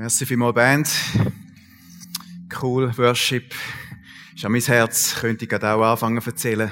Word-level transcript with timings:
Merci 0.00 0.24
vielmals, 0.24 0.54
Band. 0.54 0.88
Cool, 2.62 2.90
Worship. 2.96 3.54
Ist 4.34 4.42
an 4.46 4.52
mein 4.52 4.62
Herz, 4.62 5.16
könnte 5.20 5.44
ich 5.44 5.50
gerade 5.50 5.68
auch 5.68 5.82
anfangen 5.82 6.22
zu 6.22 6.30
erzählen. 6.30 6.70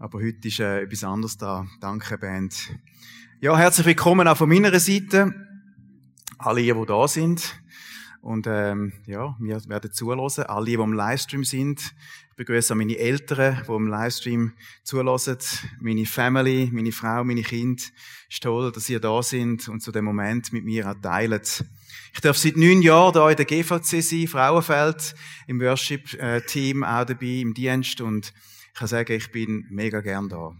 Aber 0.00 0.18
heute 0.18 0.48
ist 0.48 0.58
äh, 0.58 0.80
etwas 0.80 1.04
anderes 1.04 1.38
da. 1.38 1.68
Danke, 1.80 2.18
Band. 2.18 2.74
Ja, 3.40 3.56
herzlich 3.56 3.86
willkommen 3.86 4.26
auch 4.26 4.36
von 4.36 4.48
meiner 4.48 4.76
Seite. 4.80 5.34
Alle, 6.36 6.62
die 6.62 6.86
da 6.88 7.06
sind. 7.06 7.62
Und 8.22 8.48
ähm, 8.48 8.92
ja, 9.06 9.36
wir 9.38 9.64
werden 9.68 9.92
zuhören. 9.92 10.46
Alle, 10.48 10.66
die 10.66 10.74
im 10.74 10.94
Livestream 10.94 11.44
sind. 11.44 11.94
Ich 12.30 12.34
begrüße 12.34 12.74
auch 12.74 12.76
meine 12.76 12.98
Eltern, 12.98 13.62
die 13.68 13.72
im 13.72 13.86
Livestream 13.86 14.52
zuhören. 14.82 15.38
Meine 15.78 16.06
Family, 16.06 16.70
meine 16.72 16.90
Frau, 16.90 17.22
meine 17.22 17.42
Kinder. 17.42 17.80
Es 18.28 18.34
ist 18.34 18.42
toll, 18.42 18.72
dass 18.72 18.90
ihr 18.90 18.98
da 18.98 19.22
sind 19.22 19.68
und 19.68 19.80
zu 19.80 19.92
dem 19.92 20.04
Moment 20.04 20.52
mit 20.52 20.64
mir 20.64 20.90
auch 20.90 21.00
teilt. 21.00 21.64
Ich 22.16 22.22
darf 22.22 22.38
seit 22.38 22.56
neun 22.56 22.80
Jahren 22.80 23.12
da 23.12 23.28
in 23.28 23.36
der 23.36 23.44
GVC 23.44 24.02
sein, 24.02 24.26
Frauenfeld, 24.26 25.14
im 25.46 25.60
Worship-Team 25.60 26.82
auch 26.82 27.04
dabei, 27.04 27.26
im 27.26 27.52
Dienst. 27.52 28.00
Und 28.00 28.32
ich 28.72 28.78
kann 28.78 28.88
sagen, 28.88 29.12
ich 29.12 29.30
bin 29.30 29.66
mega 29.68 30.00
gern 30.00 30.30
da. 30.30 30.56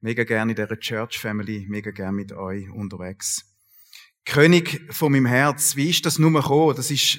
Mega 0.00 0.22
gern 0.22 0.50
in 0.50 0.54
dieser 0.54 0.78
Church 0.78 1.18
Family, 1.18 1.66
mega 1.68 1.90
gern 1.90 2.14
mit 2.14 2.30
euch 2.32 2.70
unterwegs. 2.70 3.44
König 4.24 4.82
von 4.94 5.10
meinem 5.10 5.26
Herz, 5.26 5.74
wie 5.74 5.90
ist 5.90 6.06
das 6.06 6.20
nur 6.20 6.32
gekommen? 6.32 6.76
Das 6.76 6.92
ist 6.92 7.18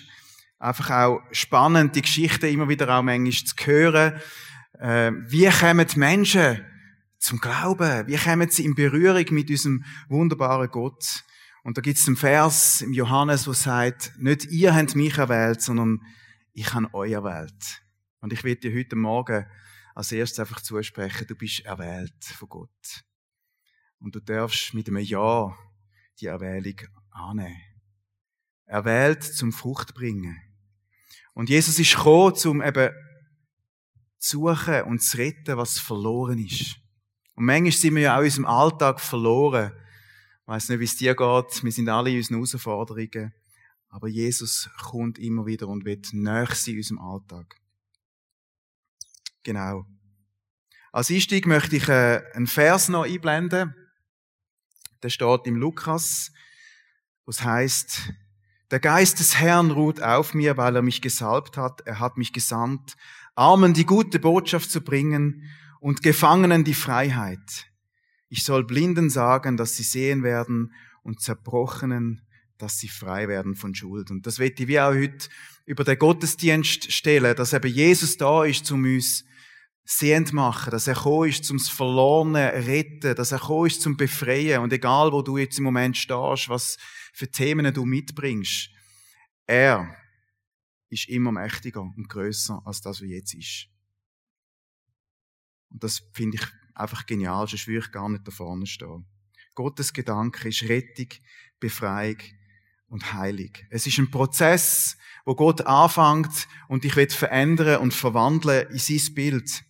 einfach 0.57 0.89
auch 0.91 1.19
spannend, 1.33 1.97
die 1.97 2.01
Geschichte 2.01 2.47
immer 2.47 2.69
wieder 2.69 2.87
auch 2.97 3.03
manchmal 3.03 3.33
zu 3.33 3.55
hören. 3.65 4.21
Äh, 4.79 5.11
wie 5.27 5.49
kommen 5.49 5.85
die 5.85 5.99
Menschen 5.99 6.65
zum 7.19 7.41
Glauben? 7.41 8.07
Wie 8.07 8.15
kommen 8.15 8.49
sie 8.49 8.63
in 8.63 8.73
Berührung 8.73 9.25
mit 9.31 9.49
unserem 9.49 9.83
wunderbaren 10.07 10.69
Gott? 10.69 11.25
Und 11.65 11.77
da 11.77 11.81
gibt 11.81 11.97
es 11.97 12.05
einen 12.05 12.15
Vers 12.15 12.81
im 12.81 12.93
Johannes, 12.93 13.47
wo 13.47 13.53
sagt, 13.53 14.13
nicht 14.19 14.45
ihr 14.51 14.75
habt 14.75 14.95
mich 14.95 15.17
erwählt, 15.17 15.63
sondern 15.63 15.99
ich 16.53 16.71
habe 16.75 16.93
euch 16.93 17.13
erwählt. 17.13 17.81
Und 18.19 18.31
ich 18.31 18.43
will 18.43 18.55
dir 18.55 18.71
heute 18.71 18.95
Morgen 18.95 19.47
als 19.95 20.11
erstes 20.11 20.39
einfach 20.41 20.61
zusprechen, 20.61 21.25
du 21.25 21.33
bist 21.33 21.65
erwählt 21.65 22.23
von 22.23 22.49
Gott. 22.49 23.03
Und 23.97 24.13
du 24.13 24.19
darfst 24.19 24.75
mit 24.75 24.87
einem 24.87 24.99
Ja 24.99 25.57
die 26.19 26.27
Erwählung 26.27 26.81
annehmen. 27.09 27.59
Erwählt 28.67 29.23
zum 29.23 29.51
Frucht 29.51 29.95
bringen. 29.95 30.39
Und 31.33 31.49
Jesus 31.49 31.79
ist 31.79 31.95
gekommen, 31.95 32.35
um 32.45 32.61
eben 32.61 32.93
zu 34.19 34.37
suchen 34.37 34.83
und 34.83 35.01
zu 35.01 35.17
retten, 35.17 35.57
was 35.57 35.79
verloren 35.79 36.37
ist. 36.37 36.75
Und 37.33 37.45
manchmal 37.45 37.71
sind 37.71 37.95
wir 37.95 38.03
ja 38.03 38.15
auch 38.17 38.19
in 38.19 38.25
unserem 38.25 38.45
Alltag 38.45 38.99
verloren. 38.99 39.71
Ich 40.45 40.49
weiss 40.49 40.69
nicht, 40.69 40.79
wie 40.79 40.83
es 40.83 40.95
dir 40.95 41.15
geht. 41.15 41.63
Wir 41.63 41.71
sind 41.71 41.89
alle 41.89 42.11
in 42.11 42.17
unseren 42.17 42.37
Herausforderungen. 42.37 43.33
Aber 43.89 44.07
Jesus 44.07 44.69
kommt 44.79 45.17
immer 45.17 45.47
wieder 45.47 45.67
und 45.67 45.85
wird 45.85 46.13
näher 46.13 46.53
sein 46.53 46.75
in 46.75 46.79
unserem 46.81 46.99
Alltag. 46.99 47.55
Genau. 49.41 49.87
Als 50.91 51.09
Einstieg 51.09 51.47
möchte 51.47 51.77
ich 51.77 51.89
äh, 51.89 52.21
einen 52.35 52.45
Vers 52.45 52.89
noch 52.89 53.05
einblenden. 53.05 53.73
Der 55.01 55.09
steht 55.09 55.47
im 55.47 55.55
Lukas, 55.55 56.31
wo 57.25 57.31
es 57.31 57.43
heißt, 57.43 58.13
der 58.69 58.79
Geist 58.79 59.19
des 59.19 59.39
Herrn 59.39 59.71
ruht 59.71 59.99
auf 59.99 60.35
mir, 60.35 60.57
weil 60.57 60.75
er 60.75 60.83
mich 60.83 61.01
gesalbt 61.01 61.57
hat. 61.57 61.81
Er 61.87 61.99
hat 61.99 62.17
mich 62.17 62.33
gesandt, 62.33 62.97
Armen 63.33 63.73
die 63.73 63.87
gute 63.87 64.19
Botschaft 64.19 64.69
zu 64.69 64.81
bringen 64.81 65.49
und 65.79 66.03
Gefangenen 66.03 66.63
die 66.63 66.75
Freiheit. 66.75 67.65
Ich 68.35 68.43
soll 68.43 68.65
Blinden 68.65 69.09
sagen, 69.09 69.55
dass 69.55 69.77
sie 69.77 69.83
sehen 69.83 70.21
werden 70.21 70.73
und 71.03 71.21
Zerbrochenen, 71.21 72.21
dass 72.57 72.79
sie 72.79 72.89
frei 72.89 73.29
werden 73.29 73.55
von 73.55 73.73
Schuld. 73.73 74.11
Und 74.11 74.27
das 74.27 74.39
wird 74.39 74.59
ich 74.59 74.67
wie 74.67 74.77
auch 74.77 74.93
heute 74.93 75.29
über 75.65 75.85
den 75.85 75.97
Gottesdienst 75.97 76.91
stellen, 76.91 77.33
dass 77.37 77.53
eben 77.53 77.71
Jesus 77.71 78.17
da 78.17 78.43
ist, 78.43 78.69
um 78.73 78.83
uns 78.83 79.23
sehend 79.85 80.33
machen, 80.33 80.71
dass 80.71 80.87
er 80.87 80.95
gekommen 80.95 81.29
ist 81.29 81.45
zum 81.45 81.59
Verlorene 81.59 82.51
retten, 82.67 83.15
dass 83.15 83.31
er 83.31 83.39
gekommen 83.39 83.67
ist 83.67 83.81
zum 83.81 83.95
Befreien. 83.95 84.61
Und 84.63 84.73
egal, 84.73 85.13
wo 85.13 85.21
du 85.21 85.37
jetzt 85.37 85.57
im 85.57 85.63
Moment 85.63 85.95
stehst, 85.95 86.49
was 86.49 86.75
für 87.13 87.31
Themen 87.31 87.73
du 87.73 87.85
mitbringst, 87.85 88.69
er 89.47 89.95
ist 90.89 91.07
immer 91.07 91.31
mächtiger 91.31 91.83
und 91.83 92.09
größer 92.09 92.61
als 92.65 92.81
das, 92.81 93.01
was 93.01 93.07
jetzt 93.07 93.33
ist. 93.33 93.67
Und 95.69 95.81
das 95.85 96.01
finde 96.11 96.35
ich 96.35 96.64
einfach 96.75 97.05
genial, 97.05 97.47
sonst 97.47 97.67
würde 97.67 97.85
ich 97.85 97.91
gar 97.91 98.09
nicht 98.09 98.27
da 98.27 98.31
vorne 98.31 98.67
stehen. 98.67 99.05
Gottes 99.55 99.93
Gedanke 99.93 100.49
ist 100.49 100.63
Rettung, 100.63 101.07
Befreiung 101.59 102.17
und 102.87 103.13
Heilung. 103.13 103.51
Es 103.69 103.87
ist 103.87 103.97
ein 103.97 104.11
Prozess, 104.11 104.97
wo 105.23 105.33
Gott 105.35 105.61
anfängt 105.61 106.47
und 106.67 106.83
dich 106.83 106.95
wird 106.95 107.13
verändern 107.13 107.81
und 107.81 107.93
verwandeln 107.93 108.69
in 108.69 108.77
sein 108.77 109.13
Bild. 109.15 109.63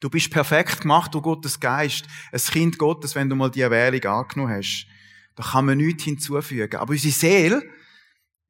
Du 0.00 0.10
bist 0.10 0.30
perfekt 0.30 0.80
gemacht 0.80 1.14
durch 1.14 1.22
Gottes 1.22 1.60
Geist, 1.60 2.06
ein 2.32 2.40
Kind 2.40 2.78
Gottes, 2.78 3.14
wenn 3.14 3.28
du 3.28 3.36
mal 3.36 3.50
die 3.50 3.60
Erwählung 3.60 4.02
angenommen 4.04 4.56
hast. 4.56 4.86
Da 5.36 5.44
kann 5.44 5.66
man 5.66 5.78
nichts 5.78 6.02
hinzufügen. 6.02 6.76
Aber 6.76 6.90
unsere 6.90 7.12
Seele, 7.12 7.62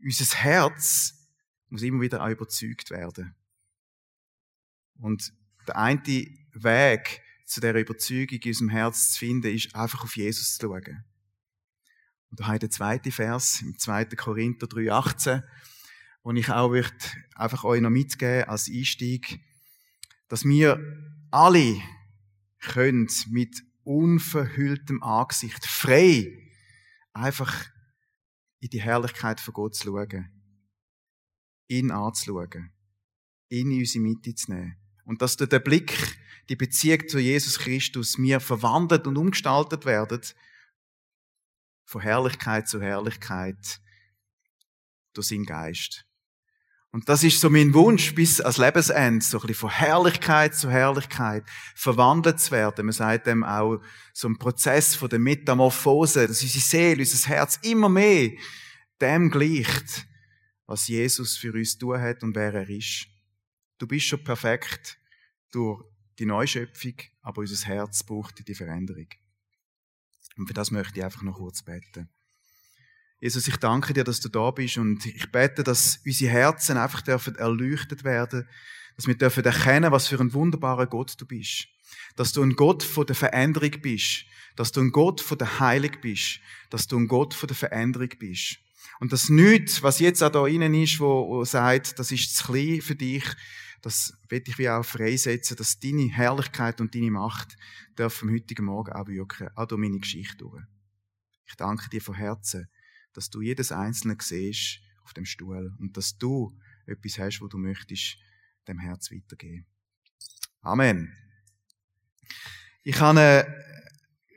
unser 0.03 0.37
Herz, 0.39 1.15
muss 1.69 1.83
immer 1.83 2.01
wieder 2.01 2.25
auch 2.25 2.31
überzeugt 2.31 2.91
werden. 2.91 3.35
Und 4.99 5.33
der 5.69 5.77
eine 5.77 6.03
Weg 6.55 7.23
zu 7.53 7.61
der 7.61 7.75
Überzeugung 7.75 8.39
in 8.39 8.51
unserem 8.51 8.69
Herz 8.71 9.13
zu 9.13 9.19
finden, 9.19 9.55
ist 9.55 9.75
einfach 9.75 10.05
auf 10.05 10.17
Jesus 10.17 10.57
zu 10.57 10.67
schauen. 10.67 11.05
Und 12.31 12.41
da 12.41 12.47
habe 12.47 12.57
ich 12.57 12.61
den 12.61 12.71
zweiten 12.71 13.13
Vers 13.13 13.61
im 13.61 13.79
2. 13.79 14.07
Korinther 14.17 14.67
3,18, 14.67 15.43
wo 16.23 16.33
ich 16.33 16.49
auch 16.49 16.73
wird 16.73 17.17
einfach 17.35 17.65
euch 17.65 17.83
noch 17.83 17.91
mitgeben 17.91 18.49
als 18.49 18.71
Einstieg, 18.71 19.41
dass 20.29 20.45
wir 20.45 20.81
alle 21.31 21.81
können 22.59 23.11
mit 23.29 23.63
unverhülltem 23.85 25.03
Angesicht 25.03 25.67
frei 25.67 26.51
einfach 27.13 27.67
in 28.61 28.71
die 28.71 28.81
Herrlichkeit 28.81 29.41
von 29.41 29.53
Gott 29.53 29.75
zu 29.75 29.89
schauen, 29.89 30.31
ihn 31.69 31.91
anzuschauen, 31.91 32.73
ihn 33.51 33.71
in 33.73 33.81
unsere 33.81 34.05
Mitte 34.05 34.35
zu 34.35 34.53
nehmen. 34.53 34.82
Und 35.05 35.23
dass 35.23 35.37
der 35.37 35.59
Blick, 35.59 36.19
die 36.49 36.57
Beziehung 36.57 37.09
zu 37.09 37.19
Jesus 37.19 37.59
Christus 37.59 38.19
mir 38.19 38.41
verwandelt 38.41 39.07
und 39.07 39.17
umgestaltet 39.17 39.85
werden, 39.85 40.21
von 41.85 42.01
Herrlichkeit 42.01 42.69
zu 42.69 42.81
Herrlichkeit 42.81 43.81
durch 45.13 45.29
seinen 45.29 45.45
Geist. 45.45 46.07
Und 46.91 47.09
das 47.09 47.25
ist 47.25 47.41
so 47.41 47.49
mein 47.49 47.73
Wunsch 47.73 48.15
bis 48.15 48.41
als 48.43 48.59
Lebensende, 48.59 49.25
so 49.25 49.39
ein 49.39 49.47
bisschen 49.47 49.61
von 49.61 49.71
Herrlichkeit 49.71 50.55
zu 50.55 50.71
Herrlichkeit 50.71 51.43
verwandelt 51.75 52.39
zu 52.39 52.51
werden. 52.51 52.85
Man 52.85 52.93
sagt 52.93 53.27
dem 53.27 53.45
auch 53.45 53.81
so 54.13 54.29
ein 54.29 54.37
Prozess 54.37 54.95
von 54.95 55.09
der 55.09 55.19
Metamorphose, 55.19 56.29
dass 56.29 56.43
unsere 56.43 56.63
Seele, 56.63 57.01
unser 57.01 57.29
Herz 57.29 57.59
immer 57.63 57.89
mehr 57.89 58.33
dem 59.01 59.31
gleicht, 59.31 60.07
was 60.67 60.87
Jesus 60.87 61.39
für 61.39 61.55
uns 61.55 61.79
tun 61.79 61.99
hat 61.99 62.23
und 62.23 62.37
wer 62.37 62.53
er 62.53 62.69
ist. 62.69 63.07
Du 63.83 63.89
bist 63.89 64.07
schon 64.07 64.23
perfekt 64.23 64.97
durch 65.51 65.83
die 66.21 66.25
Neuschöpfung, 66.25 66.95
aber 67.21 67.41
unser 67.41 67.67
Herz 67.67 68.05
braucht 68.05 68.47
die 68.47 68.55
Veränderung. 68.55 69.09
Und 70.37 70.47
für 70.47 70.55
das 70.55 70.71
möchte 70.71 71.01
ich 71.01 71.05
einfach 71.05 71.23
noch 71.23 71.39
kurz 71.39 71.65
beten. 71.65 72.09
Jesus, 73.19 73.49
ich 73.49 73.57
danke 73.57 73.93
dir, 73.93 74.05
dass 74.05 74.21
du 74.21 74.29
da 74.29 74.53
bist 74.53 74.79
und 74.79 75.05
ich 75.05 75.33
bete, 75.33 75.65
dass 75.65 75.99
unsere 76.07 76.31
Herzen 76.31 76.77
einfach 76.77 77.01
dürfen 77.01 77.35
erleuchtet 77.35 78.05
werden, 78.05 78.49
dass 78.95 79.09
wir 79.09 79.19
dürfen 79.19 79.45
erkennen, 79.45 79.91
was 79.91 80.07
für 80.07 80.21
ein 80.21 80.33
wunderbarer 80.33 80.87
Gott 80.87 81.21
du 81.21 81.27
bist. 81.27 81.67
Dass 82.15 82.33
du 82.33 82.41
ein 82.41 82.55
Gott 82.55 82.85
von 82.85 83.05
der 83.05 83.17
Veränderung 83.17 83.81
bist, 83.83 84.27
dass 84.55 84.71
du 84.71 84.81
ein 84.81 84.93
Gott 84.93 85.21
von 85.21 85.39
der 85.39 85.59
Heilung 85.59 85.97
bist, 86.01 86.39
dass 86.71 86.87
du 86.87 86.97
ein 86.97 87.09
Gott 87.09 87.35
von 87.35 87.49
der 87.49 87.57
Veränderung 87.57 88.11
bist. 88.17 88.59
Und 89.01 89.13
das 89.13 89.29
nichts, 89.29 89.83
was 89.83 89.99
jetzt 89.99 90.23
auch 90.23 90.31
da 90.31 90.47
innen 90.47 90.75
ist, 90.75 91.01
wo, 91.01 91.29
wo 91.29 91.45
sagt, 91.45 91.99
das 91.99 92.13
ist 92.13 92.37
zu 92.37 92.45
klein 92.45 92.81
für 92.81 92.95
dich, 92.95 93.25
das 93.83 94.17
will 94.29 94.43
ich 94.47 94.59
wie 94.59 94.69
auch 94.69 94.85
freisetzen, 94.85 95.57
dass 95.57 95.81
deine 95.81 96.09
Herrlichkeit 96.09 96.81
und 96.81 96.95
deine 96.95 97.11
Macht 97.11 97.57
dürfen 97.99 98.29
am 98.29 98.35
heutigen 98.35 98.65
Morgen 98.65 98.93
auch 98.93 99.09
wirken, 99.09 99.49
auch 99.57 99.67
durch 99.67 99.81
meine 99.81 99.99
Geschichte 99.99 100.37
durch. 100.39 100.63
Ich 101.47 101.57
danke 101.57 101.91
dir 101.91 102.01
von 102.01 102.15
Herzen, 102.15 102.69
dass 103.13 103.29
du 103.29 103.43
jedes 103.43 103.73
Einzelne 103.73 104.17
siehst 104.21 104.81
auf 105.05 105.13
dem 105.13 105.27
Stuhl 105.27 105.75
und 105.81 105.97
dass 105.97 106.17
du 106.17 106.57
etwas 106.87 107.19
hast, 107.19 107.41
wo 107.41 107.49
du 107.49 107.59
möchtest 107.59 108.17
dem 108.69 108.79
Herz 108.79 109.11
weitergeben. 109.11 109.67
Amen. 110.63 111.13
Ich 112.85 113.01
habe 113.01 113.21
äh, 113.21 113.45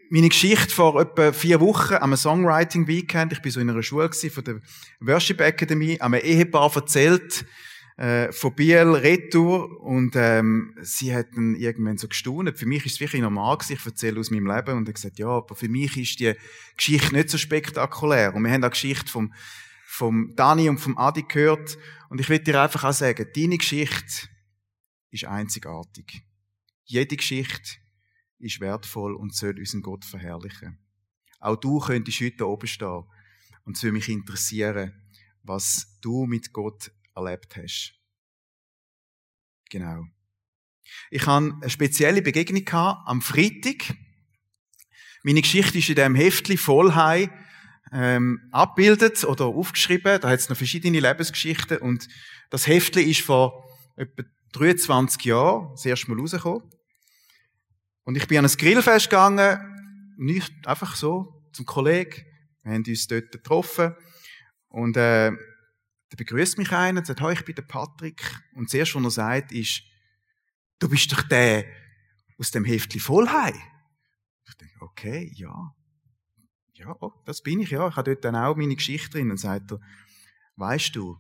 meine 0.10 0.30
Geschichte 0.30 0.70
vor 0.70 1.00
etwa 1.00 1.32
vier 1.32 1.60
Wochen 1.60 1.96
am 1.96 2.16
Songwriting 2.16 2.88
Weekend, 2.88 3.32
ich 3.32 3.42
bin 3.42 3.52
so 3.52 3.60
in 3.60 3.70
einer 3.70 3.84
Schule 3.84 4.12
von 4.12 4.44
der 4.44 4.62
Worship 5.00 5.40
Academy, 5.40 5.98
am 6.00 6.16
Ehepaar 6.16 6.76
erzählt, 6.76 7.46
äh, 7.98 8.32
von 8.32 8.56
Biel 8.56 8.78
retour 8.78 9.82
und 9.82 10.16
ähm, 10.16 10.76
sie 10.82 11.16
hatten 11.16 11.56
irgendwann 11.56 11.98
so 11.98 12.08
gestaunt. 12.08 12.58
Für 12.58 12.66
mich 12.66 12.86
ist 12.86 12.94
es 12.94 13.00
wirklich 13.00 13.22
normal 13.22 13.58
gewesen. 13.58 13.78
ich 13.80 13.86
erzähle 13.86 14.20
aus 14.20 14.32
meinem 14.32 14.48
Leben 14.48 14.78
und 14.78 14.88
er 14.88 14.94
gesagt, 14.94 15.18
ja, 15.18 15.28
aber 15.28 15.56
für 15.56 15.70
mich 15.70 15.96
ist 15.98 16.20
die 16.20 16.34
Geschichte 16.76 17.14
nicht 17.14 17.30
so 17.30 17.38
spektakulär. 17.38 18.36
Und 18.36 18.44
wir 18.44 18.52
haben 18.52 18.64
eine 18.64 18.70
Geschichte 18.70 19.10
vom 19.10 19.34
vom 19.96 20.36
Dani 20.36 20.68
und 20.68 20.80
vom 20.80 20.98
Adi 20.98 21.24
gehört. 21.24 21.78
Und 22.10 22.20
ich 22.20 22.28
will 22.30 22.40
dir 22.40 22.62
einfach 22.62 22.84
auch 22.84 22.94
sagen, 22.94 23.28
deine 23.34 23.58
Geschichte 23.58 24.28
ist 25.10 25.26
einzigartig. 25.26 26.24
Jede 26.84 27.16
Geschichte 27.16 27.78
ist 28.40 28.60
wertvoll 28.60 29.16
und 29.16 29.34
soll 29.34 29.58
unseren 29.58 29.82
Gott 29.82 30.04
verherrlichen. 30.04 30.80
Auch 31.40 31.56
du 31.56 31.80
könntest 31.80 32.20
heute 32.20 32.48
oben 32.48 32.68
stehen. 32.68 33.06
Und 33.64 33.78
es 33.78 33.84
würde 33.84 33.94
mich 33.94 34.10
interessieren, 34.10 34.94
was 35.44 35.98
du 36.02 36.26
mit 36.26 36.52
Gott 36.52 36.92
erlebt 37.16 37.56
hast. 37.58 37.94
Genau. 39.70 40.06
Ich 41.10 41.26
hatte 41.26 41.56
eine 41.62 41.70
spezielle 41.70 42.22
Begegnung 42.22 42.68
am 42.72 43.22
Freitag. 43.22 43.96
Meine 45.24 45.42
Geschichte 45.42 45.80
ist 45.80 45.90
in 45.90 45.96
diesem 45.96 46.16
Heftli 46.16 46.58
Vollhei 46.58 47.32
ähm, 47.92 48.48
abbildet 48.52 49.24
oder 49.24 49.46
aufgeschrieben. 49.46 50.20
Da 50.22 50.30
hat 50.30 50.40
es 50.40 50.50
noch 50.50 50.58
verschiedene 50.58 51.00
Lebensgeschichten 51.00 51.78
und 51.80 52.08
das 52.50 52.68
Heftli 52.68 53.04
ist 53.04 53.22
vor 53.22 53.68
etwa 53.96 54.24
23 54.54 55.26
Jahren 55.26 55.72
das 55.72 55.86
erste 55.86 56.12
Mal 56.12 56.20
rausgekommen. 56.20 56.64
Und 58.04 58.18
ich 58.18 58.28
bin 58.28 58.38
an 58.38 58.46
ein 58.46 58.52
Grillfest 58.52 59.10
gegangen, 59.10 60.14
nicht 60.18 60.54
einfach 60.68 60.96
so, 60.96 61.44
zum 61.52 61.66
Kollegen. 61.66 62.24
Wir 62.64 62.74
haben 62.74 62.84
uns 62.88 63.08
dort 63.08 63.32
getroffen 63.32 63.96
und 64.70 64.96
äh, 64.98 65.32
da 66.10 66.16
begrüßt 66.18 66.58
mich 66.58 66.72
einer 66.72 67.00
und 67.00 67.08
sagt, 67.08 67.22
hey, 67.22 67.34
ich 67.34 67.46
bin 67.46 67.56
der 67.56 67.64
Patrick. 67.64 68.22
Und 68.54 68.70
zuerst, 68.70 68.96
was 68.96 69.04
er 69.04 69.12
sagt, 69.12 69.52
ist, 69.52 69.82
du 70.80 70.90
bist 70.90 71.12
doch 71.12 71.24
der 71.24 71.66
aus 72.38 72.52
dem 72.52 72.66
Heftli 72.66 73.00
Vollhei. 73.00 73.54
Ich 74.48 74.56
denke, 74.56 74.82
okay, 74.82 75.32
ja. 75.36 75.76
Ja, 76.74 76.96
oh, 77.00 77.14
das 77.26 77.42
bin 77.42 77.62
ich, 77.62 77.72
ja. 77.72 77.88
Ich 77.88 77.96
habe 77.96 78.12
dort 78.12 78.26
dann 78.26 78.36
auch 78.36 78.56
meine 78.56 78.76
Geschichte 78.76 79.18
drin. 79.18 79.32
Und 79.32 79.38
sagt 79.38 79.72
er, 79.72 79.80
weißt 80.58 80.96
du, 80.96 81.20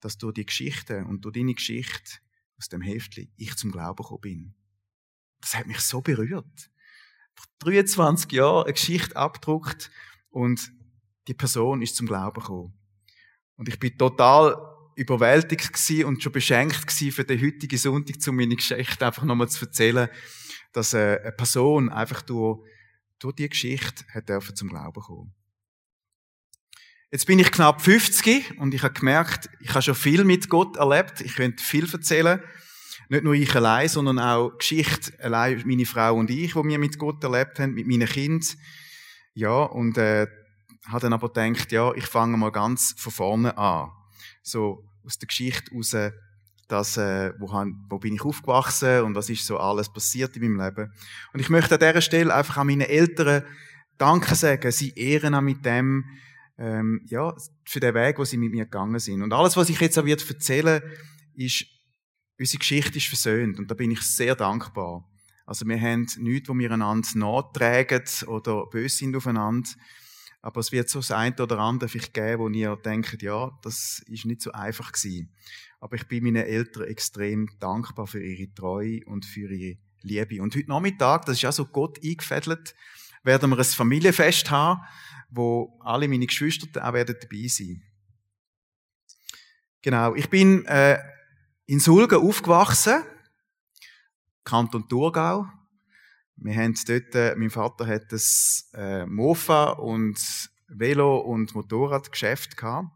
dass 0.00 0.18
du 0.18 0.32
die 0.32 0.44
Geschichte 0.44 1.04
und 1.04 1.24
du 1.24 1.30
deine 1.30 1.54
Geschichte 1.54 2.18
aus 2.58 2.68
dem 2.68 2.80
Heftli 2.80 3.30
ich 3.36 3.56
zum 3.56 3.72
Glauben 3.72 4.02
gekommen 4.02 4.20
bin. 4.20 4.54
Das 5.40 5.54
hat 5.54 5.66
mich 5.66 5.80
so 5.80 6.00
berührt. 6.00 6.70
Vor 7.34 7.46
23 7.60 8.32
Jahren 8.32 8.64
eine 8.64 8.72
Geschichte 8.72 9.16
abgedruckt 9.16 9.90
und 10.30 10.72
die 11.28 11.34
Person 11.34 11.82
ist 11.82 11.96
zum 11.96 12.06
Glauben 12.06 12.40
gekommen. 12.40 12.75
Und 13.56 13.68
ich 13.68 13.78
bin 13.78 13.96
total 13.96 14.56
überwältigt 14.96 16.04
und 16.04 16.22
schon 16.22 16.32
beschenkt 16.32 16.90
für 16.90 17.24
den 17.24 17.40
heutigen 17.40 17.78
Sonntag, 17.78 18.16
um 18.28 18.36
meine 18.36 18.56
Geschichte 18.56 19.06
einfach 19.06 19.24
nochmal 19.24 19.48
zu 19.48 19.66
erzählen, 19.66 20.08
dass 20.72 20.94
äh, 20.94 21.20
eine 21.22 21.32
Person 21.32 21.90
einfach 21.90 22.22
durch, 22.22 22.60
durch 23.18 23.34
die 23.34 23.48
Geschichte 23.48 24.04
hat 24.12 24.28
dürfen 24.28 24.56
zum 24.56 24.68
Glauben 24.68 25.00
kommen. 25.00 25.34
Jetzt 27.10 27.26
bin 27.26 27.38
ich 27.38 27.52
knapp 27.52 27.82
50 27.82 28.58
und 28.58 28.74
ich 28.74 28.82
habe 28.82 28.94
gemerkt, 28.94 29.48
ich 29.60 29.70
habe 29.70 29.82
schon 29.82 29.94
viel 29.94 30.24
mit 30.24 30.48
Gott 30.48 30.76
erlebt. 30.76 31.20
Ich 31.20 31.36
könnte 31.36 31.62
viel 31.62 31.90
erzählen. 31.90 32.42
Nicht 33.08 33.22
nur 33.22 33.34
ich 33.34 33.54
allein, 33.54 33.88
sondern 33.88 34.18
auch 34.18 34.58
Geschichte 34.58 35.12
allein, 35.22 35.62
meine 35.64 35.86
Frau 35.86 36.16
und 36.16 36.30
ich, 36.30 36.56
wo 36.56 36.64
wir 36.64 36.78
mit 36.78 36.98
Gott 36.98 37.22
erlebt 37.22 37.60
haben, 37.60 37.74
mit 37.74 37.86
meinen 37.86 38.08
Kindern. 38.08 38.48
Ja, 39.34 39.62
und 39.62 39.96
äh, 39.98 40.26
habe 40.88 41.00
dann 41.00 41.12
aber 41.12 41.28
gedacht, 41.28 41.72
ja, 41.72 41.92
ich 41.94 42.06
fange 42.06 42.36
mal 42.36 42.52
ganz 42.52 42.94
von 42.96 43.12
vorne 43.12 43.56
an. 43.58 43.90
So 44.42 44.84
aus 45.04 45.18
der 45.18 45.28
Geschichte 45.28 45.72
raus, 45.74 45.96
dass, 46.68 46.96
äh, 46.96 47.32
wo, 47.38 47.48
wo 47.88 47.98
bin 47.98 48.14
ich 48.14 48.22
aufgewachsen 48.22 49.02
und 49.02 49.14
was 49.14 49.30
ist 49.30 49.46
so 49.46 49.58
alles 49.58 49.92
passiert 49.92 50.36
in 50.36 50.42
meinem 50.42 50.64
Leben. 50.64 50.92
Und 51.32 51.40
ich 51.40 51.48
möchte 51.48 51.74
an 51.74 51.80
dieser 51.80 52.00
Stelle 52.00 52.34
einfach 52.34 52.56
an 52.56 52.66
meine 52.66 52.88
Eltern 52.88 53.44
Danke 53.98 54.34
sagen. 54.34 54.70
Sie 54.72 54.92
ehren 54.94 55.34
auch 55.34 55.40
mit 55.40 55.64
dem, 55.64 56.04
ähm, 56.58 57.02
ja, 57.06 57.34
für 57.64 57.80
den 57.80 57.94
Weg, 57.94 58.18
wo 58.18 58.24
sie 58.24 58.36
mit 58.36 58.52
mir 58.52 58.64
gegangen 58.64 58.98
sind. 58.98 59.22
Und 59.22 59.32
alles, 59.32 59.56
was 59.56 59.68
ich 59.68 59.80
jetzt 59.80 59.98
auch 59.98 60.04
wird 60.04 60.28
erzählen, 60.28 60.82
ist, 61.34 61.66
unsere 62.38 62.58
Geschichte 62.58 62.98
ist 62.98 63.08
versöhnt. 63.08 63.58
Und 63.58 63.70
da 63.70 63.74
bin 63.74 63.90
ich 63.90 64.02
sehr 64.02 64.34
dankbar. 64.34 65.08
Also 65.46 65.66
wir 65.66 65.80
haben 65.80 66.06
nichts, 66.18 66.48
wo 66.48 66.54
wir 66.54 66.72
einander 66.72 67.08
nachtragen 67.14 68.02
oder 68.26 68.66
böse 68.66 68.96
sind 68.96 69.16
aufeinander. 69.16 69.70
Aber 70.46 70.60
es 70.60 70.70
wird 70.70 70.88
so 70.88 71.00
das 71.00 71.10
eine 71.10 71.34
oder 71.42 71.58
andere 71.58 71.88
vielleicht 71.88 72.14
geben, 72.14 72.38
wo 72.38 72.48
ihr 72.48 72.76
denkt, 72.76 73.20
ja, 73.20 73.50
das 73.62 74.00
ist 74.06 74.26
nicht 74.26 74.40
so 74.40 74.52
einfach 74.52 74.92
gewesen. 74.92 75.34
Aber 75.80 75.96
ich 75.96 76.06
bin 76.06 76.22
meinen 76.22 76.46
Eltern 76.46 76.84
extrem 76.84 77.48
dankbar 77.58 78.06
für 78.06 78.22
ihre 78.22 78.54
Treue 78.54 79.04
und 79.06 79.24
für 79.24 79.52
ihre 79.52 79.76
Liebe. 80.02 80.40
Und 80.40 80.54
heute 80.54 80.68
Nachmittag, 80.68 81.24
das 81.24 81.34
ist 81.34 81.42
ja 81.42 81.50
so 81.50 81.64
Gott 81.64 81.98
eingefädelt, 82.00 82.76
werden 83.24 83.50
wir 83.50 83.58
ein 83.58 83.64
Familienfest 83.64 84.48
haben, 84.48 84.82
wo 85.30 85.80
alle 85.80 86.06
meine 86.06 86.28
Geschwister 86.28 86.88
auch 86.88 86.92
werden 86.92 87.16
dabei 87.20 87.48
sein. 87.48 87.82
Genau. 89.82 90.14
Ich 90.14 90.30
bin 90.30 90.64
äh, 90.66 91.00
in 91.66 91.80
Sulgen 91.80 92.20
aufgewachsen, 92.20 93.02
Kanton 94.44 94.88
Thurgau. 94.88 95.48
Wir 96.36 96.54
haben 96.54 96.74
dort, 96.86 97.14
äh, 97.14 97.34
mein 97.36 97.50
Vater 97.50 97.86
hat 97.86 98.12
das 98.12 98.70
äh, 98.74 99.06
Mofa 99.06 99.70
und 99.70 100.50
Velo 100.68 101.18
und 101.18 101.54
Motorradgeschäft 101.54 102.56
gehabt. 102.56 102.88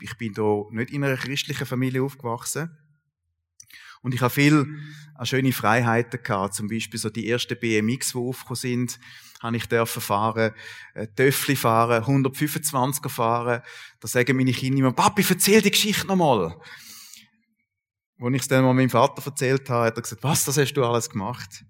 Ich 0.00 0.16
bin 0.16 0.32
da 0.32 0.64
nicht 0.70 0.90
in 0.90 1.04
einer 1.04 1.16
christlichen 1.16 1.66
Familie 1.66 2.02
aufgewachsen. 2.02 2.76
Und 4.02 4.14
ich 4.14 4.20
habe 4.22 4.32
viel 4.32 4.66
äh, 5.18 5.24
schöne 5.24 5.52
Freiheiten 5.52 6.22
gehabt. 6.22 6.54
Zum 6.54 6.68
Beispiel 6.68 6.98
so 6.98 7.10
die 7.10 7.28
ersten 7.28 7.58
BMX, 7.58 8.12
die 8.12 8.18
aufgekommen 8.18 8.56
sind, 8.56 8.98
habe 9.40 9.56
ich 9.56 9.66
dürfen 9.66 10.02
fahren, 10.02 10.52
äh, 10.94 11.06
Töffli 11.08 11.56
fahren, 11.56 12.02
125er 12.02 13.08
fahren. 13.08 13.62
Da 14.00 14.08
sagen 14.08 14.36
meine 14.36 14.52
Kinder 14.52 14.78
immer, 14.78 14.92
Papi, 14.92 15.24
erzähl 15.28 15.62
die 15.62 15.70
Geschichte 15.70 16.06
nochmal. 16.06 16.56
Als 18.18 18.34
ich 18.34 18.42
es 18.42 18.48
dann 18.48 18.64
mal 18.64 18.74
meinem 18.74 18.90
Vater 18.90 19.24
erzählt 19.24 19.68
habe, 19.70 19.86
hat 19.86 19.96
er 19.96 20.02
gesagt, 20.02 20.22
was, 20.22 20.44
das 20.44 20.58
hast 20.58 20.74
du 20.74 20.84
alles 20.84 21.08
gemacht? 21.08 21.64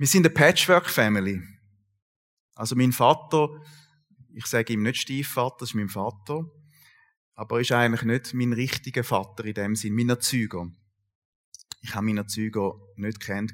Wir 0.00 0.06
sind 0.06 0.24
eine 0.24 0.32
Patchwork-Family. 0.32 1.42
Also 2.54 2.74
mein 2.74 2.90
Vater, 2.90 3.50
ich 4.32 4.46
sage 4.46 4.72
ihm 4.72 4.82
nicht 4.82 4.96
Stiefvater, 4.96 5.56
das 5.58 5.68
ist 5.68 5.74
mein 5.74 5.90
Vater, 5.90 6.50
aber 7.34 7.56
er 7.56 7.60
ist 7.60 7.72
eigentlich 7.72 8.04
nicht 8.04 8.32
mein 8.32 8.54
richtiger 8.54 9.04
Vater 9.04 9.44
in 9.44 9.52
dem 9.52 9.76
Sinn, 9.76 9.94
mein 9.94 10.08
Erzeuger. 10.08 10.70
Ich 11.82 11.94
habe 11.94 12.06
meinen 12.06 12.16
Erzeuger 12.16 12.80
nicht 12.96 13.20
kennt 13.20 13.52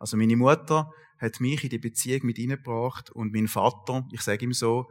Also 0.00 0.16
meine 0.16 0.34
Mutter 0.34 0.92
hat 1.16 1.38
mich 1.38 1.62
in 1.62 1.70
die 1.70 1.78
Beziehung 1.78 2.26
mit 2.26 2.38
gebracht 2.38 3.10
und 3.10 3.32
mein 3.32 3.46
Vater, 3.46 4.04
ich 4.10 4.22
sage 4.22 4.46
ihm 4.46 4.54
so, 4.54 4.90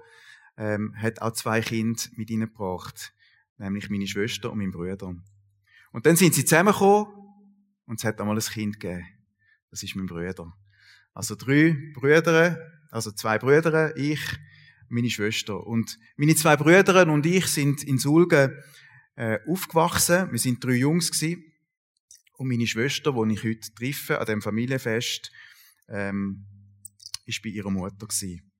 ähm, 0.55 0.95
hat 0.95 1.21
auch 1.21 1.33
zwei 1.33 1.59
Kinder 1.59 2.01
mit 2.15 2.29
gebracht, 2.29 3.13
nämlich 3.57 3.89
meine 3.89 4.07
Schwester 4.07 4.53
und 4.53 4.59
mein 4.59 4.71
Bruder. 4.71 5.17
Und 5.91 6.05
dann 6.05 6.15
sind 6.15 6.33
sie 6.33 6.45
zusammengekommen 6.45 7.13
und 7.87 7.99
es 7.99 8.05
hat 8.05 8.21
einmal 8.21 8.37
ein 8.37 8.41
Kind 8.41 8.79
gegeben. 8.79 9.05
Das 9.69 9.83
ist 9.83 9.93
mein 9.93 10.05
Bruder. 10.05 10.53
Also 11.17 11.33
drei 11.33 11.75
Brüder, 11.95 12.59
also 12.91 13.11
zwei 13.11 13.39
Brüder, 13.39 13.97
ich, 13.97 14.19
meine 14.87 15.09
Schwester. 15.09 15.65
Und 15.65 15.97
meine 16.15 16.35
zwei 16.35 16.55
Brüder 16.55 17.11
und 17.11 17.25
ich 17.25 17.47
sind 17.47 17.83
in 17.83 17.97
Sulgen 17.97 18.55
äh, 19.15 19.39
aufgewachsen. 19.47 20.31
Wir 20.31 20.37
sind 20.37 20.63
drei 20.63 20.73
Jungs 20.73 21.11
gewesen. 21.11 21.43
Und 22.33 22.49
meine 22.49 22.67
Schwester, 22.67 23.13
die 23.13 23.33
ich 23.33 23.43
heute 23.43 23.73
treffe, 23.73 24.19
an 24.19 24.27
dem 24.27 24.43
Familienfest, 24.43 25.31
ähm, 25.89 26.45
ist 27.25 27.41
bei 27.41 27.49
ihrer 27.49 27.71
Mutter 27.71 28.05
gewesen. 28.05 28.53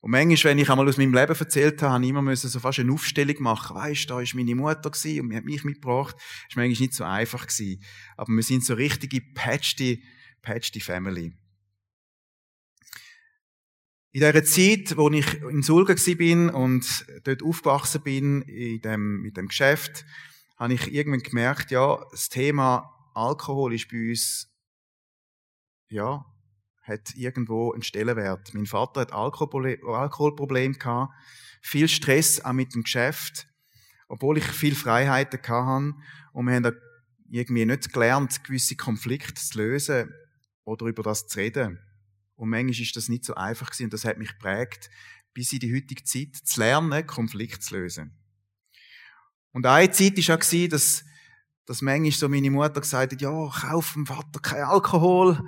Und 0.00 0.12
manchmal, 0.12 0.52
wenn 0.52 0.58
ich 0.58 0.70
einmal 0.70 0.88
aus 0.88 0.98
meinem 0.98 1.14
Leben 1.14 1.34
erzählt 1.34 1.82
habe, 1.82 1.94
habe 1.94 2.04
ich 2.04 2.10
immer 2.10 2.22
müssen 2.22 2.48
so 2.48 2.60
fast 2.60 2.78
eine 2.78 2.92
Aufstellung 2.92 3.42
machen. 3.42 3.74
Weißt, 3.74 4.08
da 4.08 4.20
ist 4.20 4.36
meine 4.36 4.54
Mutter 4.54 4.88
gewesen 4.88 5.22
und 5.22 5.30
die 5.30 5.36
hat 5.36 5.44
mich 5.44 5.64
mitgebracht. 5.64 6.14
Das 6.14 6.56
war 6.56 6.62
manchmal 6.62 6.80
nicht 6.80 6.94
so 6.94 7.02
einfach 7.02 7.48
gewesen. 7.48 7.82
Aber 8.16 8.32
wir 8.32 8.42
sind 8.44 8.64
so 8.64 8.74
richtige 8.74 9.20
patched, 9.34 9.98
patched 10.42 10.80
Family. 10.80 11.36
In 14.10 14.20
dieser 14.20 14.44
Zeit, 14.44 14.96
wo 14.96 15.10
ich 15.10 15.42
in 15.42 15.62
Sulga 15.62 15.94
bin 16.16 16.48
und 16.48 17.04
dort 17.24 17.42
aufgewachsen 17.42 18.02
bin, 18.02 18.40
in 18.42 18.80
dem, 18.80 19.20
mit 19.20 19.36
dem 19.36 19.48
Geschäft, 19.48 20.06
habe 20.56 20.72
ich 20.72 20.92
irgendwann 20.92 21.20
gemerkt, 21.20 21.70
ja, 21.70 22.02
das 22.10 22.30
Thema 22.30 22.90
Alkohol 23.14 23.74
ist 23.74 23.90
bei 23.90 24.08
uns, 24.08 24.50
ja, 25.90 26.24
hat 26.82 27.14
irgendwo 27.16 27.72
einen 27.72 27.82
Stellenwert. 27.82 28.54
Mein 28.54 28.64
Vater 28.64 29.02
hat 29.02 29.12
Alkoholproblem, 29.12 29.86
Alkoholproblem 29.86 30.78
gehabt, 30.78 31.12
viel 31.60 31.86
Stress 31.86 32.40
auch 32.40 32.54
mit 32.54 32.74
dem 32.74 32.84
Geschäft, 32.84 33.46
obwohl 34.08 34.38
ich 34.38 34.44
viel 34.44 34.74
Freiheiten 34.74 35.40
hatte. 35.42 35.94
Und 36.32 36.46
wir 36.46 36.54
haben 36.54 36.76
irgendwie 37.30 37.66
nicht 37.66 37.92
gelernt, 37.92 38.42
gewisse 38.42 38.74
Konflikte 38.74 39.34
zu 39.34 39.58
lösen 39.58 40.14
oder 40.64 40.86
über 40.86 41.02
das 41.02 41.26
zu 41.26 41.38
reden. 41.38 41.78
Und 42.38 42.50
manchmal 42.50 42.80
ist 42.80 42.94
das 42.94 43.08
nicht 43.08 43.24
so 43.24 43.34
einfach 43.34 43.66
gewesen 43.66 43.84
und 43.84 43.92
das 43.92 44.04
hat 44.04 44.16
mich 44.16 44.28
geprägt, 44.28 44.90
bis 45.34 45.52
in 45.52 45.58
die 45.58 45.74
heutige 45.74 46.04
Zeit 46.04 46.36
zu 46.36 46.60
lernen, 46.60 47.04
Konflikte 47.04 47.58
zu 47.58 47.76
lösen. 47.76 48.16
Und 49.50 49.66
eine 49.66 49.90
Zeit 49.90 50.16
war 50.16 50.36
auch, 50.36 50.68
dass, 50.68 51.04
dass 51.66 51.82
manchmal 51.82 52.12
so 52.12 52.28
meine 52.28 52.50
Mutter 52.52 52.80
gesagt 52.80 53.12
hat, 53.12 53.20
ja, 53.20 53.28
kauf 53.28 53.94
dem 53.94 54.06
Vater 54.06 54.38
kein 54.40 54.62
Alkohol. 54.62 55.44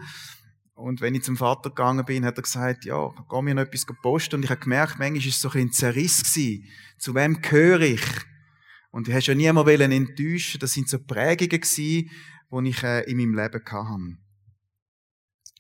Und 0.75 1.00
wenn 1.00 1.14
ich 1.14 1.23
zum 1.23 1.37
Vater 1.37 1.70
gegangen 1.70 2.04
bin, 2.04 2.25
hat 2.25 2.38
er 2.38 2.42
gesagt, 2.42 2.85
ja, 2.85 3.09
geh 3.30 3.42
mir 3.42 3.54
noch 3.54 3.62
etwas 3.62 3.87
posten. 4.02 4.37
Und 4.37 4.44
ich 4.44 4.50
habe 4.50 4.61
gemerkt, 4.61 4.99
manchmal 4.99 5.23
war 5.23 5.28
es 5.28 5.40
so 5.40 5.50
ein 5.50 5.70
Zerriss 5.70 6.25
gewesen. 6.25 6.66
Zu 6.99 7.14
wem 7.14 7.40
gehöre 7.40 7.82
ich? 7.82 8.04
Und 8.90 9.06
ich 9.06 9.14
hast 9.14 9.28
ja 9.28 9.35
niemand 9.37 9.68
enttäuschen 9.68 10.59
Das 10.59 10.73
sind 10.73 10.88
so 10.88 10.99
Prägungen 10.99 11.61
gewesen, 11.61 12.11
die 12.50 12.68
ich 12.68 12.82
äh, 12.82 13.09
in 13.09 13.16
meinem 13.18 13.37
Leben 13.37 13.64
hatte. 13.64 14.30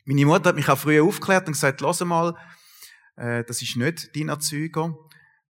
Meine 0.04 0.26
Mutter 0.26 0.50
hat 0.50 0.56
mich 0.56 0.68
auch 0.68 0.78
früher 0.78 1.04
aufgeklärt 1.04 1.46
und 1.46 1.52
gesagt, 1.52 1.80
lass 1.80 2.00
mal, 2.00 2.34
äh, 3.16 3.44
das 3.44 3.62
ist 3.62 3.76
nicht 3.76 4.14
dein 4.16 4.28
Erzeuger. 4.28 4.96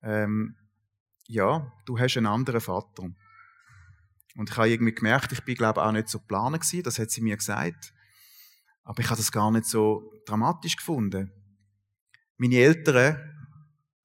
Ähm, 0.03 0.57
ja, 1.27 1.73
du 1.85 1.99
hast 1.99 2.17
einen 2.17 2.27
anderen 2.27 2.61
Vater. 2.61 3.05
Und 4.37 4.51
ich 4.51 4.57
habe 4.57 4.69
irgendwie 4.69 4.95
gemerkt, 4.95 5.33
ich 5.33 5.45
bin, 5.45 5.55
glaube 5.55 5.81
ich, 5.81 5.87
auch 5.87 5.93
nicht 5.93 6.09
so 6.09 6.19
planen 6.19 6.61
gewesen, 6.61 6.83
das 6.83 6.99
hat 6.99 7.11
sie 7.11 7.23
mir 7.23 7.37
gesagt. 7.37 7.93
Aber 8.85 9.01
ich 9.01 9.07
habe 9.07 9.17
das 9.17 9.33
gar 9.33 9.51
nicht 9.51 9.67
so 9.67 10.13
dramatisch 10.27 10.77
gefunden. 10.77 11.33
Meine 12.37 12.57
Eltern 12.57 13.19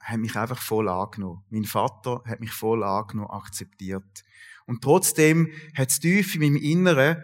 haben 0.02 0.22
mich 0.22 0.36
einfach 0.36 0.60
voll 0.60 0.90
angenommen. 0.90 1.44
Mein 1.50 1.66
Vater 1.66 2.24
hat 2.26 2.40
mich 2.40 2.52
voll 2.52 2.84
angenommen, 2.84 3.30
akzeptiert. 3.30 4.24
Und 4.66 4.82
trotzdem 4.82 5.52
hat 5.76 5.90
es 5.90 6.00
tief 6.00 6.34
in 6.36 6.42
meinem 6.42 6.56
Inneren 6.56 7.24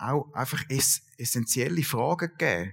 auch 0.00 0.32
einfach 0.32 0.64
essentielle 0.68 1.82
Fragen 1.82 2.30
gegeben. 2.36 2.72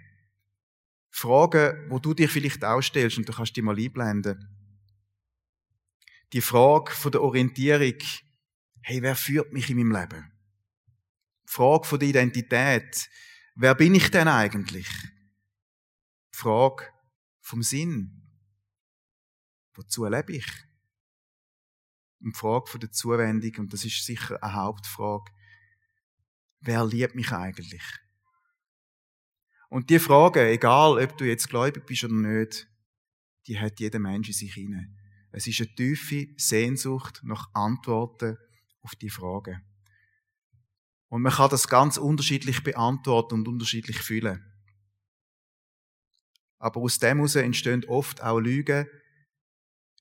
Fragen, 1.10 1.90
wo 1.90 2.00
du 2.00 2.14
dir 2.14 2.30
vielleicht 2.30 2.64
auch 2.64 2.82
stellst 2.82 3.18
und 3.18 3.28
du 3.28 3.34
kannst 3.34 3.56
die 3.56 3.62
mal 3.62 3.78
einblenden. 3.78 4.50
Die 6.34 6.42
Frage 6.42 6.92
von 6.92 7.12
der 7.12 7.22
Orientierung, 7.22 7.98
hey, 8.82 9.02
wer 9.02 9.16
führt 9.16 9.52
mich 9.54 9.70
in 9.70 9.78
meinem 9.78 9.92
Leben? 9.92 10.32
Die 11.48 11.52
Frage 11.52 11.86
von 11.86 12.00
der 12.00 12.10
Identität, 12.10 13.10
wer 13.56 13.76
bin 13.76 13.96
ich 13.96 14.12
denn 14.12 14.28
eigentlich? 14.28 14.90
Die 16.34 16.38
Frage 16.38 16.86
vom 17.42 17.64
Sinn, 17.64 18.22
wozu 19.74 20.06
lebe 20.06 20.34
ich? 20.34 20.48
Und 22.20 22.36
die 22.36 22.40
Frage 22.40 22.68
von 22.68 22.80
der 22.80 22.92
Zuwendung, 22.92 23.56
und 23.58 23.74
das 23.74 23.86
ist 23.86 24.06
sicher 24.06 24.42
eine 24.44 24.54
Hauptfrage, 24.54 25.32
wer 26.60 26.86
liebt 26.86 27.16
mich 27.16 27.32
eigentlich? 27.32 27.84
Und 29.70 29.90
die 29.90 30.00
Frage, 30.00 30.48
egal 30.50 30.98
ob 31.04 31.18
du 31.18 31.26
jetzt 31.26 31.50
gläubig 31.50 31.86
bist 31.86 32.04
oder 32.04 32.14
nicht, 32.14 32.68
die 33.48 33.60
hat 33.60 33.80
jeder 33.80 34.00
Mensch 34.00 34.30
in 34.30 34.34
sich 34.34 34.54
hinein. 34.54 34.98
Es 35.32 35.48
ist 35.48 35.60
eine 35.60 35.76
tiefe 35.76 36.28
Sehnsucht 36.38 37.22
nach 37.24 37.54
Antworten 37.54 38.38
auf 38.82 38.96
die 38.96 39.10
Frage. 39.10 39.62
Und 41.10 41.22
man 41.22 41.32
kann 41.32 41.50
das 41.50 41.68
ganz 41.68 41.98
unterschiedlich 41.98 42.64
beantworten 42.64 43.36
und 43.36 43.48
unterschiedlich 43.48 43.98
fühlen. 43.98 44.44
Aber 46.60 46.82
aus 46.82 47.00
dem 47.00 47.18
heraus 47.18 47.36
entstehen 47.36 47.86
oft 47.86 48.22
auch 48.22 48.40
Lügen, 48.40 48.88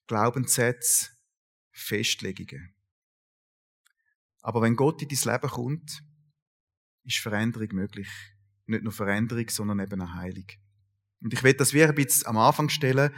Glaubenssätze, 0.06 1.10
Festlegungen. 1.70 2.74
Aber 4.40 4.62
wenn 4.62 4.76
Gott 4.76 5.02
in 5.02 5.08
dein 5.08 5.34
Leben 5.34 5.50
kommt, 5.50 6.02
ist 7.06 7.18
Veränderung 7.18 7.68
möglich. 7.72 8.08
Nicht 8.66 8.82
nur 8.82 8.92
Veränderung, 8.92 9.48
sondern 9.48 9.80
eben 9.80 10.00
eine 10.00 10.14
Heilung. 10.14 10.46
Und 11.22 11.32
ich 11.32 11.42
werde 11.42 11.58
das 11.58 11.72
wieder 11.72 11.88
ein 11.88 11.94
bisschen 11.94 12.26
am 12.26 12.36
Anfang 12.36 12.68
stellen. 12.68 13.10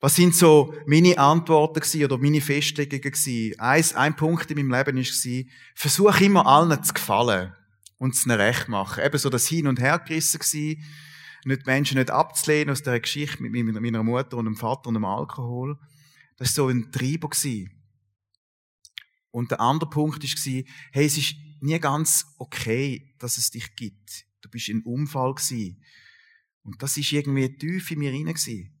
Was 0.00 0.16
sind 0.16 0.34
so 0.34 0.74
meine 0.86 1.16
Antworten 1.16 1.80
gewesen 1.80 2.04
oder 2.04 2.18
meine 2.18 2.40
Festlegungen 2.40 3.00
gewesen? 3.00 3.58
Eins, 3.60 3.94
ein 3.94 4.16
Punkt 4.16 4.50
in 4.50 4.56
meinem 4.56 4.76
Leben 4.76 4.98
war, 4.98 5.44
versuch 5.76 6.20
immer 6.20 6.46
allen 6.46 6.82
zu 6.82 6.92
gefallen 6.92 7.54
und 7.98 8.14
es 8.14 8.28
recht 8.28 8.68
machen. 8.68 9.04
Eben 9.04 9.18
so 9.18 9.30
das 9.30 9.46
Hin- 9.46 9.68
und 9.68 9.78
Hergerissen 9.78 10.40
gewesen, 10.40 10.84
nicht 11.44 11.66
Menschen 11.66 11.98
nicht 11.98 12.10
abzulehnen 12.10 12.70
aus 12.70 12.82
der 12.82 12.98
Geschichte 12.98 13.42
mit 13.42 13.52
meiner 13.52 14.02
Mutter 14.02 14.36
und 14.36 14.46
dem 14.46 14.56
Vater 14.56 14.88
und 14.88 14.94
dem 14.94 15.04
Alkohol. 15.04 15.78
Das 16.36 16.48
war 16.56 16.66
so 16.66 16.68
ein 16.68 16.90
Treiber 16.90 17.28
gewesen. 17.28 17.70
Und 19.30 19.50
der 19.50 19.60
andere 19.60 19.88
Punkt 19.88 20.22
war, 20.22 20.62
hey, 20.92 21.06
es 21.06 21.16
ist 21.16 21.36
nie 21.62 21.78
ganz 21.78 22.26
okay, 22.38 23.14
dass 23.18 23.38
es 23.38 23.50
dich 23.50 23.74
gibt. 23.76 24.26
Du 24.40 24.48
bist 24.50 24.68
ein 24.68 24.82
Unfall 24.82 25.34
gewesen. 25.34 25.82
Und 26.62 26.82
das 26.82 26.96
ist 26.96 27.12
irgendwie 27.12 27.56
tief 27.56 27.90
in 27.90 28.00
mir 28.00 28.12
gewesen. 28.12 28.78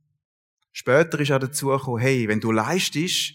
Später 0.72 1.20
ist 1.20 1.30
auch 1.30 1.38
dazu 1.38 1.68
gekommen, 1.68 2.00
hey, 2.00 2.28
wenn 2.28 2.40
du 2.40 2.50
leistest, 2.50 3.34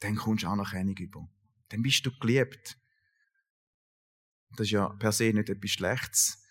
dann 0.00 0.16
kommst 0.16 0.44
du 0.44 0.48
auch 0.48 0.56
noch 0.56 0.72
Anerkennung 0.72 0.96
über. 0.96 1.28
Dann 1.68 1.82
bist 1.82 2.04
du 2.04 2.10
geliebt. 2.18 2.78
Das 4.56 4.66
ist 4.66 4.72
ja 4.72 4.88
per 4.88 5.12
se 5.12 5.32
nicht 5.32 5.48
etwas 5.48 5.70
Schlechtes. 5.70 6.44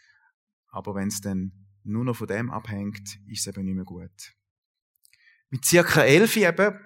Aber 0.67 0.95
wenn 0.95 1.09
es 1.09 1.21
dann 1.21 1.51
nur 1.83 2.03
noch 2.03 2.15
von 2.15 2.27
dem 2.27 2.49
abhängt, 2.49 3.19
ist 3.27 3.41
es 3.41 3.47
eben 3.47 3.65
nicht 3.65 3.75
mehr 3.75 3.83
gut. 3.83 4.33
Mit 5.49 5.65
circa 5.65 6.03
elf 6.03 6.35
eben 6.37 6.79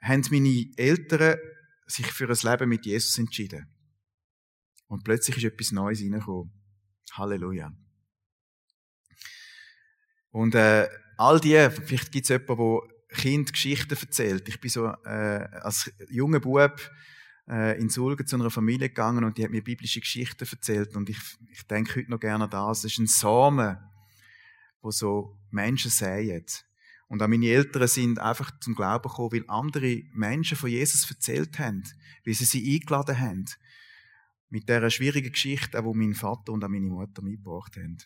haben 0.00 0.24
meine 0.30 0.66
Eltern 0.76 1.38
sich 1.86 2.06
für 2.06 2.28
ein 2.28 2.50
Leben 2.50 2.68
mit 2.68 2.86
Jesus 2.86 3.18
entschieden. 3.18 3.66
Und 4.88 5.04
plötzlich 5.04 5.36
ist 5.36 5.44
etwas 5.44 5.72
Neues 5.72 6.00
reingekommen. 6.00 6.52
Halleluja. 7.12 7.72
Und 10.30 10.54
äh, 10.54 10.88
all 11.16 11.40
die, 11.40 11.68
vielleicht 11.70 12.12
gibt 12.12 12.24
es 12.24 12.28
jemanden, 12.28 12.80
der 13.10 13.18
Kind 13.18 13.52
Geschichten 13.52 13.96
erzählt. 13.98 14.48
Ich 14.48 14.60
bin 14.60 14.70
so 14.70 14.86
äh, 14.86 15.48
als 15.62 15.90
junger 16.10 16.40
Bub 16.40 16.78
äh, 17.48 17.78
in 17.80 17.88
Sulgen 17.88 18.26
zu 18.26 18.36
einer 18.36 18.50
Familie 18.50 18.88
gegangen 18.88 19.24
und 19.24 19.38
die 19.38 19.44
hat 19.44 19.50
mir 19.50 19.64
biblische 19.64 20.00
Geschichten 20.00 20.46
erzählt 20.50 20.94
und 20.94 21.08
ich, 21.08 21.18
ich 21.50 21.66
denke 21.66 21.96
heute 21.96 22.10
noch 22.10 22.20
gerne 22.20 22.44
an 22.44 22.50
das. 22.50 22.84
Es 22.84 22.92
ist 22.92 22.98
ein 22.98 23.06
Samen, 23.06 23.78
wo 24.80 24.90
so 24.90 25.38
Menschen 25.50 25.90
säen. 25.90 26.44
Und 27.08 27.22
auch 27.22 27.28
meine 27.28 27.46
Eltern 27.46 27.88
sind 27.88 28.18
einfach 28.18 28.50
zum 28.60 28.74
Glauben 28.74 29.08
gekommen, 29.08 29.32
weil 29.32 29.44
andere 29.48 30.02
Menschen 30.12 30.58
von 30.58 30.68
Jesus 30.68 31.10
erzählt 31.10 31.58
haben, 31.58 31.82
wie 32.22 32.34
sie 32.34 32.44
sie 32.44 32.74
eingeladen 32.74 33.18
haben. 33.18 33.46
Mit 34.50 34.68
dieser 34.68 34.90
schwierigen 34.90 35.32
Geschichte, 35.32 35.82
die 35.82 35.98
mein 35.98 36.14
Vater 36.14 36.52
und 36.52 36.62
meine 36.62 36.80
Mutter 36.80 37.22
mitgebracht 37.22 37.76
haben. 37.76 37.98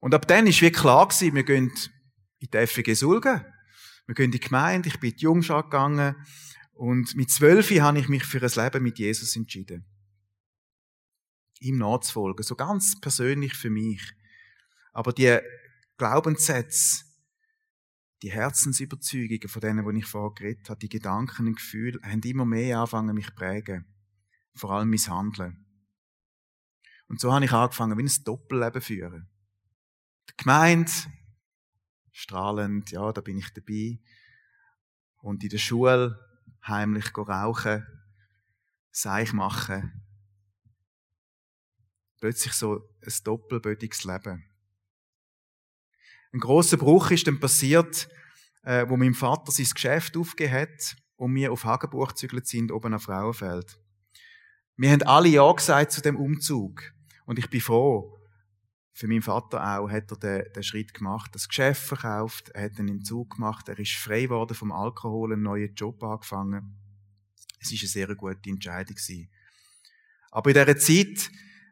Und 0.00 0.14
ab 0.14 0.26
dann 0.26 0.46
war 0.46 0.52
wie 0.52 0.72
klar 0.72 1.06
gewesen, 1.06 1.34
wir 1.34 1.44
gehen 1.44 1.72
in 2.40 2.48
die 2.52 2.66
FG 2.66 2.94
Sulgen. 2.94 3.44
Wir 4.06 4.14
gehen 4.16 4.26
in 4.26 4.32
die 4.32 4.40
Gemeinde, 4.40 4.88
ich 4.88 4.98
bin 4.98 5.10
in 5.10 5.16
die 5.16 5.22
Jungschar 5.22 5.62
gegangen. 5.62 6.16
Und 6.72 7.14
mit 7.14 7.30
zwölf 7.30 7.70
habe 7.70 8.00
ich 8.00 8.08
mich 8.08 8.24
für 8.24 8.42
ein 8.42 8.64
Leben 8.64 8.82
mit 8.82 8.98
Jesus 8.98 9.36
entschieden. 9.36 9.84
Ihm 11.60 11.78
nachzufolgen. 11.78 12.42
So 12.42 12.56
ganz 12.56 13.00
persönlich 13.00 13.54
für 13.54 13.70
mich. 13.70 14.02
Aber 14.92 15.12
die 15.12 15.38
Glaubenssätze, 15.98 17.04
die 18.22 18.32
Herzensüberzeugungen 18.32 19.48
von 19.48 19.60
denen, 19.60 19.88
die 19.88 20.00
ich 20.00 20.06
vorher 20.06 20.34
geredet 20.34 20.68
habe, 20.68 20.80
die 20.80 20.88
Gedanken 20.88 21.46
und 21.46 21.56
Gefühle, 21.56 22.00
haben 22.02 22.22
immer 22.22 22.44
mehr 22.44 22.78
angefangen, 22.78 23.14
mich 23.14 23.26
zu 23.26 23.34
prägen. 23.34 23.86
Vor 24.54 24.70
allem 24.70 24.90
mein 24.90 24.98
Handeln. 24.98 25.64
Und 27.08 27.20
so 27.20 27.32
habe 27.32 27.44
ich 27.44 27.52
angefangen, 27.52 27.98
wie 27.98 28.02
ein 28.02 28.24
Doppelleben 28.24 28.80
führen. 28.80 29.28
Die 30.30 30.36
Gemeinde, 30.36 30.90
strahlend, 32.10 32.90
ja, 32.90 33.12
da 33.12 33.20
bin 33.20 33.38
ich 33.38 33.52
dabei. 33.52 33.98
Und 35.18 35.42
in 35.42 35.50
der 35.50 35.58
Schule 35.58 36.18
heimlich 36.66 37.16
rauchen, 37.16 37.86
Seich 38.94 39.32
machen. 39.32 40.02
Plötzlich 42.20 42.52
so 42.52 42.94
ein 43.00 43.12
doppelbödiges 43.24 44.04
Leben. 44.04 44.44
Ein 46.32 46.40
großer 46.40 46.76
Bruch 46.76 47.10
ist 47.10 47.26
dann 47.26 47.40
passiert, 47.40 48.08
äh, 48.62 48.86
wo 48.88 48.96
mein 48.96 49.14
Vater 49.14 49.50
sein 49.50 49.66
Geschäft 49.72 50.16
aufgegeben 50.16 50.52
hat 50.54 50.96
und 51.16 51.34
wir 51.34 51.52
auf 51.52 51.64
Hagenbuch 51.64 52.08
gezügelt 52.08 52.46
sind, 52.46 52.70
oben 52.70 52.94
auf 52.94 53.04
Frauenfeld. 53.04 53.78
Wir 54.76 54.90
haben 54.90 55.02
alle 55.02 55.28
Ja 55.28 55.52
gesagt 55.52 55.92
zu 55.92 56.00
dem 56.00 56.16
Umzug. 56.16 56.92
Und 57.26 57.38
ich 57.38 57.48
bin 57.50 57.60
froh, 57.60 58.18
für 58.92 59.08
meinen 59.08 59.22
Vater 59.22 59.62
auch 59.62 59.90
hat 59.90 60.10
er 60.10 60.16
den, 60.16 60.52
den 60.52 60.62
Schritt 60.62 60.92
gemacht, 60.92 61.34
das 61.34 61.48
Geschäft 61.48 61.82
verkauft, 61.82 62.50
er 62.50 62.64
hat 62.64 62.78
einen 62.78 62.88
Entzug 62.88 63.36
gemacht, 63.36 63.68
er 63.68 63.78
ist 63.78 63.92
frei 63.92 64.22
geworden 64.22 64.54
vom 64.54 64.70
Alkohol, 64.70 65.32
einen 65.32 65.42
neuen 65.42 65.74
Job 65.74 66.02
angefangen. 66.02 66.76
Es 67.58 67.72
ist 67.72 67.82
eine 67.82 67.88
sehr 67.88 68.14
gute 68.14 68.50
Entscheidung 68.50 68.96
gewesen. 68.96 69.30
Aber 70.30 70.50
in 70.50 70.54
dieser 70.54 70.76
Zeit 70.76 71.30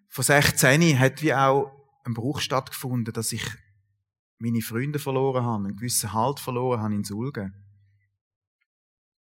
von 0.09 0.25
16 0.25 0.99
hat 0.99 1.23
wie 1.23 1.35
auch 1.35 1.73
ein 2.05 2.15
Bruch 2.15 2.41
stattgefunden, 2.41 3.13
dass 3.13 3.33
ich 3.33 3.45
meine 4.39 4.63
Freunde 4.63 4.99
verloren 4.99 5.45
habe, 5.45 5.65
einen 5.65 5.77
gewissen 5.77 6.13
Halt 6.13 6.41
verloren 6.41 6.81
habe 6.81 6.95
in 6.95 7.05
Sulgen. 7.05 7.55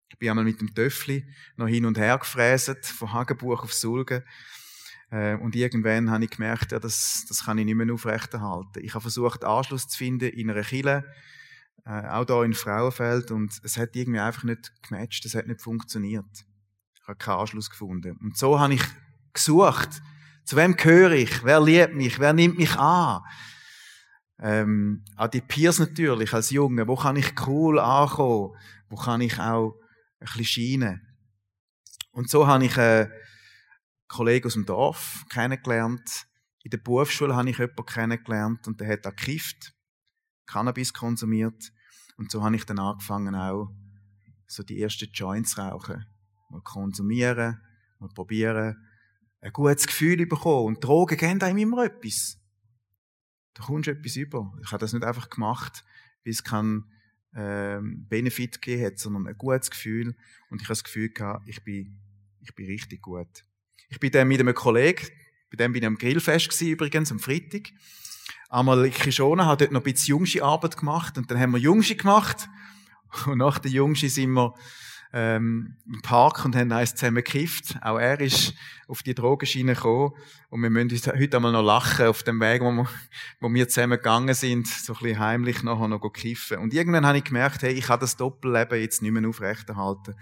Ich 0.08 0.18
bin 0.18 0.28
einmal 0.28 0.44
mit 0.44 0.60
dem 0.60 0.74
Töffli 0.74 1.26
noch 1.56 1.66
hin 1.66 1.86
und 1.86 1.98
her 1.98 2.18
gefräset, 2.18 2.86
von 2.86 3.12
Hagenbuch 3.12 3.62
auf 3.62 3.72
Sulgen. 3.72 4.22
Äh, 5.10 5.36
und 5.36 5.56
irgendwann 5.56 6.10
habe 6.10 6.24
ich 6.24 6.30
gemerkt, 6.30 6.72
ja, 6.72 6.78
das, 6.78 7.24
das 7.28 7.44
kann 7.44 7.58
ich 7.58 7.64
nicht 7.64 7.74
mehr 7.74 7.92
aufrechterhalten. 7.92 8.84
Ich 8.84 8.94
habe 8.94 9.02
versucht, 9.02 9.44
Anschluss 9.44 9.88
zu 9.88 9.98
finden 9.98 10.30
in 10.30 10.50
einer 10.50 10.62
Kille, 10.62 11.04
äh, 11.84 12.08
auch 12.08 12.24
da 12.24 12.42
in 12.44 12.54
Frauenfeld, 12.54 13.30
und 13.30 13.60
es 13.62 13.76
hat 13.76 13.94
irgendwie 13.96 14.20
einfach 14.20 14.44
nicht 14.44 14.72
gematcht, 14.82 15.24
es 15.24 15.34
hat 15.34 15.46
nicht 15.46 15.60
funktioniert. 15.60 16.44
Ich 17.00 17.08
habe 17.08 17.18
keinen 17.18 17.38
Anschluss 17.38 17.70
gefunden. 17.70 18.16
Und 18.22 18.36
so 18.36 18.58
habe 18.58 18.74
ich 18.74 18.82
gesucht 19.32 20.00
Zu 20.44 20.56
wem 20.56 20.76
gehöre 20.76 21.12
ich? 21.12 21.44
Wer 21.44 21.60
liebt 21.60 21.94
mich? 21.94 22.18
Wer 22.18 22.32
nimmt 22.32 22.58
mich 22.58 22.76
an? 22.76 23.22
Ähm, 24.38 25.04
an 25.16 25.30
die 25.30 25.40
Peers 25.40 25.78
natürlich, 25.78 26.34
als 26.34 26.50
Junge. 26.50 26.86
Wo 26.86 26.96
kann 26.96 27.16
ich 27.16 27.32
cool 27.46 27.78
ankommen? 27.78 28.56
Wo 28.88 28.96
kann 28.96 29.20
ich 29.20 29.38
auch 29.38 29.74
ein 30.24 30.38
bisschen 30.38 30.80
scheinen? 30.80 31.00
Und 32.10 32.30
so 32.30 32.46
habe 32.46 32.64
ich 32.64 32.78
einen 32.78 33.10
Kollegen 34.08 34.46
aus 34.46 34.54
dem 34.54 34.66
Dorf 34.66 35.24
kennengelernt. 35.28 36.26
In 36.62 36.70
der 36.70 36.78
Berufsschule 36.78 37.34
habe 37.34 37.50
ich 37.50 37.58
jemanden 37.58 37.84
kennengelernt 37.84 38.66
und 38.66 38.80
der 38.80 38.88
hat 38.88 39.06
auch 39.06 39.16
gekifft, 39.16 39.74
Cannabis 40.46 40.92
konsumiert. 40.92 41.72
Und 42.16 42.30
so 42.30 42.42
habe 42.42 42.56
ich 42.56 42.64
dann 42.64 42.78
angefangen 42.78 43.34
auch 43.34 43.70
so 44.46 44.62
die 44.62 44.80
ersten 44.80 45.10
Joints 45.12 45.58
rauchen. 45.58 46.06
Mal 46.50 46.62
konsumieren, 46.62 47.60
mal 47.98 48.08
probieren, 48.08 48.76
ein 49.40 49.52
gutes 49.52 49.86
Gefühl 49.86 50.24
bekommen. 50.26 50.66
Und 50.66 50.84
Drogen 50.84 51.18
geben 51.18 51.42
einem 51.42 51.58
immer 51.58 51.84
etwas. 51.84 52.38
Da 53.54 53.64
kommst 53.64 53.88
du 53.88 53.92
etwas 53.92 54.16
über. 54.16 54.52
Ich 54.62 54.70
habe 54.72 54.80
das 54.80 54.92
nicht 54.92 55.04
einfach 55.04 55.28
gemacht, 55.28 55.84
weil 56.24 56.32
es 56.32 56.44
keinen 56.44 56.90
ähm, 57.36 58.06
Benefit 58.08 58.60
gegeben 58.60 58.86
hat, 58.86 58.98
sondern 58.98 59.26
ein 59.26 59.36
gutes 59.36 59.70
Gefühl. 59.70 60.16
Und 60.50 60.60
ich 60.60 60.66
habe 60.66 60.72
das 60.72 60.84
Gefühl 60.84 61.10
gehabt, 61.10 61.48
ich 61.48 61.62
bin, 61.64 61.98
ich 62.40 62.54
bin 62.54 62.66
richtig 62.66 63.02
gut. 63.02 63.44
Ich 63.88 64.00
bin 64.00 64.10
dann 64.10 64.28
mit 64.28 64.40
einem 64.40 64.54
Kollegen, 64.54 65.06
bei 65.50 65.56
dem 65.56 65.72
bin 65.72 65.82
ich 65.82 65.86
am 65.86 65.96
Grillfest 65.96 66.48
gewesen, 66.48 66.68
übrigens, 66.68 67.12
am 67.12 67.18
Freitag. 67.18 67.70
Einmal 68.48 68.86
in 68.86 68.92
Kishona, 68.92 69.46
hat 69.46 69.60
dort 69.60 69.72
noch 69.72 69.80
ein 69.80 69.92
bisschen 69.92 70.10
jungsche 70.10 70.42
Arbeit 70.42 70.76
gemacht 70.76 71.18
und 71.18 71.30
dann 71.30 71.38
haben 71.38 71.52
wir 71.52 71.58
Jungsche 71.58 71.96
gemacht. 71.96 72.48
Und 73.26 73.38
nach 73.38 73.58
der 73.58 73.70
Jungsche 73.70 74.08
sind 74.08 74.32
wir 74.32 74.54
ähm, 75.16 75.76
im 75.86 76.02
Park 76.02 76.44
und 76.44 76.56
haben 76.56 76.72
eins 76.72 76.96
zusammen 76.96 77.22
gekifft. 77.22 77.76
Auch 77.82 77.98
er 77.98 78.20
ist 78.20 78.52
auf 78.88 79.04
die 79.04 79.14
Drogenschiene 79.14 79.74
gekommen. 79.74 80.12
Und 80.50 80.60
wir 80.60 80.70
müssen 80.70 81.12
heute 81.12 81.36
einmal 81.36 81.52
noch 81.52 81.62
lachen 81.62 82.06
auf 82.06 82.24
dem 82.24 82.40
Weg, 82.40 82.62
wo 82.62 82.72
wir, 82.72 82.88
wo 83.38 83.48
wir 83.48 83.68
zusammen 83.68 83.96
gegangen 83.96 84.34
sind, 84.34 84.66
so 84.66 84.92
ein 84.92 84.98
bisschen 84.98 85.18
heimlich 85.20 85.62
nachher 85.62 85.86
noch 85.86 86.00
kiffen. 86.10 86.58
Und 86.58 86.74
irgendwann 86.74 87.06
habe 87.06 87.18
ich 87.18 87.24
gemerkt, 87.24 87.62
hey, 87.62 87.72
ich 87.72 87.86
kann 87.86 88.00
das 88.00 88.16
Doppelleben 88.16 88.80
jetzt 88.80 89.02
nicht 89.02 89.12
mehr 89.12 89.28
aufrechterhalten. 89.28 90.16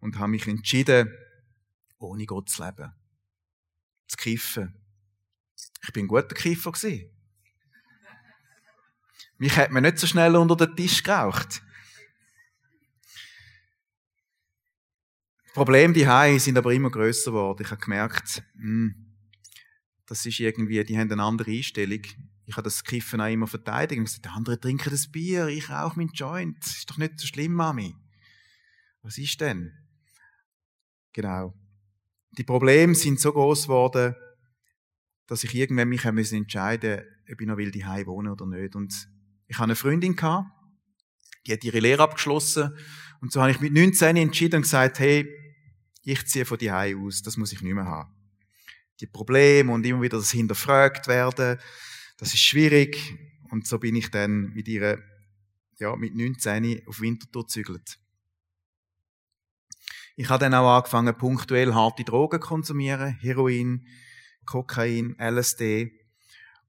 Und 0.00 0.18
habe 0.18 0.32
mich 0.32 0.48
entschieden, 0.48 1.16
ohne 1.98 2.26
Gott 2.26 2.50
zu 2.50 2.64
leben. 2.64 2.92
Zu 4.08 4.16
kiffen. 4.16 4.74
Ich 5.84 5.92
bin 5.92 6.06
ein 6.06 6.08
guter 6.08 6.34
Kiffer 6.34 6.72
gewesen. 6.72 7.08
Mich 9.38 9.56
hat 9.56 9.70
man 9.70 9.84
nicht 9.84 9.98
so 9.98 10.08
schnell 10.08 10.34
unter 10.34 10.56
den 10.56 10.74
Tisch 10.74 11.04
geraucht. 11.04 11.62
Probleme 15.54 15.92
die 15.92 16.06
Hai 16.06 16.38
sind 16.38 16.56
aber 16.56 16.72
immer 16.72 16.90
größer 16.90 17.30
geworden. 17.30 17.62
Ich 17.62 17.70
habe 17.70 17.80
gemerkt, 17.80 18.42
mh, 18.54 18.62
hm, 18.62 18.94
das 20.06 20.24
ist 20.24 20.40
irgendwie, 20.40 20.82
die 20.84 20.98
haben 20.98 21.12
eine 21.12 21.22
andere 21.22 21.50
Einstellung. 21.50 22.02
Ich 22.46 22.56
habe 22.56 22.64
das 22.64 22.82
Kiffen 22.84 23.20
auch 23.20 23.30
immer 23.30 23.46
verteidigt 23.46 23.98
und 23.98 24.04
gesagt, 24.06 24.24
die 24.24 24.30
anderen 24.30 24.60
trinken 24.60 24.90
das 24.90 25.10
Bier, 25.10 25.46
ich 25.48 25.70
rauche 25.70 25.98
mein 25.98 26.08
Joint. 26.08 26.58
Das 26.60 26.76
ist 26.78 26.90
doch 26.90 26.98
nicht 26.98 27.20
so 27.20 27.26
schlimm, 27.26 27.52
Mami. 27.52 27.94
Was 29.02 29.18
ist 29.18 29.40
denn? 29.40 29.72
Genau. 31.12 31.54
Die 32.38 32.44
Probleme 32.44 32.94
sind 32.94 33.20
so 33.20 33.32
groß 33.32 33.64
geworden, 33.64 34.14
dass 35.26 35.44
ich 35.44 35.54
irgendwann 35.54 35.88
mich 35.88 36.04
entscheiden 36.04 36.96
musste, 36.96 37.06
ob 37.30 37.40
ich 37.40 37.46
noch 37.46 37.56
will 37.58 37.70
die 37.70 37.84
Hai 37.84 38.06
wohnen 38.06 38.32
oder 38.32 38.46
nicht. 38.46 38.74
Und 38.74 39.08
ich 39.46 39.56
hatte 39.56 39.64
eine 39.64 39.76
Freundin 39.76 40.16
gehabt, 40.16 40.50
die 41.46 41.52
hat 41.52 41.64
ihre 41.64 41.80
Lehre 41.80 42.02
abgeschlossen 42.02 42.74
und 43.20 43.32
so 43.32 43.40
habe 43.40 43.52
ich 43.52 43.60
mit 43.60 43.72
19 43.72 44.16
entschieden 44.16 44.56
und 44.56 44.62
gesagt, 44.62 44.98
hey, 44.98 45.41
ich 46.04 46.26
ziehe 46.26 46.44
von 46.44 46.58
die 46.58 46.70
aus, 46.70 47.22
das 47.22 47.36
muss 47.36 47.52
ich 47.52 47.62
nicht 47.62 47.74
mehr 47.74 47.86
haben. 47.86 48.12
Die 49.00 49.06
Probleme 49.06 49.72
und 49.72 49.86
immer 49.86 50.02
wieder 50.02 50.18
das 50.18 50.30
hinterfragt 50.30 51.08
werden, 51.08 51.58
das 52.16 52.34
ist 52.34 52.40
schwierig. 52.40 53.18
Und 53.50 53.66
so 53.66 53.78
bin 53.78 53.96
ich 53.96 54.10
dann 54.10 54.52
mit 54.54 54.68
ihr, 54.68 55.02
ja, 55.78 55.94
mit 55.96 56.14
19 56.14 56.86
auf 56.86 57.00
Winterthur 57.00 57.42
gezügelt. 57.42 57.98
Ich 60.16 60.28
habe 60.28 60.40
dann 60.40 60.54
auch 60.54 60.76
angefangen, 60.76 61.16
punktuell 61.16 61.74
harte 61.74 62.04
Drogen 62.04 62.40
zu 62.40 62.46
konsumieren, 62.46 63.16
Heroin, 63.20 63.86
Kokain, 64.44 65.16
LSD 65.18 65.90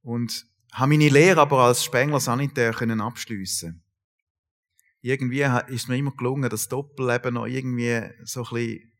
und 0.01 0.45
habe 0.71 0.89
meine 0.89 1.09
Lehre 1.09 1.41
aber 1.41 1.59
als 1.59 1.83
Spengler 1.83 2.19
Sanitär 2.19 2.73
können 2.73 3.01
abschliessen. 3.01 3.83
Irgendwie 5.01 5.45
ist 5.67 5.89
mir 5.89 5.97
immer 5.97 6.15
gelungen, 6.15 6.49
das 6.49 6.69
Doppelleben 6.69 7.33
noch 7.33 7.45
irgendwie 7.45 8.01
so 8.23 8.45
ein 8.45 8.53
bisschen 8.53 8.92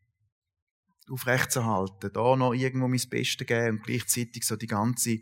aufrechtzuerhalten, 1.10 2.10
da 2.12 2.36
noch 2.36 2.54
irgendwo 2.54 2.88
mein 2.88 3.00
Bestes 3.08 3.46
geben 3.46 3.78
und 3.78 3.84
gleichzeitig 3.84 4.44
so 4.44 4.56
die 4.56 4.66
ganze 4.66 5.18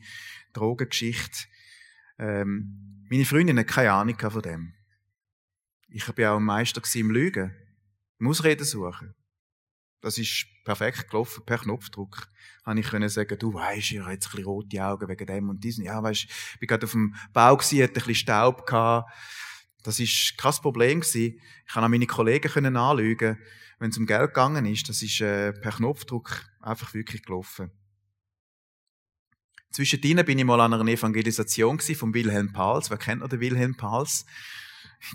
Drogengeschichte. 0.52 1.46
Ähm, 2.18 3.04
meine 3.10 3.24
Freundin 3.24 3.58
hat 3.58 3.68
keine 3.68 3.92
Ahnung 3.92 4.18
von 4.18 4.42
dem. 4.42 4.74
Ich 5.88 6.08
war 6.08 6.18
ja 6.18 6.32
auch 6.32 6.38
ein 6.38 6.44
Meister 6.44 6.80
im 6.94 7.10
Lügen, 7.10 7.54
im 8.18 8.28
Ausreden 8.28 8.64
suchen. 8.64 9.14
Das 10.00 10.18
ist 10.18 10.46
perfekt 10.64 11.10
gelaufen, 11.10 11.44
per 11.44 11.58
Knopfdruck. 11.58 12.26
Habe 12.64 12.80
ich 12.80 12.88
können 12.88 13.08
sagen, 13.08 13.38
du 13.38 13.54
weisst, 13.54 13.92
ich 13.92 14.00
habe 14.00 14.12
jetzt 14.12 14.26
ein 14.26 14.30
bisschen 14.30 14.44
rote 14.44 14.84
Augen 14.84 15.08
wegen 15.08 15.26
dem 15.26 15.48
und 15.48 15.62
diesem. 15.62 15.84
Ja, 15.84 16.02
weisst, 16.02 16.24
ich 16.24 16.58
bin 16.58 16.66
gerade 16.66 16.86
auf 16.86 16.92
dem 16.92 17.14
Bau 17.32 17.56
gewesen, 17.56 17.82
hatte 17.82 17.92
ein 17.92 17.94
bisschen 17.94 18.14
Staub 18.14 18.66
gehabt. 18.66 19.12
Das 19.82 19.98
ist 20.00 20.38
kein 20.38 20.52
Problem 20.54 21.00
gewesen. 21.00 21.40
Ich 21.66 21.72
kann 21.72 21.84
auch 21.84 21.88
meine 21.88 22.06
Kollegen 22.06 22.50
können 22.50 22.76
anlügen 22.76 23.38
wenn 23.82 23.90
es 23.90 23.98
um 23.98 24.06
Geld 24.06 24.28
gegangen 24.28 24.64
ist, 24.64 24.88
das 24.88 25.02
ist 25.02 25.20
äh, 25.20 25.52
per 25.52 25.72
Knopfdruck 25.72 26.44
einfach 26.60 26.94
wirklich 26.94 27.24
gelaufen. 27.24 27.72
Zwischendrin 29.72 30.24
bin 30.24 30.38
ich 30.38 30.44
mal 30.44 30.60
an 30.60 30.72
einer 30.72 30.86
Evangelisation 30.86 31.80
von 31.80 32.14
Wilhelm 32.14 32.52
Pals. 32.52 32.90
Wer 32.90 32.98
kennt 32.98 33.22
noch 33.22 33.28
den 33.28 33.40
Wilhelm 33.40 33.76
Pals? 33.76 34.24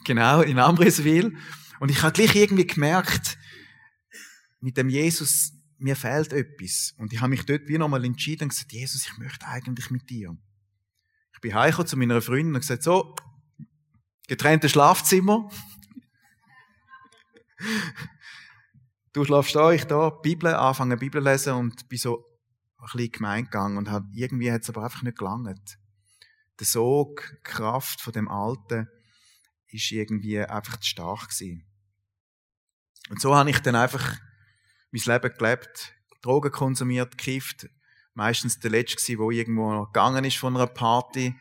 Genau, 0.04 0.42
in 0.42 0.60
Ambriswil. 0.60 1.38
Und 1.80 1.90
ich 1.90 2.04
habe 2.04 2.12
gleich 2.12 2.36
irgendwie 2.36 2.68
gemerkt, 2.68 3.38
mit 4.60 4.76
dem 4.76 4.90
Jesus, 4.90 5.54
mir 5.78 5.96
fehlt 5.96 6.34
etwas. 6.34 6.94
Und 6.98 7.14
ich 7.14 7.22
habe 7.22 7.30
mich 7.30 7.46
dort 7.46 7.70
wie 7.70 7.78
nochmal 7.78 8.04
entschieden 8.04 8.44
und 8.44 8.50
gesagt, 8.50 8.74
Jesus, 8.74 9.06
ich 9.08 9.18
möchte 9.18 9.48
eigentlich 9.48 9.90
mit 9.90 10.10
dir. 10.10 10.38
Ich 11.34 11.40
bin 11.40 11.56
heimgekommen 11.56 11.88
zu 11.88 11.96
meiner 11.96 12.22
Freundin 12.22 12.54
und 12.54 12.60
gesagt, 12.60 12.84
so, 12.84 13.16
getrennte 14.28 14.68
Schlafzimmer. 14.68 15.50
Du 19.18 19.26
schlafst 19.26 19.56
da, 19.56 19.72
ich 19.72 19.86
da, 19.86 20.12
Bibel, 20.12 20.54
anfangen 20.54 21.00
Bibel 21.00 21.24
lesen 21.24 21.54
und 21.54 21.90
bin 21.90 21.98
so 21.98 22.24
ein 22.78 22.84
bisschen 22.84 23.12
gemein 23.14 23.50
und 23.76 23.90
hat, 23.90 24.04
irgendwie 24.14 24.52
hat 24.52 24.62
es 24.62 24.70
aber 24.70 24.84
einfach 24.84 25.02
nicht 25.02 25.18
gelangt. 25.18 25.80
Der 26.60 26.68
Sog, 26.68 27.28
die 27.32 27.42
Kraft 27.42 28.00
von 28.00 28.14
dem 28.14 28.28
Alten 28.28 28.88
ist 29.70 29.92
irgendwie 29.92 30.40
einfach 30.40 30.78
zu 30.78 30.90
stark 30.90 31.30
gewesen. 31.30 31.66
Und 33.10 33.20
so 33.20 33.36
habe 33.36 33.50
ich 33.50 33.58
dann 33.58 33.74
einfach 33.74 34.20
mein 34.92 35.02
Leben 35.04 35.36
gelebt, 35.36 35.96
Drogen 36.22 36.52
konsumiert, 36.52 37.18
gekifft, 37.18 37.68
meistens 38.14 38.60
der 38.60 38.70
Letzte 38.70 39.18
der 39.18 39.30
irgendwo 39.32 39.74
noch 39.74 39.88
gegangen 39.88 40.26
ist 40.26 40.38
von 40.38 40.56
einer 40.56 40.68
Party, 40.68 41.36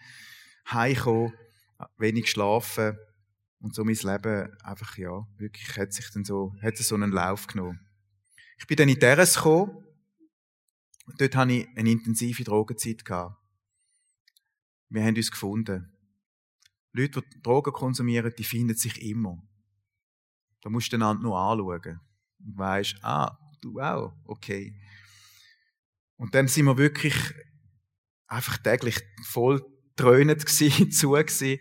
heimgekommen, 0.72 1.34
wenig 1.98 2.24
geschlafen, 2.24 2.96
und 3.66 3.74
so 3.74 3.84
mein 3.84 3.96
Leben 3.96 4.56
einfach, 4.62 4.96
ja, 4.96 5.26
wirklich 5.38 5.76
hat 5.76 5.92
sich 5.92 6.08
dann 6.12 6.24
so, 6.24 6.54
hat 6.62 6.76
so 6.76 6.94
einen 6.94 7.10
Lauf 7.10 7.48
genommen. 7.48 7.80
Ich 8.58 8.66
bin 8.68 8.76
dann 8.76 8.88
in 8.88 9.00
Teres 9.00 9.34
gekommen. 9.34 9.84
Und 11.06 11.20
dort 11.20 11.34
hatte 11.34 11.52
ich 11.52 11.68
eine 11.76 11.90
intensive 11.90 12.44
Drogenzeit 12.44 13.04
gehabt. 13.04 13.36
Wir 14.88 15.02
haben 15.02 15.16
uns 15.16 15.32
gefunden. 15.32 15.92
Leute, 16.92 17.22
die 17.22 17.42
Drogen 17.42 17.72
konsumieren, 17.72 18.32
die 18.38 18.44
finden 18.44 18.76
sich 18.76 19.02
immer. 19.02 19.42
Da 20.60 20.70
musst 20.70 20.92
du 20.92 20.96
einander 20.96 21.24
nur 21.24 21.36
anschauen. 21.36 22.00
Und 22.38 22.58
weisst, 22.58 23.02
ah, 23.02 23.36
du 23.60 23.80
auch, 23.80 24.16
okay. 24.26 24.80
Und 26.14 26.36
dann 26.36 26.46
sind 26.46 26.66
wir 26.66 26.78
wirklich 26.78 27.16
einfach 28.28 28.58
täglich 28.58 29.00
voll 29.24 29.60
dröhnend 29.96 30.46
gewesen, 30.46 30.92
zu 30.92 31.10
gewesen. 31.10 31.58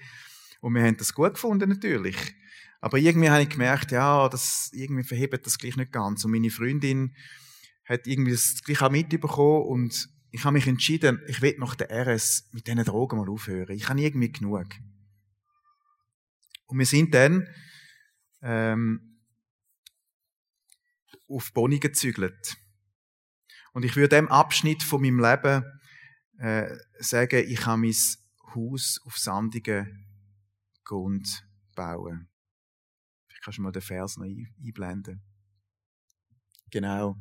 Und 0.66 0.74
wir 0.74 0.82
haben 0.82 0.98
das 0.98 1.14
gut 1.14 1.36
gefunden, 1.36 1.70
natürlich. 1.70 2.18
Aber 2.82 2.98
irgendwie 2.98 3.30
habe 3.30 3.44
ich 3.44 3.50
gemerkt, 3.50 3.92
ja, 3.92 4.28
das, 4.28 4.72
irgendwie 4.74 5.04
verhebt 5.04 5.46
das 5.46 5.60
gleich 5.60 5.78
nicht 5.78 5.92
ganz. 5.92 6.26
Und 6.26 6.32
meine 6.32 6.50
Freundin 6.50 7.16
hat 7.88 8.08
irgendwie 8.08 8.32
das 8.32 8.64
gleich 8.64 8.82
auch 8.82 8.90
mitbekommen 8.90 9.68
und 9.68 10.10
ich 10.32 10.44
habe 10.44 10.54
mich 10.54 10.66
entschieden, 10.66 11.22
ich 11.28 11.44
will 11.44 11.56
nach 11.60 11.76
der 11.76 11.92
RS 11.92 12.50
mit 12.52 12.66
diesen 12.66 12.84
Drogen 12.84 13.20
mal 13.20 13.30
aufhören. 13.30 13.76
Ich 13.76 13.88
habe 13.90 14.02
irgendwie 14.02 14.32
genug. 14.32 14.66
Und 16.66 16.80
wir 16.80 16.88
sind 16.88 17.14
dann 17.14 17.48
ähm, 18.42 19.20
auf 21.28 21.54
Boni 21.54 21.78
gezügelt. 21.78 22.58
Und 23.72 23.86
ich 23.86 23.96
würde 23.96 24.16
dem 24.16 24.30
Abschnitt 24.30 24.82
von 24.82 25.00
meinem 25.00 25.20
Leben 25.20 25.64
äh, 26.40 26.76
sagen, 26.98 27.46
ich 27.48 27.68
habe 27.68 27.82
mein 27.82 27.96
Haus 28.56 29.00
auf 29.06 29.20
sandigen 29.20 30.05
Grund 30.86 31.46
bauen. 31.76 32.30
Vielleicht 33.28 33.44
kannst 33.44 33.58
du 33.58 33.64
mal 33.64 33.72
den 33.72 33.82
Vers 33.82 34.18
noch 34.18 34.26
einblenden. 34.26 35.22
Genau. 36.72 37.18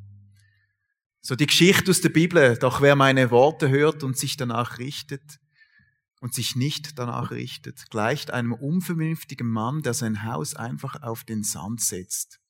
So 1.21 1.35
die 1.35 1.47
Geschichte 1.47 1.91
aus 1.91 2.01
der 2.01 2.11
Bibel, 2.11 2.57
doch 2.59 2.81
wer 2.81 2.97
meine 2.97 3.31
Worte 3.31 3.69
hört 3.71 4.03
und 4.03 4.17
sich 4.17 4.37
danach 4.37 4.79
richtet 4.79 5.41
und 6.21 6.35
sich 6.35 6.55
nicht 6.55 6.99
danach 6.99 7.31
richtet, 7.31 7.91
gleicht 7.91 8.31
einem 8.31 8.53
unvernünftigen 8.53 9.49
Mann, 9.49 9.83
der 9.83 9.95
sein 9.95 10.25
Haus 10.25 10.55
einfach 10.55 11.03
auf 11.03 11.25
den 11.25 11.43
Sand 11.43 11.81
setzt. 11.81 12.41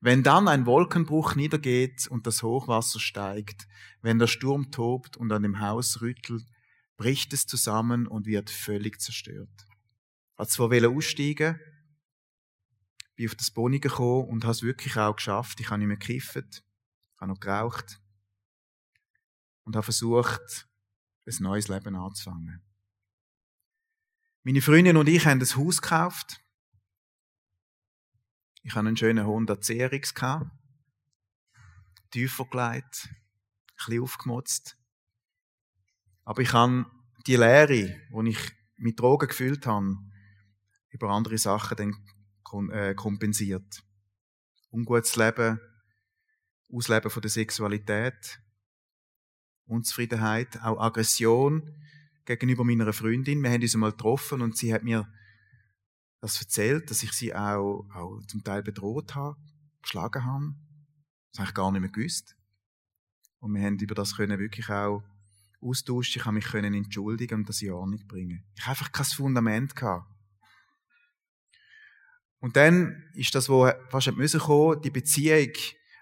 Wenn 0.00 0.22
dann 0.22 0.48
ein 0.48 0.66
Wolkenbruch 0.66 1.34
niedergeht 1.34 2.06
und 2.08 2.26
das 2.26 2.42
Hochwasser 2.42 3.00
steigt, 3.00 3.66
wenn 4.02 4.18
der 4.18 4.26
Sturm 4.26 4.70
tobt 4.70 5.16
und 5.16 5.32
an 5.32 5.42
dem 5.42 5.60
Haus 5.60 6.00
rüttelt, 6.00 6.44
bricht 6.96 7.32
es 7.32 7.46
zusammen 7.46 8.06
und 8.06 8.26
wird 8.26 8.50
völlig 8.50 9.00
zerstört. 9.00 9.66
Hat 10.36 10.50
zwar 10.50 10.70
aussteigen, 10.72 11.60
bin 13.16 13.28
auf 13.28 13.34
das 13.34 13.50
Boni 13.50 13.78
gekommen 13.78 14.28
und 14.28 14.44
habe 14.44 14.52
es 14.52 14.62
wirklich 14.62 14.96
auch 14.96 15.16
geschafft. 15.16 15.60
Ich 15.60 15.70
habe 15.70 15.78
nicht 15.78 15.88
mehr 15.88 15.96
gekifft, 15.96 16.64
habe 17.18 17.32
noch 17.32 17.40
geraucht 17.40 18.00
und 19.64 19.76
habe 19.76 19.84
versucht, 19.84 20.68
ein 21.26 21.36
neues 21.40 21.68
Leben 21.68 21.96
anzufangen. 21.96 22.62
Meine 24.42 24.60
Freundin 24.60 24.96
und 24.96 25.08
ich 25.08 25.24
haben 25.24 25.40
das 25.40 25.56
Haus 25.56 25.80
gekauft. 25.80 26.40
Ich 28.62 28.74
hatte 28.74 28.88
einen 28.88 28.96
schönen 28.96 29.26
Honda 29.26 29.56
CRX 29.56 30.14
tiefer 32.10 32.44
gelegt, 32.44 33.08
ein 33.08 33.16
bisschen 33.76 34.02
aufgemotzt. 34.02 34.78
Aber 36.24 36.42
ich 36.42 36.52
habe 36.52 36.86
die 37.26 37.36
Leere, 37.36 37.66
die 37.68 38.28
ich 38.28 38.52
mit 38.76 39.00
Drogen 39.00 39.28
gefüllt 39.28 39.66
habe, 39.66 39.96
über 40.94 41.10
andere 41.10 41.36
Sachen 41.36 41.76
dann 41.76 42.70
äh, 42.70 42.94
kompensiert. 42.94 43.82
Ungutes 44.70 45.16
Leben, 45.16 45.60
Ausleben 46.72 47.10
von 47.10 47.20
der 47.20 47.30
Sexualität, 47.30 48.40
Unzufriedenheit, 49.66 50.62
auch 50.62 50.80
Aggression 50.80 51.82
gegenüber 52.24 52.64
meiner 52.64 52.92
Freundin. 52.92 53.42
Wir 53.42 53.50
haben 53.50 53.62
uns 53.62 53.74
einmal 53.74 53.90
getroffen 53.90 54.40
und 54.40 54.56
sie 54.56 54.72
hat 54.72 54.84
mir 54.84 55.12
das 56.20 56.40
erzählt, 56.40 56.90
dass 56.90 57.02
ich 57.02 57.12
sie 57.12 57.34
auch, 57.34 57.86
auch 57.92 58.20
zum 58.28 58.44
Teil 58.44 58.62
bedroht 58.62 59.14
habe, 59.14 59.36
geschlagen 59.82 60.24
habe. 60.24 60.54
Das 61.32 61.40
habe 61.40 61.48
ich 61.48 61.54
gar 61.54 61.72
nicht 61.72 61.80
mehr 61.80 61.90
gewusst. 61.90 62.36
Und 63.40 63.54
wir 63.54 63.62
haben 63.62 63.78
über 63.78 63.94
das 63.94 64.16
können 64.16 64.38
wirklich 64.38 64.70
auch 64.70 65.02
austauschen. 65.60 66.20
Ich 66.20 66.24
habe 66.24 66.34
mich 66.34 66.46
können 66.46 66.72
entschuldigen 66.72 67.40
und 67.40 67.48
das 67.48 67.62
in 67.62 67.72
Ordnung 67.72 68.06
bringen. 68.06 68.44
Ich 68.54 68.62
habe 68.62 68.70
einfach 68.70 68.92
kein 68.92 69.06
Fundament 69.06 69.74
gehabt. 69.74 70.13
Und 72.44 72.56
dann 72.56 73.02
ist 73.14 73.34
das, 73.34 73.48
wo 73.48 73.70
fast 73.88 74.12
müssen 74.12 74.38
kommen, 74.38 74.82
die 74.82 74.90
Beziehung, 74.90 75.50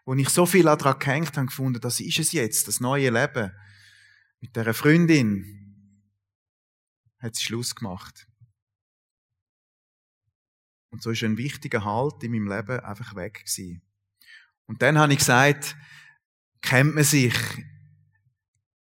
wo 0.05 0.12
ich 0.14 0.28
so 0.28 0.44
viel 0.44 0.64
daran 0.64 0.98
gehängt 0.98 1.37
habe, 1.37 1.46
gefunden, 1.46 1.81
das 1.81 2.00
ist 2.00 2.18
es 2.18 2.33
jetzt, 2.33 2.66
das 2.66 2.81
neue 2.81 3.11
Leben. 3.11 3.52
Mit 4.40 4.57
dieser 4.57 4.74
Freundin 4.74 5.94
hat 7.20 7.37
sie 7.37 7.44
Schluss 7.44 7.76
gemacht. 7.76 8.26
Und 10.90 11.00
so 11.00 11.12
ist 11.12 11.22
ein 11.22 11.38
wichtiger 11.38 11.85
Halt 11.85 12.24
in 12.24 12.33
meinem 12.33 12.48
Leben 12.48 12.81
einfach 12.81 13.14
weg 13.14 13.44
gewesen. 13.44 13.81
Und 14.66 14.83
dann 14.83 14.98
habe 14.98 15.12
ich 15.12 15.20
gesagt, 15.20 15.76
kennt 16.61 16.96
man 16.96 17.05
sich 17.05 17.37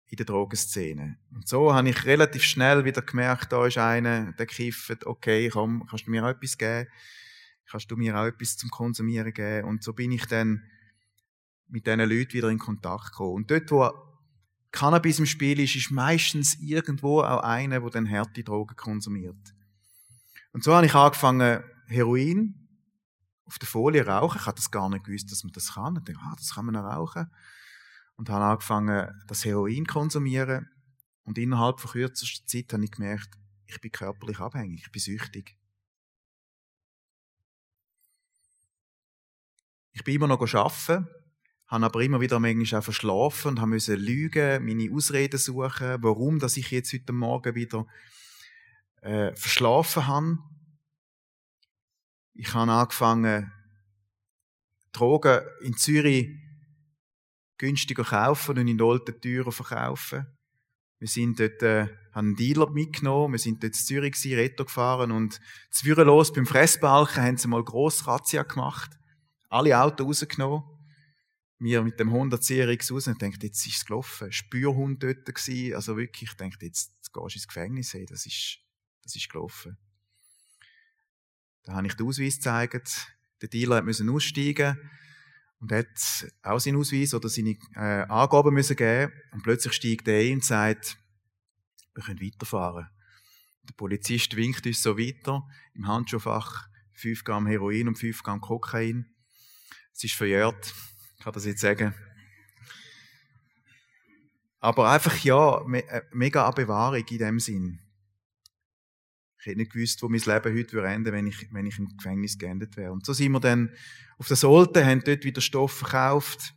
in 0.07 0.17
der 0.17 0.27
Drogenszene. 0.27 1.19
Und 1.31 1.47
so 1.47 1.73
habe 1.73 1.89
ich 1.89 2.05
relativ 2.05 2.43
schnell 2.43 2.85
wieder 2.85 3.03
gemerkt, 3.03 3.53
da 3.53 3.65
ist 3.65 3.79
einer, 3.79 4.33
der 4.33 4.47
kifft, 4.47 5.07
okay, 5.07 5.51
komm, 5.51 5.87
kannst 5.89 6.09
du 6.09 6.11
mir 6.11 6.25
auch 6.25 6.31
etwas 6.31 6.59
geben? 6.59 6.89
Kannst 7.75 7.91
du 7.91 7.97
mir 7.97 8.17
auch 8.17 8.27
etwas 8.27 8.57
zum 8.57 8.71
Konsumieren 8.71 9.35
geben? 9.35 9.67
Und 9.67 9.83
so 9.83 9.93
bin 9.93 10.13
ich 10.13 10.27
dann 10.27 10.63
mit 11.67 11.89
diesen 11.89 11.99
Leuten 11.99 12.33
wieder 12.33 12.49
in 12.49 12.59
Kontakt 12.61 13.07
gekommen. 13.07 13.35
Und 13.35 13.51
dort, 13.51 13.69
wo 13.73 13.93
Cannabis 14.71 15.19
im 15.19 15.27
Spiel 15.27 15.59
ist, 15.59 15.75
ist 15.75 15.91
meistens 15.91 16.57
irgendwo 16.61 17.23
auch 17.23 17.43
einer, 17.43 17.81
der 17.81 17.91
dann 17.91 18.09
harte 18.09 18.45
Drogen 18.45 18.77
konsumiert. 18.77 19.55
Und 20.53 20.63
so 20.63 20.73
habe 20.73 20.87
ich 20.87 20.95
angefangen, 20.95 21.65
Heroin 21.89 22.69
auf 23.45 23.59
der 23.59 23.67
Folie 23.67 24.07
rauchen. 24.07 24.39
Ich 24.39 24.47
hatte 24.47 24.61
das 24.61 24.71
gar 24.71 24.89
nicht 24.89 25.05
gewusst, 25.05 25.33
dass 25.33 25.43
man 25.43 25.53
das 25.53 25.75
kann. 25.75 25.97
Ich 25.97 26.05
dachte, 26.05 26.21
ah, 26.23 26.35
das 26.37 26.55
kann 26.55 26.67
man 26.67 26.77
auch 26.77 26.85
rauchen. 26.85 27.29
Und 28.15 28.31
habe 28.31 28.45
angefangen, 28.45 29.21
das 29.27 29.45
Heroin 29.45 29.85
zu 29.85 29.93
konsumieren. 29.93 30.71
Und 31.25 31.39
innerhalb 31.39 31.81
von 31.81 31.91
kürzester 31.91 32.47
Zeit 32.47 32.73
habe 32.73 32.85
ich 32.85 32.93
gemerkt, 32.93 33.31
ich 33.67 33.81
bin 33.81 33.91
körperlich 33.91 34.39
abhängig, 34.39 34.83
ich 34.85 34.93
bin 34.93 35.01
süchtig. 35.01 35.57
Ich 39.97 40.03
bin 40.03 40.17
immer 40.17 40.27
noch 40.27 40.41
arbeiten, 40.41 41.07
habe 41.69 41.87
aber 41.87 42.01
immer 42.03 42.21
wieder 42.21 42.41
manchmal 42.41 42.81
auch 42.81 42.85
verschlafen 42.85 43.57
und 43.57 43.69
musste 43.69 43.95
lügen, 43.95 44.65
meine 44.65 44.93
Ausreden 44.93 45.39
suchen, 45.39 46.03
warum 46.03 46.41
dass 46.41 46.57
ich 46.57 46.73
jetzt 46.73 46.93
heute 46.93 47.13
Morgen 47.13 47.55
wieder 47.55 47.87
äh, 49.03 49.33
verschlafen 49.37 50.09
habe. 50.09 50.39
Ich 52.33 52.53
habe 52.55 52.73
angefangen, 52.73 53.53
Drogen 54.91 55.43
in 55.63 55.77
Zürich 55.77 56.29
günstiger 57.57 58.03
kaufen 58.03 58.59
und 58.59 58.67
in 58.67 58.83
Olten 58.83 59.21
teurer 59.21 59.53
verkaufen. 59.53 60.27
Wir 60.99 61.09
sind 61.09 61.39
dort, 61.39 61.63
äh, 61.63 61.87
haben 62.13 62.29
einen 62.29 62.37
Dealer 62.37 62.69
mitgenommen, 62.71 63.35
wir 63.35 63.39
sind 63.39 63.63
dort 63.63 63.75
in 63.75 63.79
Zürich 63.79 64.15
gewesen, 64.15 64.35
Retto 64.35 64.65
gefahren 64.65 65.13
und 65.13 65.41
zwürrenlos 65.71 66.33
beim 66.33 66.47
Fressbalken 66.47 67.23
haben 67.23 67.37
sie 67.37 67.47
mal 67.47 67.63
gross 67.63 68.09
Razzia 68.09 68.43
gemacht 68.43 68.99
alle 69.55 69.79
Autos 69.79 70.23
rausgenommen. 70.23 70.65
Wir 71.59 71.83
mit 71.83 71.99
dem 72.01 72.09
100 72.09 72.43
CRX 72.43 72.91
raus 72.91 73.07
und 73.07 73.23
denkt, 73.23 73.43
jetzt 73.43 73.65
ist 73.67 73.77
es 73.77 73.87
gelaufen. 73.87 74.31
Spürhund 74.33 75.03
dort 75.03 75.25
gewesen. 75.25 75.75
Also 75.75 75.97
wirklich, 75.97 76.31
ich 76.31 76.37
denke, 76.37 76.67
jetzt, 76.67 76.91
gehst 77.13 77.15
du 77.15 77.21
ins 77.23 77.49
Gefängnis. 77.49 77.95
Hey, 77.95 78.05
das 78.05 78.27
ist, 78.27 78.59
das 79.03 79.15
ist 79.15 79.31
gelaufen. 79.31 79.79
Da 81.63 81.75
habe 81.75 81.87
ich 81.87 81.95
den 81.95 82.07
Ausweis 82.07 82.37
gezeigt. 82.37 83.07
Der 83.41 83.49
Dealer 83.49 83.83
musste 83.83 84.11
aussteigen 84.11 84.77
und 85.61 85.73
hat 85.73 85.87
auch 86.43 86.59
seinen 86.59 86.77
Ausweis 86.77 87.15
oder 87.15 87.29
seine 87.29 87.57
äh, 87.77 88.05
Angaben 88.09 88.53
müssen 88.53 88.77
geben. 88.77 89.13
Und 89.33 89.45
plötzlich 89.45 89.73
steigt 89.73 90.09
er 90.09 90.19
ein 90.19 90.35
und 90.35 90.45
sagt, 90.45 90.99
wir 91.95 92.03
können 92.03 92.21
weiterfahren. 92.21 92.89
Der 93.63 93.75
Polizist 93.75 94.37
winkt 94.37 94.67
uns 94.67 94.83
so 94.83 94.99
weiter. 94.99 95.49
Im 95.75 95.87
Handschuhfach 95.87 96.69
5 96.95 97.25
Gramm 97.25 97.47
Heroin 97.47 97.89
und 97.89 97.99
5 97.99 98.23
Gramm 98.23 98.41
Kokain. 98.41 99.14
Es 99.95 100.03
ist 100.03 100.15
verjährt, 100.15 100.75
kann 101.23 101.33
das 101.33 101.45
jetzt 101.45 101.61
sagen. 101.61 101.95
Aber 104.59 104.91
einfach 104.91 105.17
ja, 105.19 105.65
äh, 105.73 106.03
mega 106.11 106.51
Bewahrung 106.51 107.05
in 107.07 107.19
dem 107.19 107.39
Sinn. 107.39 107.81
Ich 109.39 109.47
hätte 109.47 109.59
nicht 109.59 109.73
gewusst, 109.73 110.03
wo 110.03 110.09
mein 110.09 110.21
Leben 110.21 110.59
heute 110.59 110.85
enden 110.85 111.05
würde, 111.05 111.13
wenn 111.13 111.27
ich, 111.29 111.53
wenn 111.53 111.67
ich 111.67 111.79
im 111.79 111.97
Gefängnis 111.97 112.39
geendet 112.39 112.77
wäre. 112.77 112.91
Und 112.91 113.07
so 113.07 113.13
sind 113.13 113.33
wir 113.33 113.41
dann 113.41 113.73
auf 114.19 114.27
der 114.27 114.37
Solte, 114.37 114.85
haben 114.85 115.05
dort 115.05 115.23
wieder 115.23 115.41
Stoff 115.41 115.73
verkauft. 115.73 116.55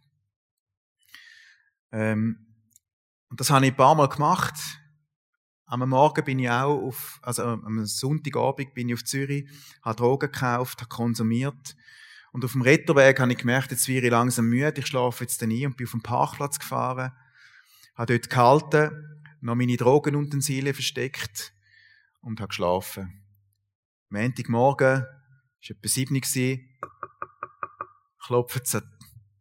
Ähm, 1.92 2.56
und 3.30 3.40
das 3.40 3.52
habe 3.52 3.66
ich 3.66 3.74
ein 3.74 3.78
paar 3.78 3.94
Mal 3.94 4.08
gemacht. 4.08 4.56
Am 5.66 5.88
Morgen 5.88 6.24
bin 6.24 6.40
ich 6.40 6.50
auch 6.50 6.82
auf, 6.82 7.20
also 7.22 7.44
am 7.44 7.86
Sonntagabend 7.86 8.74
bin 8.74 8.90
ich 8.90 8.96
auf 8.96 9.04
Zürich, 9.04 9.48
habe 9.84 9.98
Drogen 9.98 10.32
gekauft, 10.32 10.80
habe 10.80 10.90
konsumiert 10.90 11.76
und 12.38 12.46
auf 12.46 12.52
dem 12.52 12.62
Retterweg 12.62 13.20
habe 13.20 13.32
ich 13.32 13.40
gemerkt, 13.40 13.72
jetzt 13.72 13.88
wäre 13.88 14.06
ich 14.06 14.12
langsam 14.12 14.46
müde, 14.46 14.76
ich 14.78 14.86
schlafe 14.86 15.24
jetzt 15.24 15.42
ein 15.42 15.66
und 15.66 15.76
bin 15.76 15.88
auf 15.88 15.92
den 15.94 16.04
Parkplatz 16.04 16.60
gefahren, 16.60 17.12
habe 17.96 18.14
dort 18.14 18.30
gehalten, 18.30 18.92
noch 19.42 19.56
meine 19.56 19.76
Drogenutensilien 19.76 20.76
versteckt 20.76 21.52
und 22.22 22.40
habe 22.40 22.50
geschlafen. 22.50 23.24
Montagmorgen, 24.10 25.04
es 25.64 25.70
war 25.72 25.78
etwa 25.78 25.90
sieben, 26.28 26.78
klopft 28.24 28.66
es 28.66 28.76
an 28.76 28.84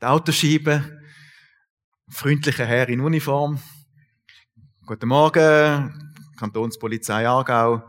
die 0.01 0.07
Autoscheibe, 0.07 1.03
freundlicher 2.09 2.65
Herr 2.65 2.89
in 2.89 3.03
Uniform. 3.03 3.61
Guten 4.87 5.09
Morgen, 5.09 6.15
Kantonspolizei 6.39 7.29
Aargau, 7.29 7.83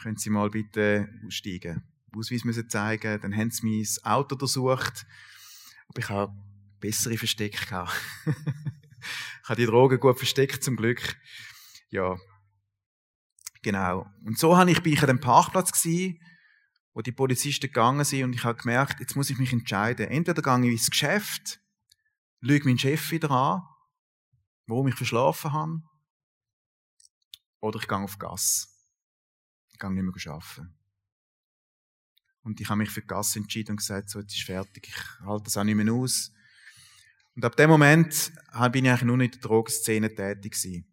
können 0.00 0.16
Sie 0.16 0.30
mal 0.30 0.48
bitte 0.48 1.10
aussteigen? 1.26 1.95
Ausweis 2.16 2.44
müssen 2.44 2.68
zeigen, 2.68 3.20
dann 3.20 3.36
haben 3.36 3.50
sie 3.50 3.66
mein 3.66 4.12
Auto 4.12 4.34
untersucht. 4.34 5.06
Aber 5.88 5.98
ich 5.98 6.08
habe 6.08 6.34
bessere 6.80 7.16
Verstecke 7.16 7.58
ich 8.26 9.48
habe 9.48 9.60
die 9.60 9.66
Drogen 9.66 10.00
gut 10.00 10.18
versteckt, 10.18 10.62
zum 10.62 10.76
Glück. 10.76 11.16
Ja. 11.90 12.16
Genau. 13.62 14.06
Und 14.24 14.38
so 14.38 14.56
habe 14.56 14.70
ich, 14.70 14.82
bin 14.82 14.92
ich 14.92 15.00
an 15.00 15.08
dem 15.08 15.20
Parkplatz 15.20 15.72
gewesen, 15.72 16.20
wo 16.94 17.02
die 17.02 17.12
Polizisten 17.12 17.66
gegangen 17.66 18.04
sind 18.04 18.24
und 18.24 18.34
ich 18.34 18.44
habe 18.44 18.58
gemerkt, 18.58 19.00
jetzt 19.00 19.16
muss 19.16 19.30
ich 19.30 19.38
mich 19.38 19.52
entscheiden. 19.52 20.08
Entweder 20.08 20.42
gehe 20.42 20.66
ich 20.66 20.72
ins 20.72 20.90
Geschäft, 20.90 21.60
lüge 22.40 22.64
meinen 22.64 22.78
Chef 22.78 23.10
wieder 23.10 23.30
an, 23.30 23.62
warum 24.66 24.88
ich 24.88 24.94
verschlafen 24.94 25.52
habe, 25.52 25.82
oder 27.60 27.78
ich 27.80 27.88
gehe 27.88 27.98
auf 27.98 28.18
Gas. 28.18 28.72
Ich 29.72 29.78
gehe 29.78 29.90
nicht 29.92 30.02
mehr 30.02 30.32
arbeiten. 30.32 30.74
Und 32.46 32.60
ich 32.60 32.68
habe 32.68 32.78
mich 32.78 32.90
für 32.90 33.02
Gasse 33.02 33.40
entschieden 33.40 33.72
und 33.72 33.78
gesagt, 33.78 34.08
so, 34.08 34.20
jetzt 34.20 34.32
ist 34.32 34.44
fertig, 34.44 34.86
ich 34.86 35.26
halte 35.26 35.44
das 35.44 35.56
auch 35.56 35.64
nicht 35.64 35.74
mehr 35.74 35.92
aus. 35.92 36.32
Und 37.34 37.44
ab 37.44 37.56
dem 37.56 37.68
Moment 37.68 38.32
bin 38.70 38.84
ich 38.84 38.90
eigentlich 38.90 39.02
nur 39.02 39.20
in 39.20 39.32
der 39.32 39.40
Drogenszene 39.40 40.14
tätig 40.14 40.52
gewesen. 40.52 40.86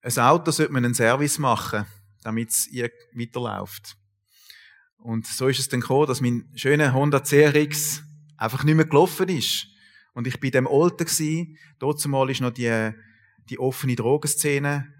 Ein 0.00 0.18
Auto 0.20 0.50
sollte 0.50 0.72
man 0.72 0.86
einen 0.86 0.94
Service 0.94 1.38
machen, 1.38 1.84
damit 2.22 2.48
es 2.48 2.70
weiterläuft. 2.72 3.98
Und 4.96 5.26
so 5.26 5.48
ist 5.48 5.58
es 5.58 5.68
dann 5.68 5.80
gekommen, 5.80 6.06
dass 6.06 6.22
mein 6.22 6.50
schöner 6.54 6.94
Honda 6.94 7.20
CRX 7.20 8.02
einfach 8.38 8.64
nicht 8.64 8.74
mehr 8.74 8.86
gelaufen 8.86 9.28
ist. 9.28 9.66
Und 10.14 10.26
ich 10.26 10.40
bin 10.40 10.50
dem 10.50 10.66
Alten 10.66 11.04
gsi. 11.04 11.58
Dort 11.78 12.00
zumal 12.00 12.30
ist 12.30 12.40
noch 12.40 12.52
die, 12.52 12.92
die 13.50 13.58
offene 13.58 13.96
Drogenszene, 13.96 14.94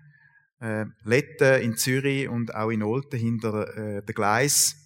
äh, 0.61 0.87
Letten 1.03 1.63
in 1.63 1.77
Zürich 1.77 2.29
und 2.29 2.55
auch 2.55 2.71
in 2.71 2.83
Olten 2.83 3.19
hinter 3.19 3.77
äh, 3.77 4.05
den 4.05 4.15
Gleis. 4.15 4.77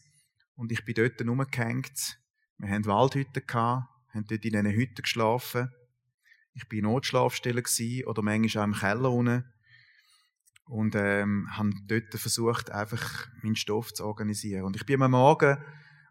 Und 0.56 0.72
ich 0.72 0.84
bin 0.84 0.94
dort 0.94 1.20
rumgehängt. 1.20 2.18
Wir 2.58 2.70
hatten 2.70 2.86
Waldhütten 2.86 3.46
gehabt, 3.46 3.88
haben 4.12 4.26
dort 4.28 4.44
in 4.44 4.52
diesen 4.52 4.70
Hütten 4.70 5.02
geschlafen. 5.02 5.70
Ich 6.54 6.68
bin 6.68 6.80
in 6.80 6.84
Notschlafstelle 6.84 7.62
gsi 7.62 8.04
oder 8.06 8.22
manchmal 8.22 8.62
auch 8.62 8.68
im 8.68 8.74
Keller 8.74 9.10
unten 9.10 9.44
und 10.66 10.94
ähm, 10.94 11.48
habe 11.50 11.72
dort 11.86 12.14
versucht, 12.14 12.70
einfach 12.70 13.28
meinen 13.42 13.56
Stoff 13.56 13.92
zu 13.92 14.04
organisieren. 14.04 14.64
Und 14.64 14.76
ich 14.76 14.86
bin 14.86 15.02
am 15.02 15.10
Morgen 15.10 15.58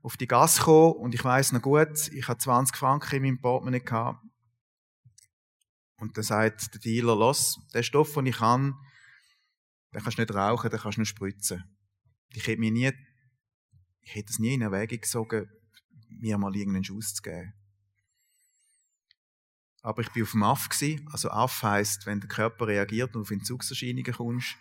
auf 0.04 0.18
die 0.18 0.28
Gasse 0.28 0.60
gekommen 0.60 0.94
und 0.98 1.16
ich 1.16 1.24
weiß 1.24 1.54
noch 1.54 1.62
gut, 1.62 2.10
ich 2.12 2.28
hatte 2.28 2.44
20 2.44 2.76
Franken 2.76 3.16
in 3.16 3.24
meinem 3.24 3.42
Portemonnaie 3.42 3.80
gehabt. 3.80 4.24
Und 5.98 6.18
dann 6.18 6.24
sagt 6.24 6.74
der 6.74 6.82
Dealer, 6.82 7.16
los, 7.16 7.60
der 7.74 7.84
Stoff, 7.84 8.14
den 8.14 8.26
ich 8.26 8.38
kann, 8.38 8.76
den 9.94 10.02
kannst 10.02 10.18
du 10.18 10.22
nicht 10.22 10.34
rauchen, 10.34 10.70
den 10.70 10.80
kannst 10.80 10.98
du 10.98 11.02
nur 11.02 11.06
spritzen. 11.06 11.64
Ich 12.30 12.48
hätte 12.48 12.60
mir 12.60 12.72
nie, 12.72 12.92
ich 14.02 14.16
hätte 14.16 14.32
es 14.32 14.40
nie 14.40 14.56
in 14.56 14.62
Erwägung 14.62 15.02
gezogen, 15.02 15.50
mir 16.10 16.38
mal 16.38 16.56
irgendeinen 16.56 16.84
Schuss 16.84 17.14
zu 17.14 17.22
geben. 17.22 17.54
Aber 19.82 20.02
ich 20.02 20.10
bin 20.12 20.24
auf 20.24 20.32
dem 20.32 20.44
Aff. 20.44 20.70
Also 21.12 21.30
Aff 21.30 21.62
heisst, 21.62 22.06
wenn 22.06 22.22
der 22.22 22.30
Körper 22.30 22.68
reagiert 22.68 23.16
und 23.16 23.24
auf 23.24 23.32
Entzugserscheinungen 23.32 24.14
kommst. 24.14 24.56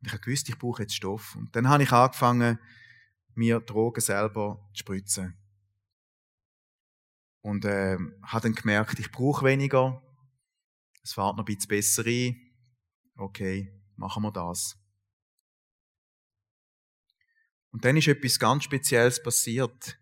Und 0.00 0.12
ich 0.12 0.20
gewusst, 0.20 0.48
ich 0.48 0.58
brauche 0.58 0.82
jetzt 0.82 0.94
Stoff. 0.94 1.36
Und 1.36 1.54
dann 1.54 1.68
habe 1.68 1.84
ich 1.84 1.92
angefangen, 1.92 2.58
mir 3.34 3.60
Drogen 3.60 4.00
selber 4.00 4.68
zu 4.74 4.80
spritzen. 4.80 5.36
Und 7.42 7.64
äh, 7.64 7.96
habe 8.24 8.42
dann 8.42 8.54
gemerkt, 8.54 8.98
ich 8.98 9.12
brauche 9.12 9.44
weniger. 9.44 10.02
Es 11.02 11.12
fährt 11.12 11.36
noch 11.36 11.44
ein 11.44 11.54
bisschen 11.54 11.68
besser 11.68 12.04
ein. 12.04 12.34
Okay, 13.16 13.72
machen 13.96 14.22
wir 14.22 14.32
das. 14.32 14.78
Und 17.70 17.84
dann 17.84 17.96
ist 17.96 18.08
etwas 18.08 18.38
ganz 18.38 18.64
Spezielles 18.64 19.22
passiert. 19.22 19.98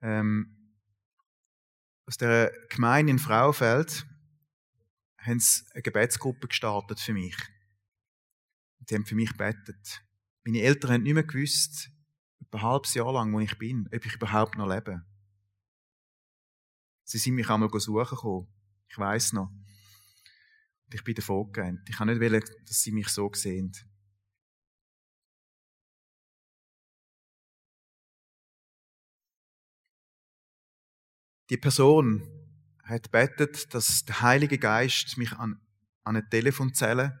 Ähm, 0.00 0.74
aus 2.06 2.16
der 2.16 2.52
Gemeinde 2.70 3.12
in 3.12 3.18
Frauenfeld 3.18 4.06
haben 5.18 5.40
sie 5.40 5.62
eine 5.74 5.82
Gebetsgruppe 5.82 6.48
gestartet 6.48 6.98
für 6.98 7.12
mich. 7.12 7.36
Sie 8.86 8.94
haben 8.94 9.04
für 9.04 9.14
mich 9.14 9.30
gebetet. 9.30 10.02
Meine 10.44 10.62
Eltern 10.62 10.92
haben 10.92 11.02
nicht 11.02 11.14
mehr 11.14 11.22
gewusst, 11.22 11.90
etwa 12.40 12.58
ein 12.58 12.64
halbes 12.64 12.94
Jahr 12.94 13.12
lang, 13.12 13.32
wo 13.32 13.40
ich 13.40 13.56
bin, 13.58 13.88
ob 13.94 14.04
ich 14.04 14.14
überhaupt 14.14 14.56
noch 14.56 14.66
lebe. 14.66 15.04
Sie 17.04 17.18
sind 17.18 17.34
mich 17.34 17.48
einmal 17.48 17.68
suchen 17.78 18.16
gekommen. 18.16 18.48
Ich 18.88 18.98
weiß 18.98 19.34
noch. 19.34 19.52
Ich 20.92 21.04
bin 21.04 21.14
davon 21.14 21.52
gerannt. 21.52 21.88
Ich 21.88 21.96
kann 21.96 22.08
nicht 22.08 22.20
wollen, 22.20 22.42
dass 22.66 22.82
sie 22.82 22.92
mich 22.92 23.08
so 23.08 23.30
sehen. 23.32 23.72
Die 31.50 31.56
Person 31.56 32.22
hat 32.84 33.10
betet, 33.10 33.74
dass 33.74 34.04
der 34.04 34.20
Heilige 34.20 34.58
Geist 34.58 35.16
mich 35.16 35.32
an, 35.32 35.60
an 36.04 36.16
eine 36.16 36.28
Telefonzelle 36.28 37.20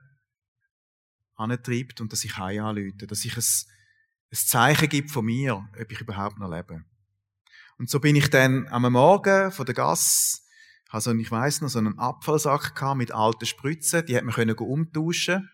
antreibt 1.34 2.00
und 2.00 2.12
dass 2.12 2.24
ich 2.24 2.36
heim 2.36 2.64
anrufe, 2.64 3.06
dass 3.06 3.24
ich 3.24 3.36
ein, 3.36 3.42
ein 3.42 4.36
Zeichen 4.36 4.88
gibt 4.88 5.10
von 5.10 5.24
mir, 5.24 5.68
ob 5.80 5.90
ich 5.90 6.00
überhaupt 6.00 6.38
noch 6.38 6.50
lebe. 6.50 6.84
Und 7.78 7.88
so 7.90 7.98
bin 7.98 8.14
ich 8.14 8.28
dann 8.30 8.68
am 8.68 8.92
Morgen 8.92 9.50
von 9.50 9.66
der 9.66 9.74
Gas, 9.74 10.46
also 10.90 11.14
ich 11.14 11.30
weiß 11.30 11.60
noch, 11.60 11.68
so 11.68 11.78
einen 11.78 11.98
Abfallsack 11.98 12.96
mit 12.96 13.12
alten 13.12 13.46
Spritzen, 13.46 14.04
die 14.06 14.16
hat 14.16 14.24
man 14.24 14.50
umtauschen, 14.50 15.48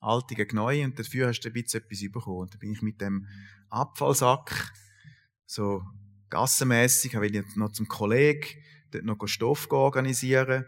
alte 0.00 0.34
gegen 0.34 0.56
neue, 0.56 0.84
und 0.84 0.98
dafür 0.98 1.28
hast 1.28 1.40
du 1.40 1.48
ein 1.48 1.54
bisschen 1.54 1.82
etwas 1.82 2.12
bekommen. 2.12 2.40
Und 2.40 2.52
dann 2.52 2.60
bin 2.60 2.72
ich 2.72 2.82
mit 2.82 3.00
dem 3.00 3.26
Abfallsack 3.70 4.72
so 5.46 5.82
gassenmässig, 6.28 7.14
will 7.14 7.34
ich 7.34 7.56
noch 7.56 7.72
zum 7.72 7.88
Kollegen 7.88 8.46
dort 8.90 9.04
noch 9.04 9.26
Stoff 9.26 9.70
organisieren. 9.70 10.66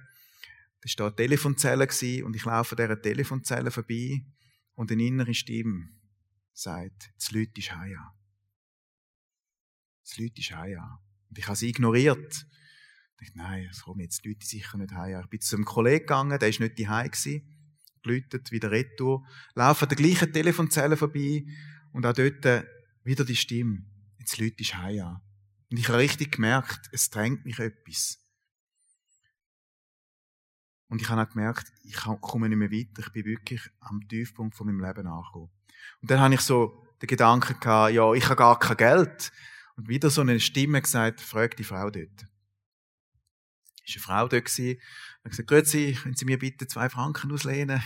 Das 0.80 0.98
war 0.98 1.06
da 1.06 1.06
eine 1.06 1.16
Telefonzelle 1.16 1.86
und 2.24 2.34
ich 2.34 2.44
laufe 2.44 2.76
dieser 2.76 3.00
Telefonzelle 3.00 3.70
vorbei 3.70 4.24
und 4.74 4.90
eine 4.90 5.04
innere 5.04 5.34
Stimme 5.34 5.88
sagt, 6.52 7.10
das 7.16 7.30
Leute 7.32 7.58
ist 7.60 7.74
heia. 7.74 8.14
Das 10.02 10.18
Leute 10.18 10.40
ist 10.40 10.50
heia. 10.50 11.00
Und 11.28 11.38
ich 11.38 11.46
habe 11.46 11.56
sie 11.56 11.68
ignoriert. 11.68 12.46
Ich 13.20 13.28
dachte, 13.28 13.38
nein, 13.38 13.68
es 13.70 13.82
kommen 13.82 14.00
jetzt 14.00 14.24
die 14.24 14.30
Leute 14.30 14.46
sicher 14.46 14.76
nicht 14.76 14.92
heia. 14.92 15.20
Ich 15.20 15.28
bin 15.28 15.40
zu 15.40 15.56
einem 15.56 15.64
Kollegen 15.64 16.00
gegangen, 16.00 16.38
der 16.38 16.52
war 16.52 16.60
nicht 16.60 16.78
die 16.78 16.84
gewesen. 16.84 17.42
Geläutet, 18.02 18.50
wieder 18.50 18.70
retour. 18.70 19.26
Laufe 19.54 19.84
an 19.84 19.88
der 19.88 19.96
gleichen 19.96 20.32
Telefonzelle 20.32 20.96
vorbei 20.96 21.44
und 21.92 22.04
auch 22.04 22.12
dort 22.12 22.66
wieder 23.04 23.24
die 23.24 23.36
Stimme. 23.36 23.84
Jetzt 24.18 24.38
Leute 24.38 24.60
ist 24.60 24.76
heia. 24.76 25.22
Und 25.70 25.78
ich 25.78 25.88
habe 25.88 25.98
richtig 25.98 26.32
gemerkt, 26.32 26.88
es 26.92 27.08
drängt 27.10 27.44
mich 27.44 27.58
etwas. 27.58 28.18
Und 30.88 31.00
ich 31.00 31.08
habe 31.08 31.22
auch 31.22 31.28
gemerkt, 31.28 31.72
ich 31.82 31.96
komme 32.20 32.48
nicht 32.48 32.58
mehr 32.58 32.70
weiter. 32.70 33.06
Ich 33.06 33.12
bin 33.12 33.24
wirklich 33.24 33.62
am 33.80 34.06
Tiefpunkt 34.06 34.54
von 34.54 34.66
meinem 34.66 34.80
Leben 34.80 35.06
angekommen. 35.06 35.50
Und 36.00 36.10
dann 36.10 36.20
habe 36.20 36.34
ich 36.34 36.40
so 36.40 36.86
den 37.00 37.06
Gedanken 37.06 37.58
gehabt, 37.58 37.92
ja, 37.92 38.12
ich 38.12 38.24
habe 38.26 38.36
gar 38.36 38.58
kein 38.58 38.76
Geld. 38.76 39.32
Und 39.76 39.88
wieder 39.88 40.10
so 40.10 40.20
eine 40.20 40.38
Stimme 40.38 40.80
gesagt, 40.80 41.20
frag 41.20 41.56
die 41.56 41.64
Frau 41.64 41.90
dort. 41.90 42.26
Ist 43.86 43.96
eine 43.96 44.02
Frau 44.02 44.28
dort 44.28 44.44
gewesen. 44.44 44.80
Und 45.22 45.30
gesagt, 45.30 45.48
Grüezi, 45.48 45.96
können 46.02 46.14
Sie 46.14 46.24
mir 46.24 46.38
bitte 46.38 46.66
zwei 46.66 46.88
Franken 46.88 47.32
auslehnen? 47.32 47.82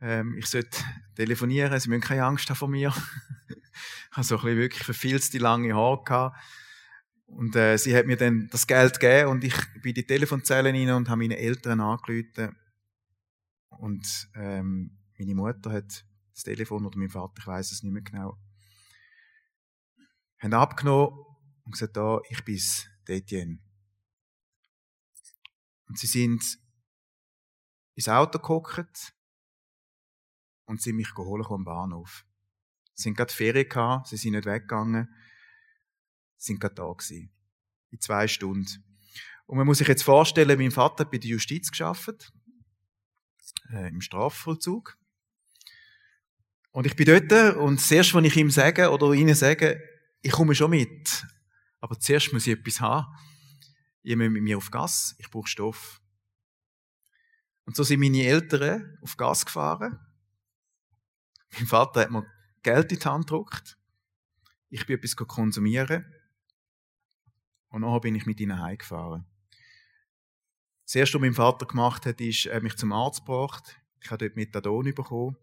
Ähm, 0.00 0.36
ich 0.38 0.46
sollte 0.46 0.78
telefonieren, 1.14 1.78
Sie 1.78 1.88
müssen 1.88 2.02
keine 2.02 2.24
Angst 2.24 2.48
haben 2.50 2.56
vor 2.56 2.68
mir. 2.68 2.92
ich 3.48 4.16
habe 4.16 4.24
so 4.24 4.36
ein 4.36 4.42
bisschen 4.42 4.58
wirklich 4.58 4.82
verfilzte 4.82 5.38
lange 5.38 5.74
Haare 5.74 6.02
gehabt. 6.04 6.36
Und 7.26 7.56
äh, 7.56 7.76
sie 7.78 7.96
hat 7.96 8.06
mir 8.06 8.16
dann 8.16 8.48
das 8.50 8.66
Geld 8.66 9.00
gegeben 9.00 9.30
und 9.30 9.44
ich 9.44 9.54
bin 9.82 9.90
in 9.90 9.94
die 9.94 10.06
Telefonzelle 10.06 10.72
rein 10.72 10.90
und 10.90 11.08
habe 11.08 11.20
meine 11.20 11.38
Eltern 11.38 11.80
angerufen. 11.80 12.54
Und 13.70 14.28
ähm, 14.36 14.98
meine 15.18 15.34
Mutter 15.34 15.72
hat 15.72 16.04
das 16.32 16.44
Telefon 16.44 16.86
oder 16.86 16.98
mein 16.98 17.10
Vater, 17.10 17.34
ich 17.38 17.46
weiß 17.46 17.72
es 17.72 17.82
nicht 17.82 17.92
mehr 17.92 18.02
genau, 18.02 18.38
haben 20.38 20.54
abgenommen 20.54 21.18
und 21.64 21.72
gesagt, 21.72 21.96
da, 21.96 22.20
ich 22.28 22.44
bin's, 22.44 22.86
Etienne. 23.06 23.58
Und 25.94 25.98
sie 26.00 26.08
sind 26.08 26.58
ins 27.94 28.08
Auto 28.08 28.40
geguckt 28.40 29.14
und 30.64 30.82
sie 30.82 30.92
mich 30.92 31.14
geholt 31.14 31.46
am 31.48 31.64
Bahnhof. 31.64 32.26
Sie 32.94 33.04
sind 33.04 33.16
gerade 33.16 33.32
Ferien 33.32 33.68
gehabt, 33.68 34.08
sie 34.08 34.16
sind 34.16 34.32
nicht 34.32 34.44
weggegangen 34.44 35.08
sind 36.36 36.58
gerade 36.58 36.74
da 36.74 36.92
gewesen. 36.92 37.30
In 37.92 38.00
zwei 38.00 38.26
Stunden. 38.26 38.84
Und 39.46 39.56
man 39.56 39.68
muss 39.68 39.78
sich 39.78 39.86
jetzt 39.86 40.02
vorstellen, 40.02 40.58
mein 40.58 40.72
Vater 40.72 41.04
hat 41.04 41.12
bei 41.12 41.18
der 41.18 41.30
Justiz 41.30 41.70
geschafft, 41.70 42.32
äh, 43.70 43.86
im 43.86 44.00
Strafvollzug. 44.00 44.98
Und 46.72 46.88
ich 46.88 46.96
bin 46.96 47.06
dort 47.06 47.54
und 47.54 47.80
zuerst, 47.80 48.16
wenn 48.16 48.24
ich 48.24 48.36
ihm 48.36 48.50
sage 48.50 48.90
oder 48.90 49.12
ihnen 49.12 49.36
sage, 49.36 49.80
ich 50.22 50.32
komme 50.32 50.56
schon 50.56 50.72
mit, 50.72 51.24
aber 51.78 52.00
zuerst 52.00 52.32
muss 52.32 52.48
ich 52.48 52.58
etwas 52.58 52.80
haben. 52.80 53.06
Ihr 54.04 54.18
müsst 54.18 54.32
mit 54.32 54.42
mir 54.42 54.58
auf 54.58 54.70
Gas, 54.70 55.16
ich 55.18 55.30
brauche 55.30 55.48
Stoff. 55.48 56.00
Und 57.64 57.74
so 57.74 57.82
sind 57.82 58.00
meine 58.00 58.22
Eltern 58.22 58.98
auf 59.00 59.16
Gas 59.16 59.46
gefahren. 59.46 59.98
Mein 61.54 61.66
Vater 61.66 62.02
hat 62.02 62.10
mir 62.10 62.30
Geld 62.62 62.92
in 62.92 62.98
die 62.98 63.04
Hand 63.04 63.26
gedruckt. 63.26 63.78
Ich 64.68 64.86
bin 64.86 64.98
etwas 64.98 65.16
konsumieren. 65.16 66.04
Und 67.68 67.80
nachher 67.80 68.00
bin 68.00 68.14
ich 68.14 68.26
mit 68.26 68.40
ihnen 68.40 68.60
heimgefahren. 68.60 69.24
Das 70.84 70.94
erste, 70.96 71.14
was 71.14 71.22
mein 71.22 71.34
Vater 71.34 71.64
gemacht 71.64 72.04
hat, 72.04 72.20
ist, 72.20 72.44
er 72.44 72.60
mich 72.60 72.76
zum 72.76 72.92
Arzt 72.92 73.20
gebracht. 73.20 73.80
Ich 74.00 74.10
habe 74.10 74.26
dort 74.26 74.36
Methadon 74.36 74.94
bekommen 74.94 75.36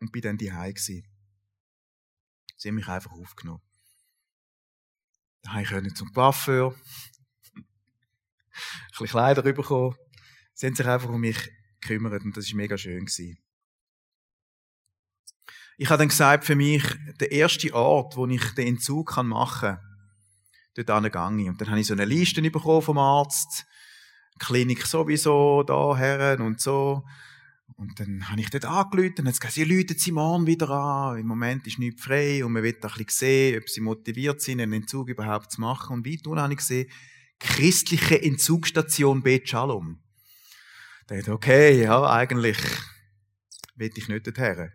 und 0.00 0.10
bin 0.10 0.22
dann 0.22 0.38
daheim 0.38 0.74
gewesen. 0.74 1.06
Sie 2.56 2.68
haben 2.68 2.74
mich 2.74 2.88
einfach 2.88 3.12
aufgenommen. 3.12 3.62
Dann 5.42 5.64
konnte 5.64 5.86
ich 5.86 5.94
zum 5.94 6.12
Coiffeur, 6.12 6.74
bisschen 8.90 9.06
Kleider 9.08 9.42
bekommen. 9.42 9.94
Sie 10.54 10.66
haben 10.66 10.74
sich 10.74 10.86
einfach 10.86 11.08
um 11.08 11.20
mich 11.20 11.38
gekümmert 11.80 12.24
und 12.24 12.36
das 12.36 12.50
war 12.50 12.56
mega 12.56 12.78
schön. 12.78 13.04
Gewesen. 13.04 13.38
Ich 15.78 15.90
habe 15.90 15.98
dann 15.98 16.08
gesagt, 16.08 16.44
für 16.44 16.56
mich, 16.56 16.82
der 17.20 17.32
erste 17.32 17.72
Ort, 17.74 18.16
wo 18.16 18.26
ich 18.26 18.42
den 18.54 18.68
Entzug 18.68 19.14
machen 19.22 19.76
kann, 19.76 20.84
dort 20.84 21.02
gegangen. 21.02 21.48
Und 21.48 21.60
dann 21.60 21.68
habe 21.68 21.80
ich 21.80 21.86
so 21.86 21.94
eine 21.94 22.04
Liste 22.04 22.42
bekommen 22.42 22.82
vom 22.82 22.98
Arzt. 22.98 23.66
Klinik 24.38 24.86
sowieso, 24.86 25.62
da, 25.62 25.96
Herren 25.96 26.42
und 26.42 26.60
so. 26.60 27.02
Und 27.76 27.98
dann 28.00 28.28
habe 28.28 28.40
ich 28.40 28.50
dort 28.50 28.64
angerufen 28.64 29.18
und 29.18 29.26
gesagt, 29.26 29.52
sie 29.52 29.64
läuten 29.64 29.98
sie 29.98 30.12
morgen 30.12 30.46
wieder 30.46 30.70
an. 30.70 31.18
Im 31.18 31.26
Moment 31.26 31.66
ist 31.66 31.78
nichts 31.78 32.02
frei 32.02 32.44
und 32.44 32.52
man 32.52 32.62
will 32.62 32.74
ein 32.74 32.80
bisschen 32.80 33.06
sehen, 33.08 33.60
ob 33.60 33.68
sie 33.68 33.80
motiviert 33.80 34.40
sind, 34.40 34.60
einen 34.60 34.72
Entzug 34.72 35.08
überhaupt 35.08 35.52
zu 35.52 35.60
machen. 35.60 35.94
Und 35.98 36.04
wie 36.04 36.16
tun 36.16 36.40
habe 36.40 36.52
ich 36.52 36.58
gesehen, 36.58 36.90
christliche 37.38 38.22
Entzugsstation 38.22 39.22
Bet 39.22 39.48
Shalom. 39.48 40.02
Dachte 41.06 41.32
okay, 41.32 41.82
ja, 41.82 42.10
eigentlich 42.10 42.58
will 43.76 43.92
ich 43.94 44.08
nicht 44.08 44.26
dorthin. 44.26 44.72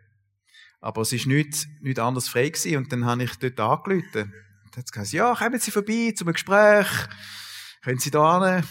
Aber 0.79 1.01
es 1.01 1.13
ist 1.13 1.27
nicht, 1.27 1.67
nicht 1.81 1.99
anders 1.99 2.27
frei 2.27 2.49
gewesen. 2.49 2.77
Und 2.77 2.91
dann 2.91 3.05
habe 3.05 3.23
ich 3.23 3.35
dort 3.35 3.59
angerufen. 3.59 4.33
Und 4.63 4.77
hat 4.77 4.91
gesagt, 4.91 5.11
ja, 5.11 5.35
kommen 5.35 5.59
Sie 5.59 5.71
vorbei 5.71 6.13
zum 6.15 6.31
Gespräch. 6.31 6.87
Können 7.83 7.99
Sie 7.99 8.11
da 8.11 8.55
hin? 8.55 8.65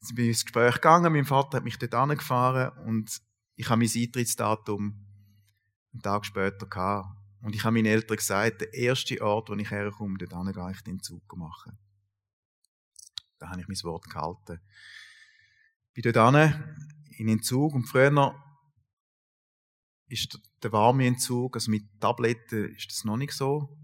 Sind 0.00 0.16
wir 0.16 0.26
ins 0.26 0.44
Gespräch 0.44 0.74
gegangen. 0.74 1.12
Mein 1.12 1.24
Vater 1.24 1.58
hat 1.58 1.64
mich 1.64 1.78
dort 1.78 1.94
angefahren 1.94 2.76
und 2.86 3.20
ich 3.54 3.68
habe 3.68 3.78
mein 3.78 3.90
Eintrittsdatum 3.94 5.06
einen 5.92 6.02
Tag 6.02 6.24
später 6.24 6.66
gehabt. 6.66 7.08
Und 7.42 7.54
ich 7.54 7.64
habe 7.64 7.74
meinen 7.74 7.86
Eltern 7.86 8.16
gesagt, 8.16 8.60
der 8.60 8.72
erste 8.72 9.20
Ort, 9.20 9.48
wo 9.48 9.54
ich 9.54 9.70
herkomme, 9.70 10.16
dort 10.18 10.54
gehe 10.54 10.70
ich 10.72 10.82
den 10.82 11.00
Zug 11.00 11.36
machen. 11.36 11.78
Da 13.42 13.50
habe 13.50 13.60
ich 13.60 13.66
mein 13.66 13.82
Wort 13.82 14.08
gehalten. 14.08 14.60
Ich 15.94 16.02
bin 16.04 16.12
dort 16.12 16.34
in 17.18 17.26
den 17.26 17.42
Zug 17.42 17.74
und 17.74 17.86
früher 17.86 18.40
ist 20.06 20.38
der 20.62 20.70
warme 20.70 21.08
Entzug, 21.08 21.56
also 21.56 21.68
mit 21.68 21.82
Tabletten 21.98 22.72
ist 22.76 22.92
das 22.92 23.02
noch 23.02 23.16
nicht 23.16 23.32
so 23.32 23.76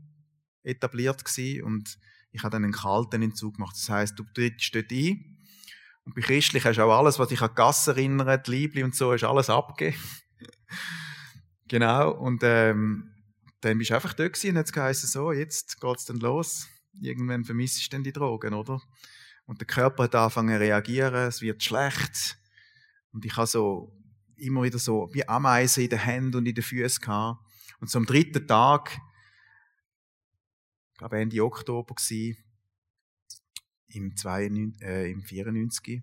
etabliert 0.63 1.25
gewesen 1.25 1.65
und 1.65 1.99
ich 2.31 2.45
habe 2.45 2.53
dann 2.53 2.63
einen 2.63 2.73
kalten 2.73 3.21
Entzug 3.21 3.57
gemacht. 3.57 3.75
Das 3.75 3.89
heißt, 3.89 4.17
du 4.17 4.23
trittst 4.33 4.73
dort 4.77 4.93
ein 4.93 5.41
und 6.05 6.15
bei 6.15 6.21
christlich 6.21 6.65
hast 6.65 6.77
du 6.77 6.85
auch 6.85 6.97
alles, 6.97 7.19
was 7.19 7.29
dich 7.29 7.43
an 7.43 7.51
die 7.51 7.57
Gasse 7.57 7.91
erinnert, 7.91 8.47
Liebli 8.47 8.85
und 8.85 8.95
so, 8.95 9.13
ist 9.13 9.25
alles 9.25 9.51
abgegeben. 9.51 10.01
genau, 11.67 12.13
und 12.13 12.43
ähm, 12.45 13.13
dann 13.61 13.77
bist 13.77 13.91
du 13.91 13.97
einfach 13.97 14.15
dort 14.15 14.35
gewesen 14.35 14.57
und 14.57 14.59
hat 14.59 14.91
es 14.91 15.03
so, 15.03 15.33
jetzt 15.33 15.81
geht's 15.81 16.05
dann 16.05 16.19
los. 16.19 16.69
Irgendwann 17.01 17.45
vermisst 17.45 17.85
du 17.85 17.91
dann 17.91 18.05
die 18.05 18.13
Drogen, 18.13 18.55
oder? 18.55 18.81
Und 19.49 19.61
der 19.63 19.67
Körper 19.67 20.05
hat 20.05 20.15
angefangen 20.15 20.57
zu 20.57 20.61
reagieren, 20.61 21.27
es 21.27 21.41
wird 21.41 21.63
schlecht. 21.63 22.39
Und 23.13 23.25
ich 23.25 23.35
habe 23.35 23.47
so 23.47 23.91
immer 24.37 24.63
wieder 24.63 24.79
so 24.79 25.09
wie 25.15 25.27
Ameisen 25.27 25.85
in 25.85 25.89
den 25.89 26.01
Händen 26.01 26.37
und 26.37 26.47
in 26.47 26.55
den 26.55 26.63
Füßen 26.63 27.01
gehabt. 27.01 27.41
Und 27.81 27.89
so 27.89 27.99
am 27.99 28.05
dritten 28.05 28.47
Tag, 28.47 29.01
ich 30.93 30.99
glaube 30.99 31.19
Ende 31.19 31.43
Oktober 31.43 31.95
gewesen, 31.95 32.37
im, 33.87 34.15
92, 34.15 34.83
äh, 34.83 35.11
im 35.11 35.23
94, 35.23 36.03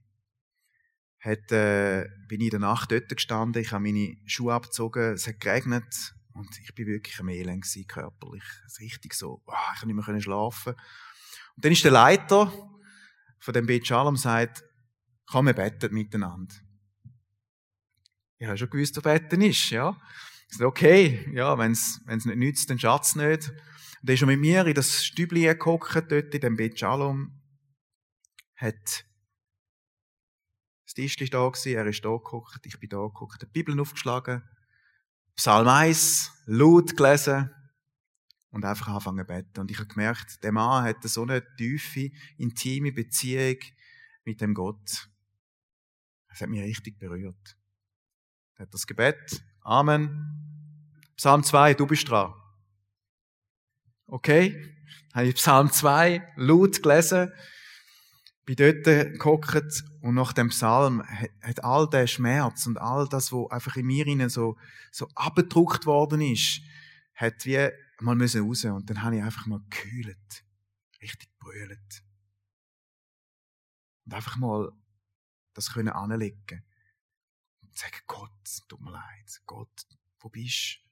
hat, 1.20 1.52
äh, 1.52 2.10
bin 2.28 2.42
ich 2.42 2.48
in 2.48 2.50
der 2.50 2.60
Nacht 2.62 2.92
dort 2.92 3.10
gestanden, 3.10 3.62
ich 3.62 3.72
habe 3.72 3.84
meine 3.84 4.18
Schuhe 4.26 4.56
abgezogen, 4.56 5.14
es 5.14 5.28
hat 5.28 5.40
geregnet 5.40 6.16
und 6.34 6.50
ich 6.60 6.74
bin 6.74 6.88
wirklich 6.88 7.20
am 7.20 7.30
Elend 7.30 7.62
gewesen, 7.62 7.86
körperlich. 7.86 8.44
Richtig 8.80 9.14
so, 9.14 9.44
oh, 9.46 9.54
ich 9.76 9.82
konnte 9.82 9.96
nicht 9.96 10.08
mehr 10.08 10.22
schlafen. 10.22 10.74
Und 11.56 11.64
dann 11.64 11.72
ist 11.72 11.84
der 11.84 11.92
Leiter 11.92 12.52
von 13.46 13.54
dem 13.54 13.68
Bet 13.68 13.86
Shalom 13.86 14.18
sagt, 14.18 14.64
komm, 15.28 15.46
wir 15.46 15.54
beten 15.54 15.94
miteinander. 15.94 16.56
Ich 18.40 18.48
habe 18.48 18.58
schon 18.58 18.72
gewusst, 18.72 18.98
wer 19.04 19.20
beten 19.20 19.42
ist, 19.42 19.70
ja. 19.70 19.96
Ich 20.50 20.58
sage, 20.58 20.68
okay, 20.68 21.32
ja, 21.32 21.56
wenn 21.60 21.72
es 21.72 22.02
nicht 22.08 22.26
nützt, 22.26 22.70
dann 22.72 22.80
Schatz 22.80 23.16
nicht. 23.16 23.50
Und 23.50 24.10
er 24.10 24.14
ist 24.14 24.20
schon 24.20 24.30
mit 24.30 24.40
mir 24.40 24.66
in 24.66 24.74
das 24.74 25.06
Stübli 25.06 25.44
geguckt, 25.44 25.94
dort 25.94 26.34
in 26.34 26.42
dem 26.42 26.56
Bet 26.56 26.80
Shalom 26.80 27.40
hat 28.56 29.06
das 30.86 30.96
Tischli 30.96 31.30
da 31.30 31.48
gewesen, 31.48 31.76
er 31.76 31.86
ist 31.86 32.04
da 32.04 32.10
geguckt, 32.10 32.66
ich 32.66 32.80
bin 32.80 32.90
da 32.90 32.98
geguckt, 32.98 33.44
die 33.44 33.46
Bibel 33.46 33.80
aufgeschlagen, 33.80 34.42
Psalm 35.36 35.68
1, 35.68 36.32
laut 36.48 36.98
gelesen 36.98 37.52
und 38.56 38.64
einfach 38.64 38.88
anfangen 38.88 39.20
zu 39.20 39.26
beten. 39.26 39.60
Und 39.60 39.70
ich 39.70 39.78
habe 39.80 39.90
gemerkt, 39.90 40.42
der 40.42 40.54
Mann 40.54 40.86
hat 40.86 41.04
so 41.04 41.24
eine 41.24 41.44
tiefe, 41.58 42.10
intime 42.38 42.94
Beziehung 42.94 43.58
mit 44.24 44.40
dem 44.40 44.54
Gott. 44.54 45.10
Das 46.30 46.40
hat 46.40 46.50
mich 46.50 46.62
richtig 46.62 46.98
berührt. 46.98 47.58
Er 48.56 48.64
hat 48.64 48.74
das 48.74 48.88
Gebet, 48.88 49.44
Amen. 49.60 51.04
Psalm 51.18 51.44
2, 51.44 51.74
du 51.74 51.86
bist 51.86 52.10
dran. 52.10 52.34
Okay? 54.08 54.74
Habe 55.14 55.28
ich 55.28 55.36
Psalm 55.36 55.70
2 55.70 56.34
laut 56.38 56.82
gelesen 56.82 57.34
bin 58.46 58.56
dort 58.58 58.84
geguckt 58.84 59.84
und 60.02 60.14
nach 60.14 60.32
dem 60.32 60.50
Psalm 60.50 61.04
hat 61.42 61.64
all 61.64 61.90
der 61.90 62.06
Schmerz 62.06 62.68
und 62.68 62.78
all 62.78 63.08
das, 63.10 63.32
was 63.32 63.50
einfach 63.50 63.76
in 63.76 63.88
mir 63.88 64.30
so, 64.30 64.56
so 64.92 65.08
abgedruckt 65.16 65.88
worden 65.88 66.22
ist, 66.22 66.62
hat 67.16 67.44
wie 67.46 67.72
mal 68.02 68.16
müssen 68.16 68.48
raus. 68.48 68.66
Und 68.66 68.90
dann 68.90 69.02
habe 69.02 69.18
ich 69.18 69.24
einfach 69.24 69.46
mal 69.46 69.60
gekühlt. 69.70 70.46
Richtig 71.02 71.30
brüllt. 71.40 72.04
Und 74.06 74.14
einfach 74.14 74.38
mal 74.38 74.72
das 75.54 75.74
können 75.74 75.90
anlegen. 75.90 76.64
Und 77.62 77.78
sagen, 77.78 77.98
Gott, 78.08 78.32
tut 78.68 78.82
mir 78.82 78.92
leid. 78.92 79.42
Gott, 79.46 79.86
wo 80.20 80.30
bist 80.30 80.80
du? 80.82 80.86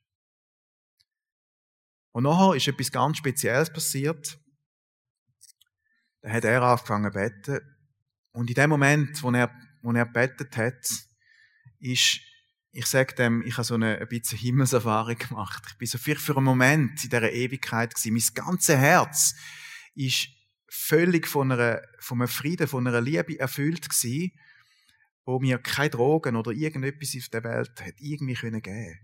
Und 2.13 2.23
nachher 2.23 2.55
ist 2.55 2.67
etwas 2.67 2.91
ganz 2.91 3.17
Spezielles 3.17 3.73
passiert. 3.73 4.39
Dann 6.21 6.31
hat 6.31 6.45
er 6.45 6.61
angefangen 6.61 7.11
zu 7.11 7.19
beten. 7.19 7.59
Und 8.31 8.49
in 8.49 8.55
dem 8.55 8.69
Moment, 8.69 9.21
wo 9.21 9.31
er, 9.31 9.53
wo 9.81 9.91
er 9.91 10.05
betet 10.05 10.55
hat, 10.55 10.87
ist, 11.79 12.21
ich 12.75 12.87
sage 12.87 13.13
dem, 13.13 13.43
ich 13.43 13.53
habe 13.53 13.65
so 13.65 13.75
eine, 13.75 13.99
ein 13.99 14.07
bisschen 14.07 14.39
Himmelserfahrung 14.39 15.15
gemacht. 15.15 15.63
Ich 15.69 15.77
bin 15.77 15.87
so 15.87 15.99
für, 15.99 16.15
für 16.15 16.35
einen 16.35 16.45
Moment 16.45 17.03
in 17.03 17.09
dieser 17.11 17.31
Ewigkeit 17.31 17.93
gewesen. 17.93 18.13
Mein 18.13 18.45
ganzes 18.45 18.75
Herz 18.75 19.35
ist 19.93 20.29
völlig 20.67 21.27
von 21.27 21.51
einer, 21.51 21.83
von 21.99 22.19
einem 22.19 22.27
Frieden, 22.27 22.67
von 22.67 22.87
einer 22.87 22.99
Liebe 22.99 23.39
erfüllt 23.39 23.87
gewesen, 23.87 24.31
wo 25.23 25.39
mir 25.39 25.59
keine 25.59 25.91
Drogen 25.91 26.35
oder 26.35 26.51
irgendetwas 26.51 27.15
auf 27.15 27.29
der 27.29 27.43
Welt 27.43 27.79
hat 27.79 27.93
irgendwie 27.99 28.33
können 28.33 28.61
geben. 28.61 28.99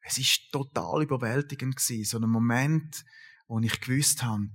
Es 0.00 0.16
ist 0.16 0.50
total 0.50 1.02
überwältigend 1.02 1.76
gewesen. 1.76 2.04
So 2.04 2.18
ein 2.18 2.30
Moment, 2.30 3.04
wo 3.48 3.60
ich 3.60 3.80
gewusst 3.80 4.22
habe, 4.22 4.48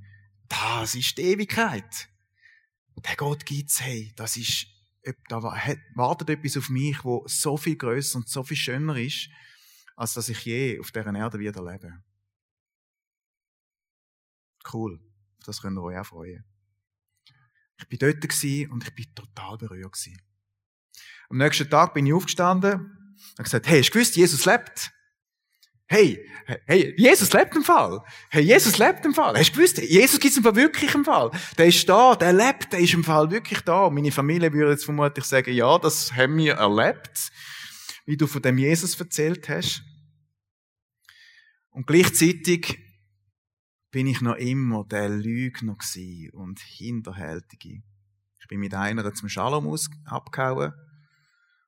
das 0.48 0.96
ist 0.96 1.20
die 1.20 1.22
Ewigkeit. 1.22 2.10
Der 2.98 3.16
Gott 3.16 3.46
gibt's, 3.46 3.80
hey, 3.80 4.12
das 4.16 4.38
ist, 4.38 4.66
da 5.28 5.42
wartet 5.42 6.30
etwas 6.30 6.58
auf 6.58 6.70
mich, 6.70 7.04
wo 7.04 7.24
so 7.28 7.58
viel 7.58 7.76
größer 7.76 8.18
und 8.18 8.30
so 8.30 8.44
viel 8.44 8.58
schöner 8.58 8.98
ist, 8.98 9.30
als 9.96 10.14
dass 10.14 10.30
ich 10.30 10.46
je 10.46 10.80
auf 10.80 10.92
dieser 10.92 11.14
Erde 11.14 11.40
wieder 11.40 11.64
lebe. 11.64 12.04
Cool. 14.72 15.00
das 15.46 15.62
könnt 15.62 15.78
ihr 15.78 15.84
euch 15.84 15.98
auch 15.98 16.06
freuen. 16.06 16.46
Ich 17.78 17.88
bin 17.88 17.98
dort 17.98 18.24
und 18.72 18.84
ich 18.84 18.96
bin 18.96 19.16
total 19.16 19.58
berührt 19.58 19.98
Am 21.30 21.38
nächsten 21.38 21.70
Tag 21.70 21.96
bin 21.96 22.06
ich 22.06 22.14
aufgestanden 22.14 23.16
und 23.38 23.44
gesagt, 23.44 23.68
hey, 23.68 23.80
hast 23.80 23.90
du 23.90 23.94
gewusst, 23.94 24.16
Jesus 24.16 24.46
lebt? 24.46 24.92
Hey, 25.92 26.26
hey, 26.68 26.94
Jesus 26.96 27.34
lebt 27.34 27.54
im 27.54 27.64
Fall. 27.64 28.02
Hey, 28.30 28.44
Jesus 28.44 28.78
lebt 28.78 29.04
im 29.04 29.14
Fall. 29.14 29.38
Hast 29.38 29.50
du 29.52 29.58
gewusst, 29.58 29.78
Jesus 29.78 30.22
gibt 30.22 30.32
es 30.32 30.38
im 30.38 30.44
Fall 30.44 30.56
wirklich 30.56 30.96
im 30.96 31.04
Fall. 31.04 31.32
Der 31.58 31.66
ist 31.66 31.90
da, 31.90 32.16
der 32.16 32.32
lebt, 32.32 32.72
der 32.72 32.80
ist 32.80 32.94
im 32.94 33.04
Fall 33.04 33.30
wirklich 33.30 33.60
da. 33.60 33.90
Meine 33.90 34.10
Familie 34.10 34.54
würde 34.54 34.72
jetzt 34.72 34.86
vermutlich 34.86 35.26
sagen, 35.26 35.54
ja, 35.54 35.78
das 35.78 36.14
haben 36.14 36.38
wir 36.38 36.54
erlebt, 36.54 37.34
wie 38.06 38.16
du 38.16 38.26
von 38.26 38.42
dem 38.42 38.58
Jesus 38.58 38.98
erzählt 38.98 39.50
hast. 39.50 39.84
Und 41.72 41.88
gleichzeitig 41.88 42.80
bin 43.92 44.08
ich 44.08 44.22
noch 44.22 44.38
immer 44.38 44.86
der 44.86 45.10
Lügner 45.10 45.76
und 46.32 46.60
Hinterhältige. 46.62 47.84
Ich 48.40 48.48
bin 48.48 48.62
mit 48.62 48.74
einer 48.74 49.14
zum 49.14 49.28
Shalom 49.28 49.78
abgehauen 50.06 50.72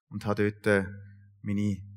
und 0.08 0.26
habe 0.26 0.50
dort 0.50 0.66
äh, 0.66 0.86
meine 1.42 1.93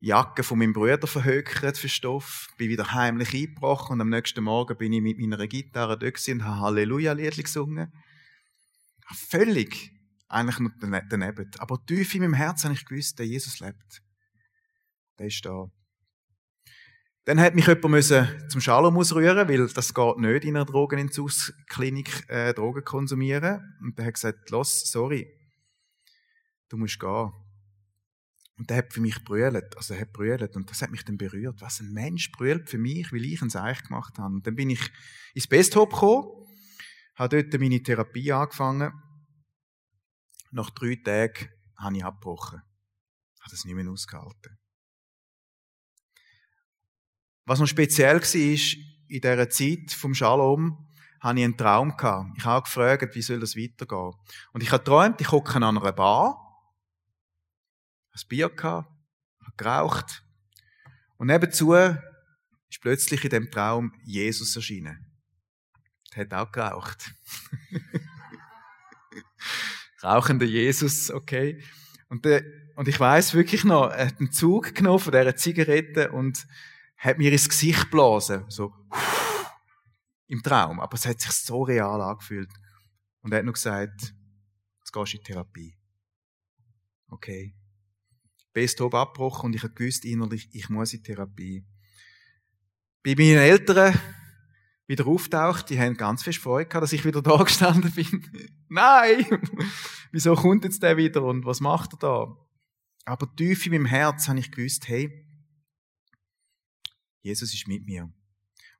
Jacke 0.00 0.44
von 0.44 0.58
meinem 0.58 0.72
Bruder 0.72 1.06
verhökert 1.08 1.76
für 1.76 1.88
Stoff, 1.88 2.48
bin 2.56 2.68
wieder 2.68 2.92
heimlich 2.92 3.34
eingebrochen 3.34 3.94
und 3.94 4.00
am 4.00 4.10
nächsten 4.10 4.44
Morgen 4.44 4.76
bin 4.78 4.92
ich 4.92 5.02
mit 5.02 5.18
meiner 5.18 5.46
Gitarre 5.48 5.98
dort 5.98 6.28
und 6.28 6.44
habe 6.44 6.60
Halleluja-Lied 6.60 7.36
gesungen. 7.36 7.92
Völlig 9.12 9.90
eigentlich 10.28 10.60
nur 10.60 10.72
daneben. 10.78 11.50
Aber 11.58 11.84
tief 11.84 12.14
in 12.14 12.20
meinem 12.20 12.34
Herzen 12.34 12.66
habe 12.66 12.74
ich 12.74 12.84
gewusst, 12.84 13.18
der 13.18 13.26
Jesus 13.26 13.58
lebt. 13.58 14.02
Der 15.18 15.26
ist 15.26 15.44
da. 15.44 15.68
Dann 17.24 17.40
hat 17.40 17.54
mich 17.54 17.66
jemand 17.66 18.04
zum 18.04 18.60
Shalom 18.60 18.96
ausrühren, 18.96 19.48
weil 19.48 19.68
das 19.68 19.92
geht 19.92 20.18
nicht 20.18 20.44
in 20.44 20.56
einer 20.56 20.64
Drogenentzugsklinik 20.64 22.30
äh, 22.30 22.54
Drogen 22.54 22.84
konsumieren. 22.84 23.76
Und 23.82 23.98
der 23.98 24.06
hat 24.06 24.14
gesagt, 24.14 24.48
los, 24.50 24.90
sorry, 24.90 25.26
du 26.68 26.76
musst 26.76 27.00
gehen. 27.00 27.32
Und 28.58 28.70
der 28.70 28.78
hat 28.78 28.92
für 28.92 29.00
mich 29.00 29.22
brüllt, 29.24 29.76
also 29.76 29.94
er 29.94 30.00
hat 30.00 30.12
brüllt 30.12 30.56
und 30.56 30.68
das 30.68 30.82
hat 30.82 30.90
mich 30.90 31.04
dann 31.04 31.16
berührt. 31.16 31.60
Was 31.60 31.80
ein 31.80 31.92
Mensch 31.92 32.32
brüllt 32.32 32.68
für 32.68 32.78
mich, 32.78 33.12
weil 33.12 33.24
ich 33.24 33.40
ein 33.40 33.50
Seich 33.50 33.84
gemacht 33.84 34.18
habe. 34.18 34.34
Und 34.34 34.46
dann 34.46 34.56
bin 34.56 34.70
ich 34.70 34.90
ins 35.34 35.46
Besthop 35.46 35.92
gekommen 35.92 36.38
habe 37.18 37.42
dort 37.42 37.60
meine 37.60 37.82
Therapie 37.82 38.32
angefangen. 38.32 38.92
Nach 40.52 40.70
drei 40.70 40.94
Tagen 41.04 41.48
habe 41.76 41.96
ich 41.96 42.04
abgebrochen. 42.04 42.62
Ich 43.34 43.40
habe 43.40 43.50
das 43.50 43.64
nicht 43.64 43.74
mehr 43.74 43.90
ausgehalten. 43.90 44.58
Was 47.44 47.58
noch 47.58 47.66
speziell 47.66 48.20
war, 48.20 48.34
ist, 48.34 48.76
in 49.08 49.20
dieser 49.20 49.50
Zeit 49.50 49.90
vom 49.90 50.14
Shalom, 50.14 50.86
hatte 51.20 51.40
ich 51.40 51.44
einen 51.44 51.56
Traum 51.56 51.96
gehabt. 51.96 52.30
Ich 52.36 52.44
habe 52.44 52.62
gefragt, 52.62 53.14
wie 53.14 53.22
soll 53.22 53.40
das 53.40 53.56
weitergehen? 53.56 54.12
Und 54.52 54.62
ich 54.62 54.70
habe 54.70 54.84
geträumt, 54.84 55.20
ich 55.20 55.32
hocke 55.32 55.56
an 55.56 55.64
einer 55.64 55.92
Bar, 55.92 56.47
ein 58.18 58.28
Bier 58.28 58.48
gehabt, 58.48 58.90
habe 59.40 59.56
geraucht. 59.56 60.24
Und 61.16 61.28
nebenzu 61.28 61.74
ist 61.74 62.80
plötzlich 62.80 63.24
in 63.24 63.30
dem 63.30 63.50
Traum 63.50 63.92
Jesus 64.04 64.54
erschienen. 64.56 65.06
Der 66.14 66.24
hat 66.24 66.34
auch 66.34 66.52
geraucht. 66.52 67.12
Rauchender 70.02 70.46
Jesus, 70.46 71.10
okay. 71.10 71.62
Und, 72.08 72.24
der, 72.24 72.44
und 72.76 72.88
ich 72.88 72.98
weiß 72.98 73.34
wirklich 73.34 73.64
noch, 73.64 73.90
er 73.90 74.06
hat 74.06 74.18
einen 74.18 74.32
Zug 74.32 74.74
genommen 74.74 75.00
von 75.00 75.12
dieser 75.12 75.36
Zigarette 75.36 76.10
und 76.12 76.46
hat 76.96 77.18
mir 77.18 77.32
ins 77.32 77.48
Gesicht 77.48 77.84
geblasen. 77.84 78.44
So, 78.48 78.72
im 80.26 80.42
Traum. 80.42 80.80
Aber 80.80 80.94
es 80.94 81.06
hat 81.06 81.20
sich 81.20 81.32
so 81.32 81.62
real 81.62 82.00
angefühlt. 82.00 82.50
Und 83.22 83.32
er 83.32 83.38
hat 83.38 83.44
noch 83.44 83.54
gesagt, 83.54 84.14
jetzt 84.78 84.92
gehst 84.92 85.12
du 85.12 85.16
in 85.18 85.24
Therapie. 85.24 85.76
Okay. 87.10 87.57
Bestop 88.52 88.94
abgebrochen 88.94 89.46
und 89.46 89.54
ich 89.54 89.62
habe 89.62 89.74
gewusst 89.74 90.04
innerlich, 90.04 90.48
ich 90.52 90.68
muss 90.68 90.92
in 90.92 91.02
Therapie. 91.02 91.64
Bei 93.02 93.14
meinen 93.14 93.38
Eltern 93.38 93.98
wieder 94.86 95.06
auftaucht, 95.06 95.70
die 95.70 95.78
haben 95.78 95.96
ganz 95.96 96.22
fest 96.22 96.38
Freude 96.38 96.68
gehabt, 96.68 96.82
dass 96.82 96.92
ich 96.92 97.04
wieder 97.04 97.22
da 97.22 97.36
gestanden 97.42 97.92
bin. 97.92 98.50
Nein! 98.68 99.26
Wieso 100.12 100.34
kommt 100.34 100.64
jetzt 100.64 100.82
der 100.82 100.96
wieder 100.96 101.22
und 101.22 101.44
was 101.44 101.60
macht 101.60 101.94
er 101.94 101.98
da? 101.98 102.36
Aber 103.04 103.34
tief 103.36 103.64
in 103.66 103.72
meinem 103.72 103.86
Herz 103.86 104.28
habe 104.28 104.38
ich 104.38 104.50
gewusst, 104.50 104.88
hey, 104.88 105.24
Jesus 107.22 107.52
ist 107.52 107.68
mit 107.68 107.84
mir. 107.84 108.12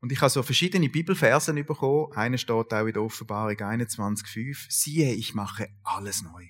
Und 0.01 0.13
ich 0.13 0.21
habe 0.21 0.31
so 0.31 0.43
verschiedene 0.43 0.89
Bibelversen 0.89 1.57
bekommen. 1.67 2.13
Einer 2.13 2.39
steht 2.39 2.73
auch 2.73 2.87
in 2.87 2.93
der 2.93 3.03
Offenbarung 3.03 3.57
21,5. 3.57 4.67
Siehe, 4.69 5.13
ich 5.13 5.35
mache 5.35 5.69
alles 5.83 6.23
neu. 6.23 6.47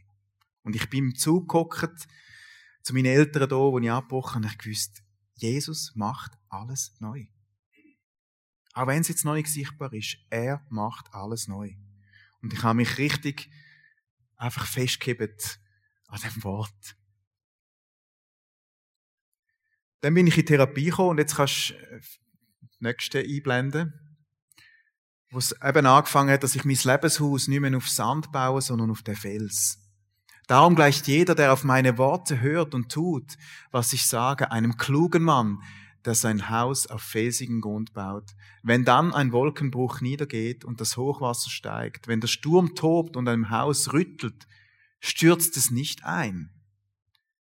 Und 0.62 0.76
ich 0.76 0.90
bin 0.90 1.06
im 1.06 1.14
Zug 1.14 1.48
gehockt, 1.48 2.06
zu 2.82 2.94
meinen 2.94 3.06
Eltern 3.06 3.48
da, 3.48 3.56
wo 3.56 3.78
ich 3.78 3.90
abgebrochen 3.90 4.44
habe, 4.44 4.52
ich 4.52 4.58
gewusst, 4.58 5.02
Jesus 5.34 5.92
macht 5.94 6.32
alles 6.48 6.94
neu. 7.00 7.26
Auch 8.74 8.86
wenn 8.86 9.00
es 9.00 9.08
jetzt 9.08 9.24
noch 9.24 9.34
nicht 9.34 9.48
sichtbar 9.48 9.92
ist, 9.92 10.18
er 10.30 10.64
macht 10.68 11.12
alles 11.12 11.48
neu. 11.48 11.74
Und 12.42 12.52
ich 12.52 12.62
habe 12.62 12.76
mich 12.76 12.98
richtig 12.98 13.50
einfach 14.36 14.66
festgehebt 14.66 15.58
an 16.06 16.20
dem 16.20 16.44
Wort. 16.44 16.96
Dann 20.00 20.14
bin 20.14 20.26
ich 20.28 20.38
in 20.38 20.46
Therapie 20.46 20.86
gekommen 20.86 21.10
und 21.10 21.18
jetzt 21.18 21.36
kannst 21.36 21.70
du 21.70 21.74
äh, 21.74 22.00
nächste 22.78 23.18
einblenden. 23.18 23.92
Wo 25.30 25.38
es 25.38 25.52
eben 25.62 25.84
angefangen 25.84 26.30
hat, 26.30 26.42
dass 26.42 26.54
ich 26.54 26.64
mein 26.64 26.78
Lebenshaus 26.82 27.48
nicht 27.48 27.60
mehr 27.60 27.76
auf 27.76 27.88
Sand 27.88 28.32
baue, 28.32 28.62
sondern 28.62 28.90
auf 28.90 29.02
den 29.02 29.16
Fels. 29.16 29.78
Darum 30.48 30.74
gleicht 30.74 31.06
jeder, 31.06 31.34
der 31.34 31.52
auf 31.52 31.62
meine 31.62 31.98
Worte 31.98 32.40
hört 32.40 32.74
und 32.74 32.90
tut, 32.90 33.36
was 33.70 33.92
ich 33.92 34.06
sage, 34.06 34.50
einem 34.50 34.78
klugen 34.78 35.22
Mann, 35.22 35.62
der 36.06 36.14
sein 36.14 36.48
Haus 36.48 36.86
auf 36.86 37.02
felsigen 37.02 37.60
Grund 37.60 37.92
baut. 37.92 38.34
Wenn 38.62 38.86
dann 38.86 39.12
ein 39.12 39.32
Wolkenbruch 39.32 40.00
niedergeht 40.00 40.64
und 40.64 40.80
das 40.80 40.96
Hochwasser 40.96 41.50
steigt, 41.50 42.08
wenn 42.08 42.22
der 42.22 42.28
Sturm 42.28 42.74
tobt 42.74 43.14
und 43.18 43.28
einem 43.28 43.50
Haus 43.50 43.92
rüttelt, 43.92 44.46
stürzt 45.00 45.58
es 45.58 45.70
nicht 45.70 46.04
ein, 46.04 46.50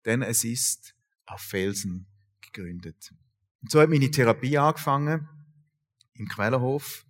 denn 0.05 0.21
es 0.21 0.43
ist 0.43 0.97
auf 1.27 1.43
Felsen 1.43 2.09
gegründet. 2.41 3.13
Und 3.63 3.71
so 3.71 3.81
hat 3.81 3.89
meine 3.89 4.11
Therapie 4.11 4.59
angefangen 4.59 5.29
im 6.15 6.27
Quellerhof. 6.27 7.07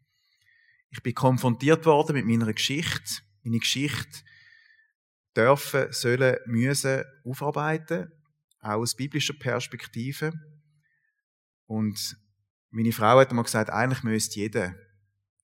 Ich 0.90 1.02
bin 1.02 1.14
konfrontiert 1.14 1.86
worden 1.86 2.16
mit 2.16 2.26
meiner 2.26 2.52
Geschichte. 2.52 3.22
Meine 3.42 3.60
Geschichte 3.60 4.24
dürfen, 5.36 5.92
sollen, 5.92 6.36
müssen 6.46 7.04
aufarbeiten, 7.24 8.10
auch 8.60 8.80
aus 8.80 8.94
biblischer 8.94 9.34
Perspektive. 9.34 10.32
Und 11.66 12.16
meine 12.70 12.92
Frau 12.92 13.18
hat 13.18 13.32
mir 13.32 13.42
gesagt, 13.42 13.70
eigentlich 13.70 14.02
müsste 14.02 14.40
jeder 14.40 14.74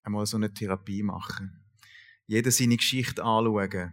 einmal 0.03 0.27
so 0.27 0.37
eine 0.37 0.53
Therapie 0.53 1.03
machen. 1.03 1.65
Jeder 2.27 2.51
seine 2.51 2.77
Geschichte 2.77 3.23
anschauen. 3.23 3.93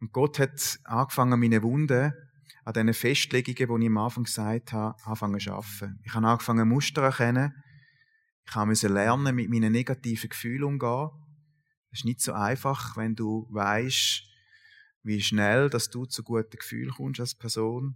Und 0.00 0.12
Gott 0.12 0.38
hat 0.38 0.78
angefangen, 0.84 1.40
meine 1.40 1.62
Wunden 1.62 2.12
an 2.64 2.72
diesen 2.72 2.94
Festlegungen, 2.94 3.80
die 3.80 3.86
ich 3.86 3.90
am 3.90 3.98
Anfang 3.98 4.24
gesagt 4.24 4.72
habe, 4.72 4.96
anfangen 5.04 5.38
zu 5.38 5.52
arbeiten. 5.52 6.00
Ich 6.04 6.14
habe 6.14 6.26
angefangen, 6.26 6.68
Muster 6.68 7.02
zu 7.02 7.22
erkennen. 7.22 7.54
Ich 8.48 8.54
musste 8.56 8.88
lernen, 8.88 9.34
mit 9.34 9.48
meinen 9.48 9.72
negativen 9.72 10.28
Gefühlen 10.28 10.64
umzugehen. 10.64 11.10
Es 11.90 12.00
ist 12.00 12.04
nicht 12.04 12.20
so 12.20 12.32
einfach, 12.32 12.96
wenn 12.96 13.14
du 13.14 13.46
weißt, 13.50 14.22
wie 15.06 15.22
schnell, 15.22 15.70
dass 15.70 15.88
du 15.88 16.04
zu 16.04 16.24
guten 16.24 16.58
Gefühlen 16.58 16.90
kommst 16.90 17.20
als 17.20 17.34
Person. 17.34 17.94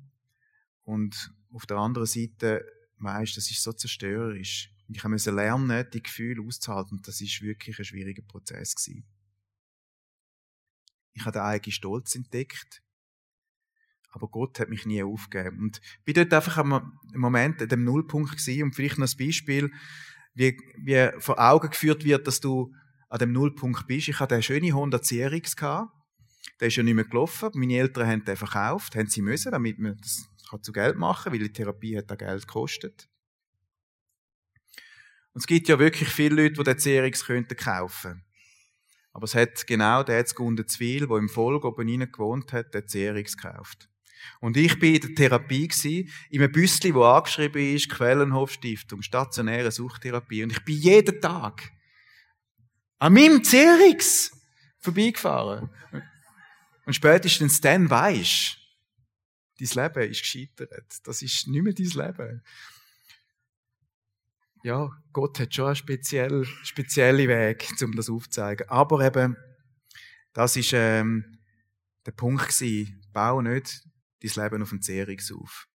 Und 0.85 1.33
auf 1.53 1.67
der 1.67 1.79
anderen 1.79 2.07
Seite 2.07 2.65
weißt, 2.99 3.37
das 3.37 3.51
ist 3.51 3.63
so 3.63 3.73
zerstörerisch. 3.73 4.73
Ich 4.89 5.03
musste 5.05 5.33
lernen, 5.33 5.87
die 5.93 6.03
Gefühle 6.03 6.43
auszuhalten. 6.43 6.99
Und 6.99 7.09
das 7.09 7.21
ist 7.21 7.43
wirklich 7.43 7.79
ein 7.79 7.85
schwieriger 7.85 8.23
Prozess 8.23 8.77
gewesen. 8.77 9.05
Ich 11.13 11.23
habe 11.23 11.33
den 11.33 11.43
eigenen 11.43 11.73
Stolz 11.73 12.15
entdeckt. 12.15 12.81
Aber 14.11 14.29
Gott 14.29 14.61
hat 14.61 14.69
mich 14.69 14.87
nie 14.87 15.03
aufgegeben. 15.03 15.59
Und 15.59 15.81
ich 15.99 16.05
bin 16.05 16.15
dort 16.15 16.33
einfach 16.33 16.59
im 16.59 16.93
Moment 17.15 17.61
an 17.61 17.69
dem 17.69 17.85
Nullpunkt 17.85 18.37
gewesen 18.37 18.65
und 18.65 18.75
vielleicht 18.75 18.99
noch 18.99 19.09
ein 19.09 19.19
Beispiel, 19.19 19.73
wie, 20.35 20.57
wie 20.79 21.11
vor 21.19 21.41
Augen 21.41 21.71
geführt 21.71 22.05
wird, 22.05 22.29
dass 22.29 22.41
du 22.41 22.73
an 23.09 23.19
dem 23.19 23.33
Nullpunkt 23.33 23.89
bist. 23.89 24.09
Ich 24.09 24.21
hatte 24.21 24.35
eine 24.35 24.43
schöne 24.45 24.73
Honda 24.73 25.01
CRX 25.01 25.57
gehabt. 25.57 25.93
Der 26.59 26.69
ist 26.69 26.77
ja 26.77 26.83
nicht 26.83 26.95
mehr 26.95 27.05
gelaufen. 27.05 27.51
Meine 27.55 27.79
Eltern 27.79 28.09
haben 28.09 28.25
den 28.25 28.37
verkauft, 28.37 28.97
haben 28.97 29.07
sie 29.07 29.23
müssen, 29.23 29.53
damit 29.53 29.79
man 29.79 29.97
das 29.99 30.29
zu 30.63 30.73
Geld 30.73 30.97
machen, 30.97 31.33
weil 31.33 31.39
die 31.39 31.53
Therapie 31.53 31.97
hat 31.97 32.11
da 32.11 32.17
Geld 32.17 32.47
gekostet. 32.47 33.09
Und 35.33 35.41
es 35.41 35.47
gibt 35.47 35.69
ja 35.69 35.79
wirklich 35.79 36.09
viele 36.09 36.43
Leute, 36.43 36.55
die 36.55 36.65
den 36.65 36.77
CRX 36.77 37.25
könnten 37.25 37.57
kaufen. 37.57 38.25
Aber 39.13 39.25
es 39.25 39.35
hat 39.35 39.67
genau 39.67 40.03
der 40.03 40.25
Gunde 40.25 40.67
Zwil, 40.67 41.07
der 41.07 41.17
im 41.17 41.29
Volk 41.29 41.65
oben 41.65 41.89
rein 41.89 42.11
gewohnt 42.11 42.53
hat, 42.53 42.75
den 42.75 42.87
CRX 42.87 43.37
gekauft. 43.37 43.89
Und 44.41 44.57
ich 44.57 44.79
bin 44.79 44.97
in 44.97 45.01
der 45.01 45.15
Therapie 45.15 45.71
in 46.31 46.43
einem 46.43 46.53
Büssli, 46.53 46.95
wo 46.95 47.05
angeschrieben 47.05 47.75
ist, 47.75 47.89
Quellenhof 47.89 48.53
Stiftung, 48.53 49.03
stationäre 49.03 49.71
Suchtherapie. 49.71 50.43
Und 50.43 50.53
ich 50.53 50.65
bin 50.65 50.77
jeden 50.77 51.21
Tag 51.21 51.73
an 52.99 53.15
meinem 53.15 53.43
CRX 53.43 54.33
vorbeigefahren. 54.79 55.71
Und 56.91 56.95
spätestens 56.95 57.61
dann 57.61 57.89
weisst, 57.89 58.59
dein 59.61 59.85
Leben 59.85 60.11
ist 60.11 60.23
gescheitert. 60.23 60.99
Das 61.05 61.23
ist 61.23 61.47
nicht 61.47 61.63
mehr 61.63 61.73
dein 61.73 61.87
Leben. 61.87 62.43
Ja, 64.65 64.91
Gott 65.13 65.39
hat 65.39 65.55
schon 65.55 65.67
einen 65.67 65.77
speziellen, 65.77 66.45
speziellen 66.65 67.29
Weg, 67.29 67.69
um 67.81 67.95
das 67.95 68.11
aufzuzeigen. 68.11 68.69
Aber 68.69 69.07
eben, 69.07 69.37
das 70.33 70.57
ist 70.57 70.73
ähm, 70.73 71.39
der 72.07 72.11
Punkt 72.11 72.49
gewesen. 72.49 73.01
Bau 73.13 73.41
nicht 73.41 73.87
dein 74.21 74.43
Leben 74.43 74.63
auf 74.65 74.71
den 74.71 74.83
Zehrungs 74.83 75.31
auf, 75.31 75.69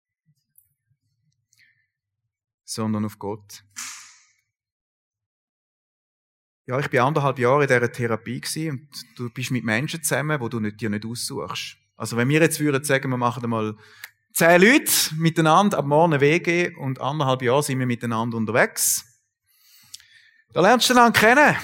sondern 2.65 3.05
auf 3.05 3.17
Gott. 3.19 3.63
Ja, 6.67 6.79
ich 6.79 6.89
bin 6.89 6.99
anderthalb 6.99 7.37
Jahre 7.37 7.63
in 7.63 7.67
dieser 7.67 7.91
Therapie 7.91 8.41
und 8.69 8.89
du 9.15 9.29
bist 9.29 9.51
mit 9.51 9.63
Menschen 9.63 10.01
zusammen, 10.01 10.39
wo 10.39 10.49
du 10.49 10.59
nicht, 10.59 10.81
dir 10.81 10.89
nicht 10.89 11.05
aussuchst. 11.05 11.77
Also 11.95 12.17
wenn 12.17 12.27
wir 12.27 12.41
jetzt 12.41 12.59
würden 12.59 12.83
sagen, 12.83 13.11
wir 13.11 13.17
machen 13.17 13.43
einmal 13.43 13.77
zehn 14.33 14.59
Leute 14.59 14.91
miteinander 15.15 15.77
ab 15.77 15.85
morgen 15.85 16.19
WG 16.19 16.75
und 16.75 16.99
anderthalb 16.99 17.43
Jahre 17.43 17.61
sind 17.61 17.77
wir 17.77 17.85
miteinander 17.85 18.37
unterwegs, 18.37 19.05
da 20.53 20.61
lernst 20.61 20.89
du 20.89 20.95
dann 20.95 21.13
kennen. 21.13 21.55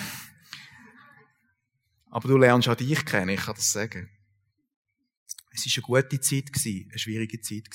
Aber 2.12 2.28
du 2.28 2.38
lernst 2.38 2.68
auch 2.68 2.76
dich 2.76 3.04
kennen, 3.04 3.30
ich 3.30 3.42
kann 3.42 3.56
das 3.56 3.72
sagen. 3.72 4.08
Es 5.52 5.66
war 5.66 5.94
eine 5.94 6.04
gute 6.04 6.20
Zeit, 6.20 6.52
eine 6.54 7.00
schwierige 7.00 7.42
Zeit. 7.42 7.70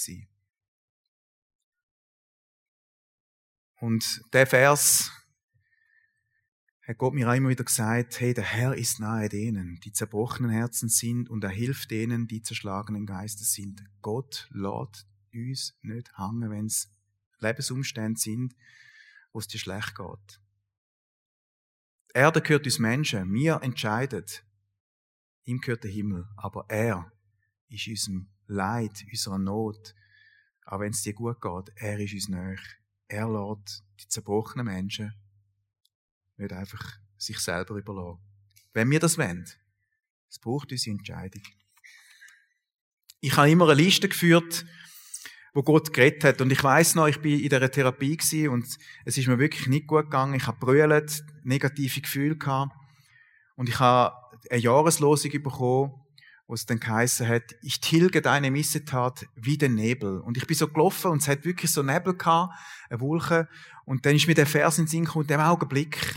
Und 3.81 4.23
der 4.33 4.47
Vers 4.47 5.11
hat 6.87 6.99
Gott 6.99 7.15
mir 7.15 7.29
auch 7.29 7.35
immer 7.35 7.49
wieder 7.49 7.65
gesagt, 7.65 8.21
hey, 8.21 8.33
der 8.33 8.45
Herr 8.45 8.77
ist 8.77 9.01
nahe 9.01 9.29
denen, 9.29 9.81
die 9.81 9.93
zerbrochenen 9.93 10.53
Herzen 10.53 10.89
sind 10.89 11.29
und 11.29 11.43
er 11.43 11.51
hilft 11.51 11.91
denen, 11.91 12.29
die 12.29 12.43
zerschlagenen 12.43 13.07
Geistes 13.07 13.53
sind. 13.53 13.85
Gott 14.03 14.49
lädt 14.53 15.05
uns 15.35 15.77
nicht 15.83 16.17
hängen, 16.17 16.49
wenn 16.51 16.67
es 16.67 16.89
Lebensumstände 17.41 18.21
sind, 18.21 18.55
wo 19.33 19.41
es 19.41 19.49
dir 19.49 19.59
schlecht 19.59 19.97
geht. 19.97 20.41
Erde 22.15 22.41
gehört 22.41 22.67
uns 22.67 22.79
Menschen. 22.79 23.33
Wir 23.33 23.61
entscheiden. 23.63 24.25
Ihm 25.43 25.61
gehört 25.61 25.83
der 25.83 25.91
Himmel. 25.91 26.29
Aber 26.37 26.67
er 26.69 27.13
ist 27.69 27.89
unserem 27.89 28.29
Leid, 28.47 29.05
unserer 29.11 29.39
Not, 29.39 29.95
auch 30.65 30.79
wenn 30.79 30.93
es 30.93 31.03
dir 31.03 31.15
gut 31.15 31.41
geht, 31.41 31.73
er 31.75 31.99
ist 31.99 32.15
uns 32.15 32.29
näher. 32.29 32.59
Er 33.09 33.29
lässt 33.29 33.85
die 34.01 34.09
zerbrochenen 34.09 34.67
Menschen 34.67 35.15
nicht 36.37 36.53
einfach 36.53 36.99
sich 37.17 37.39
selber 37.39 37.77
überlassen. 37.77 38.21
Wenn 38.73 38.91
wir 38.91 39.01
das 39.01 39.19
wollen, 39.19 39.47
es 40.29 40.39
braucht 40.39 40.73
unsere 40.73 40.97
Entscheidung. 40.97 41.43
Ich 43.21 43.37
habe 43.37 43.51
immer 43.51 43.65
eine 43.69 43.81
Liste 43.81 44.09
geführt, 44.09 44.67
wo 45.55 45.63
Gott 45.63 45.93
geredet 45.93 46.23
hat. 46.25 46.41
Und 46.43 46.53
ich 46.53 46.63
weiß 46.63 46.95
noch, 46.97 47.07
ich 47.07 47.21
bin 47.21 47.41
in 47.41 47.49
dieser 47.49 47.71
Therapie 47.71 48.17
gewesen 48.17 48.51
und 48.51 48.67
es 49.07 49.17
ist 49.17 49.27
mir 49.27 49.39
wirklich 49.39 49.67
nicht 49.69 49.87
gut 49.87 50.05
gegangen. 50.05 50.35
Ich 50.35 50.47
habe 50.47 50.59
brüllt, 50.59 51.25
negative 51.45 52.03
Gefühle 52.03 52.37
gehabt. 52.37 52.73
Und 53.57 53.71
ich 53.71 53.81
habe 53.81 54.15
eine 54.51 54.61
Jahreslosung 54.61 55.31
bekommen, 55.43 55.95
wo 56.47 56.55
es 56.55 56.67
dann 56.67 56.79
geheißen 56.79 57.27
hat, 57.27 57.57
ich 57.63 57.81
tilge 57.81 58.21
deine 58.23 58.51
Missetat 58.51 59.27
wie 59.35 59.57
den 59.57 59.75
Nebel. 59.75 60.21
Und 60.21 60.37
ich 60.37 60.47
bin 60.47 60.57
so 60.57 60.69
gelaufen 60.69 61.11
und 61.11 61.23
es 61.23 61.29
hat 61.29 61.45
wirklich 61.45 61.73
so 61.73 61.83
Nebel 61.83 62.15
gehabt, 62.15 62.55
eine 62.91 63.01
Wolke. 63.01 63.49
Und 63.87 64.05
dann 64.05 64.15
ist 64.15 64.29
mir 64.29 64.35
der 64.35 64.47
Vers 64.47 64.79
in 64.79 64.85
den 64.85 64.91
Sinn 64.91 65.05
gekommen, 65.07 65.25
in 65.25 65.29
dem 65.29 65.41
Augenblick 65.41 66.15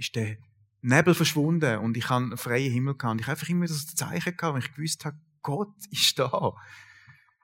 ist 0.00 0.16
der 0.16 0.38
Nebel 0.82 1.14
verschwunden 1.14 1.78
und 1.78 1.96
ich 1.96 2.08
habe 2.08 2.24
einen 2.24 2.36
freien 2.36 2.72
Himmel 2.72 2.96
gehabt. 2.96 3.12
Und 3.12 3.18
ich 3.20 3.26
habe 3.26 3.32
einfach 3.32 3.48
immer 3.48 3.66
das 3.66 3.86
Zeichen 3.94 4.36
gehabt, 4.36 4.54
weil 4.54 4.62
ich 4.62 4.72
gewusst 4.72 5.04
habe, 5.04 5.18
Gott 5.42 5.74
ist 5.90 6.18
da. 6.18 6.54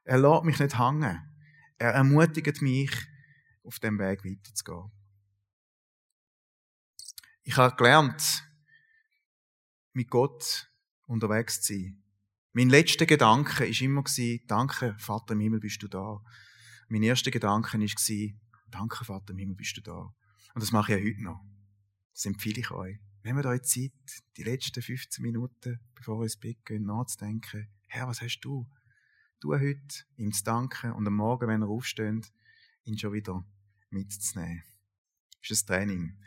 Er 0.04 0.18
lässt 0.18 0.44
mich 0.44 0.58
nicht 0.58 0.78
hängen. 0.78 1.20
Er 1.78 1.92
ermutigt 1.92 2.62
mich, 2.62 2.90
auf 3.62 3.78
dem 3.80 3.98
Weg 3.98 4.24
weiterzugehen. 4.24 4.90
Ich 7.42 7.56
habe 7.56 7.76
gelernt, 7.76 8.44
mit 9.92 10.08
Gott 10.08 10.70
unterwegs 11.06 11.62
zu 11.62 11.74
sein. 11.74 12.02
Mein 12.52 12.70
letzter 12.70 13.06
Gedanke 13.06 13.64
war 13.64 13.80
immer, 13.82 14.02
danke, 14.46 14.96
Vater 14.98 15.34
im 15.34 15.40
Himmel, 15.40 15.60
bist 15.60 15.82
du 15.82 15.88
da. 15.88 16.22
Mein 16.88 17.02
erster 17.02 17.30
Gedanke 17.30 17.78
war, 17.78 18.40
danke, 18.70 19.04
Vater 19.04 19.32
im 19.32 19.38
Himmel, 19.38 19.56
bist 19.56 19.76
du 19.76 19.80
da. 19.82 20.14
Und 20.54 20.62
das 20.62 20.72
mache 20.72 20.94
ich 20.94 21.00
ja 21.00 21.10
heute 21.10 21.22
noch. 21.22 21.55
Das 22.16 22.24
empfehle 22.24 22.60
ich 22.60 22.70
euch. 22.70 22.96
Nehmt 23.24 23.44
euch 23.44 23.62
Zeit, 23.64 23.92
die 24.38 24.42
letzten 24.42 24.80
15 24.80 25.20
Minuten, 25.20 25.78
bevor 25.94 26.20
ihr 26.20 26.22
ins 26.22 26.38
Bett 26.38 26.64
geht, 26.64 26.80
nachzudenken, 26.80 27.68
Herr, 27.88 28.08
was 28.08 28.22
hast 28.22 28.40
du? 28.40 28.66
Du 29.38 29.52
heute, 29.52 30.04
ihm 30.16 30.32
zu 30.32 30.42
danken 30.42 30.92
und 30.92 31.06
am 31.06 31.12
Morgen, 31.12 31.46
wenn 31.46 31.60
er 31.60 31.68
aufsteht, 31.68 32.32
ihn 32.84 32.96
schon 32.96 33.12
wieder 33.12 33.44
mitzunehmen. 33.90 34.62
Das 35.42 35.50
ist 35.50 35.70
ein 35.70 35.76
Training. 35.76 36.18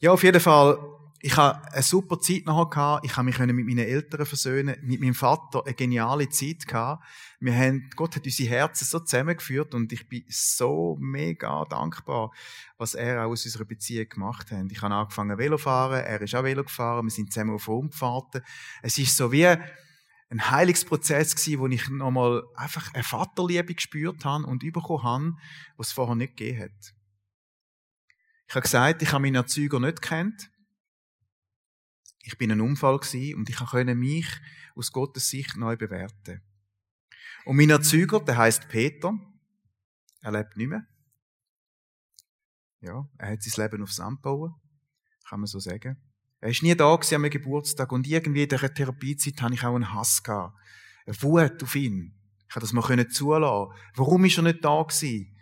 Ja, 0.00 0.10
auf 0.12 0.22
jeden 0.22 0.38
Fall, 0.38 0.76
ich 1.20 1.36
habe 1.36 1.72
eine 1.72 1.82
super 1.82 2.20
Zeit 2.20 2.46
nachher 2.46 2.70
gehabt. 2.70 3.04
Ich 3.04 3.16
habe 3.16 3.24
mich 3.24 3.38
mit 3.38 3.66
meinen 3.66 3.78
Eltern 3.78 4.24
versöhnen, 4.24 4.76
mit 4.82 5.00
meinem 5.00 5.14
Vater 5.14 5.64
eine 5.64 5.74
geniale 5.74 6.28
Zeit 6.28 6.66
gehabt. 6.66 7.04
Wir 7.40 7.54
haben, 7.54 7.90
Gott 7.96 8.14
hat 8.14 8.24
unsere 8.24 8.48
Herzen 8.48 8.84
so 8.84 9.00
zusammengeführt 9.00 9.74
und 9.74 9.92
ich 9.92 10.08
bin 10.08 10.24
so 10.28 10.96
mega 11.00 11.64
dankbar, 11.64 12.30
was 12.76 12.94
er 12.94 13.24
auch 13.24 13.30
aus 13.30 13.44
unserer 13.44 13.64
Beziehung 13.64 14.08
gemacht 14.08 14.52
hat. 14.52 14.70
Ich 14.70 14.80
habe 14.80 14.94
angefangen 14.94 15.38
Velo 15.38 15.58
fahren, 15.58 16.04
er 16.04 16.20
ist 16.22 16.34
auch 16.36 16.44
Velo 16.44 16.62
gefahren, 16.62 17.06
wir 17.06 17.10
sind 17.10 17.32
zusammen 17.32 17.54
auf 17.54 17.66
Rundfahrten. 17.66 18.42
Es 18.82 18.96
ist 18.96 19.16
so 19.16 19.32
wie 19.32 19.46
ein 20.30 20.50
Heilungsprozess 20.50 21.34
gewesen, 21.34 21.58
wo 21.58 21.66
ich 21.66 21.88
nochmal 21.88 22.44
einfach 22.54 22.94
eine 22.94 23.02
Vaterliebe 23.02 23.74
gespürt 23.74 24.24
habe 24.24 24.46
und 24.46 24.60
bekommen 24.60 25.02
habe, 25.02 25.36
was 25.76 25.88
es 25.88 25.92
vorher 25.92 26.14
nicht 26.14 26.36
gegeben 26.36 26.64
hat. 26.64 26.94
Ich 28.46 28.54
habe 28.54 28.62
gesagt, 28.62 29.02
ich 29.02 29.12
habe 29.12 29.22
meinen 29.22 29.34
Erzeuger 29.34 29.80
nicht 29.80 30.00
kennt. 30.00 30.50
Ich 32.22 32.36
bin 32.36 32.52
ein 32.52 32.60
Unfall 32.60 32.98
gewesen 32.98 33.36
und 33.36 33.48
ich 33.48 33.56
konnte 33.56 33.94
mich 33.94 34.26
aus 34.74 34.92
Gottes 34.92 35.30
Sicht 35.30 35.56
neu 35.56 35.76
bewerten. 35.76 36.42
Und 37.44 37.56
mein 37.56 37.70
Erzeuger, 37.70 38.20
der 38.20 38.36
heißt 38.36 38.68
Peter. 38.68 39.18
Er 40.20 40.32
lebt 40.32 40.56
nicht 40.56 40.68
mehr. 40.68 40.86
Ja, 42.80 43.08
er 43.18 43.32
hat 43.32 43.42
sein 43.42 43.64
Leben 43.64 43.82
aufs 43.82 43.96
Sand 43.96 44.22
bauen. 44.22 44.54
Kann 45.28 45.40
man 45.40 45.46
so 45.46 45.58
sagen. 45.58 45.96
Er 46.40 46.50
ist 46.50 46.62
nie 46.62 46.74
da 46.74 46.94
gewesen 46.94 47.16
an 47.16 47.22
meinem 47.22 47.30
Geburtstag 47.30 47.90
und 47.90 48.06
irgendwie 48.06 48.44
in 48.44 48.48
dieser 48.48 48.72
Therapiezeit 48.72 49.40
habe 49.42 49.54
ich 49.54 49.64
auch 49.64 49.74
einen 49.74 49.92
Hass 49.92 50.22
gehabt. 50.22 50.56
Eine 51.06 51.22
Wut 51.22 51.62
auf 51.62 51.74
ihn. 51.74 52.14
Ich 52.48 52.54
habe 52.54 52.60
das 52.60 52.72
mal 52.72 53.08
zulassen. 53.08 53.72
Warum 53.94 54.24
ist 54.24 54.36
er 54.36 54.44
nicht 54.44 54.64
da 54.64 54.82
gewesen? 54.82 55.34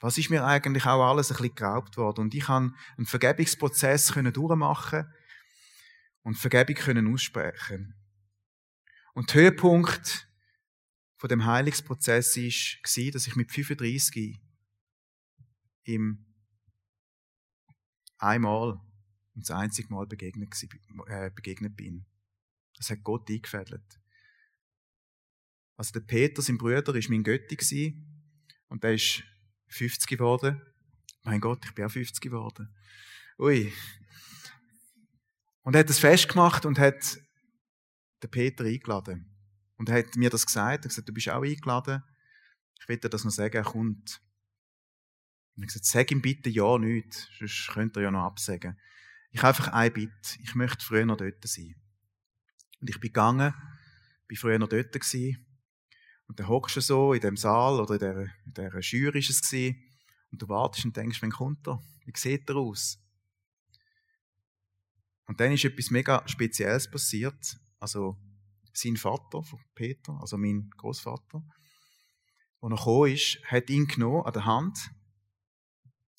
Was 0.00 0.18
ist 0.18 0.30
mir 0.30 0.44
eigentlich 0.44 0.86
auch 0.86 1.02
alles 1.02 1.30
ein 1.30 1.36
bisschen 1.36 1.54
geraubt 1.54 1.96
worden? 1.96 2.20
Und 2.22 2.34
ich 2.34 2.44
kann 2.44 2.76
einen 2.96 3.06
Vergebungsprozess 3.06 4.08
durchmachen 4.08 5.06
und 6.22 6.36
Vergebung 6.36 6.76
können 6.76 7.12
aussprechen. 7.12 7.94
Und 9.14 9.32
der 9.34 9.42
Höhepunkt 9.42 10.28
von 11.16 11.28
dem 11.28 11.44
Heilungsprozess 11.44 12.36
war, 12.36 13.10
dass 13.12 13.26
ich 13.26 13.36
mit 13.36 13.52
35 13.52 14.40
ihm 15.84 16.26
einmal 18.18 18.80
und 19.34 19.48
das 19.48 19.50
einzige 19.50 19.92
Mal 19.92 20.06
begegnet, 20.06 20.54
äh, 21.06 21.30
begegnet 21.30 21.76
bin. 21.76 22.06
Das 22.76 22.90
hat 22.90 23.02
Gott 23.02 23.28
eingefädelt. 23.30 24.00
Also 25.76 25.92
der 25.92 26.00
Peter, 26.00 26.42
sein 26.42 26.58
Bruder, 26.58 26.94
ist 26.94 27.08
mein 27.08 27.24
Götti 27.24 27.96
und 28.68 28.84
der 28.84 28.94
ist 28.94 29.22
50 29.68 30.06
geworden. 30.08 30.60
Mein 31.22 31.40
Gott, 31.40 31.64
ich 31.64 31.74
bin 31.74 31.84
auch 31.84 31.90
50 31.90 32.20
geworden. 32.20 32.74
Ui. 33.38 33.72
Und 35.62 35.74
er 35.74 35.80
hat 35.80 35.88
das 35.88 35.98
festgemacht 35.98 36.66
und 36.66 36.78
hat 36.78 37.18
den 38.22 38.30
Peter 38.30 38.64
eingeladen. 38.64 39.28
Und 39.76 39.88
er 39.88 39.98
hat 39.98 40.16
mir 40.16 40.30
das 40.30 40.46
gesagt. 40.46 40.66
Er 40.70 40.74
hat 40.74 40.82
gesagt, 40.82 41.08
du 41.08 41.12
bist 41.12 41.28
auch 41.28 41.42
eingeladen. 41.42 42.02
Ich 42.80 42.88
will 42.88 42.98
dir 42.98 43.08
das 43.08 43.24
noch 43.24 43.30
sagen, 43.30 43.56
er 43.56 43.64
kommt. 43.64 44.20
Und 45.54 45.62
er 45.62 45.66
hat 45.66 45.68
gesagt, 45.68 45.86
sag 45.86 46.10
ihm 46.10 46.22
bitte 46.22 46.50
ja 46.50 46.78
nicht, 46.78 47.30
sonst 47.38 47.70
könnt 47.72 47.96
ihr 47.96 48.02
ja 48.02 48.10
noch 48.10 48.24
absagen. 48.24 48.78
Ich 49.30 49.42
habe 49.42 49.56
einfach 49.56 49.72
ein 49.72 49.92
Bitte. 49.92 50.38
Ich 50.42 50.54
möchte 50.54 50.84
früher 50.84 51.06
noch 51.06 51.16
dort 51.16 51.46
sein. 51.46 51.74
Und 52.80 52.90
ich 52.90 53.00
bin 53.00 53.08
gegangen, 53.08 53.54
bin 54.26 54.36
früher 54.36 54.58
noch 54.58 54.68
dort 54.68 54.92
gewesen. 54.92 55.46
Und 56.26 56.38
dann 56.38 56.48
hockst 56.48 56.76
du 56.76 56.80
so 56.80 57.12
in 57.12 57.20
dem 57.20 57.36
Saal 57.36 57.80
oder 57.80 57.94
in 57.94 58.32
der, 58.54 58.74
in 58.74 58.82
Schür 58.82 59.14
ist 59.14 59.30
es 59.30 59.42
gewesen, 59.42 59.76
und 60.30 60.40
du 60.40 60.48
wartest 60.48 60.86
und 60.86 60.96
denkst, 60.96 61.20
wann 61.20 61.30
kommt 61.30 61.68
er? 61.68 61.82
Wie 62.06 62.12
sieht 62.16 62.48
er 62.48 62.56
aus? 62.56 63.01
Und 65.32 65.40
dann 65.40 65.52
ist 65.52 65.64
etwas 65.64 65.90
mega 65.90 66.28
Spezielles 66.28 66.90
passiert. 66.90 67.58
Also, 67.80 68.18
sein 68.74 68.98
Vater 68.98 69.42
Peter, 69.74 70.12
also 70.20 70.36
mein 70.36 70.68
Großvater, 70.76 71.42
als 72.60 72.70
er 72.70 72.76
gekommen 72.76 73.10
ist, 73.10 73.42
hat 73.46 73.70
ihn 73.70 73.86
genommen 73.86 74.26
an 74.26 74.32
der 74.34 74.44
Hand, 74.44 74.90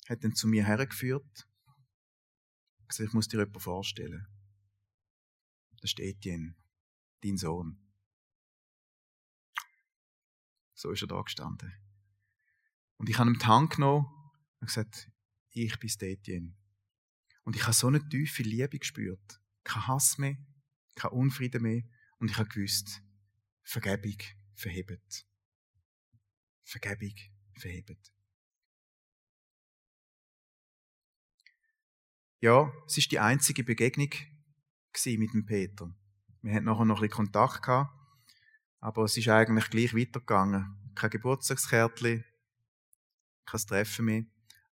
hat 0.08 0.24
ihn 0.24 0.34
zu 0.34 0.48
mir 0.48 0.66
hergeführt, 0.66 1.48
gesagt, 2.88 3.08
ich 3.08 3.14
muss 3.14 3.28
dir 3.28 3.38
jemanden 3.38 3.60
vorstellen. 3.60 4.26
Das 5.80 5.92
ist 5.92 6.00
Etienne, 6.00 6.56
dein 7.22 7.36
Sohn. 7.36 7.78
So 10.74 10.90
ist 10.90 11.02
er 11.02 11.06
da 11.06 11.22
gestanden. 11.22 11.72
Und 12.96 13.08
ich 13.08 13.16
habe 13.16 13.30
ihm 13.30 13.38
die 13.38 13.46
Hand 13.46 13.74
genommen 13.74 14.06
und 14.58 14.66
gesagt, 14.66 15.08
ich 15.50 15.78
bin 15.78 15.90
Etienne. 16.00 16.56
Und 17.44 17.56
ich 17.56 17.62
habe 17.62 17.74
so 17.74 17.86
eine 17.86 18.06
tiefe 18.08 18.42
Liebe 18.42 18.78
gespürt. 18.78 19.40
Kein 19.62 19.86
Hass 19.86 20.18
mehr, 20.18 20.36
kein 20.94 21.12
Unfrieden 21.12 21.62
mehr. 21.62 21.82
Und 22.18 22.30
ich 22.30 22.38
habe 22.38 22.48
gewusst, 22.48 23.02
Vergebung 23.62 24.16
verhebt. 24.54 25.26
Vergebung 26.62 27.14
verhebt. 27.58 28.12
Ja, 32.40 32.72
es 32.86 32.98
ist 32.98 33.10
die 33.10 33.18
einzige 33.18 33.64
Begegnung 33.64 34.10
mit 35.06 35.32
dem 35.32 35.46
Peter. 35.46 35.94
Wir 36.42 36.54
hatten 36.54 36.66
nachher 36.66 36.84
noch 36.84 36.96
ein 36.96 37.08
bisschen 37.08 37.16
Kontakt 37.16 37.62
gehabt. 37.62 37.90
Aber 38.80 39.04
es 39.04 39.16
ist 39.16 39.28
eigentlich 39.28 39.70
gleich 39.70 39.94
weitergegangen. 39.94 40.92
Kein 40.94 41.08
Geburtstagskärtchen, 41.08 42.22
kein 43.46 43.60
Treffen 43.60 44.04
mehr. 44.04 44.24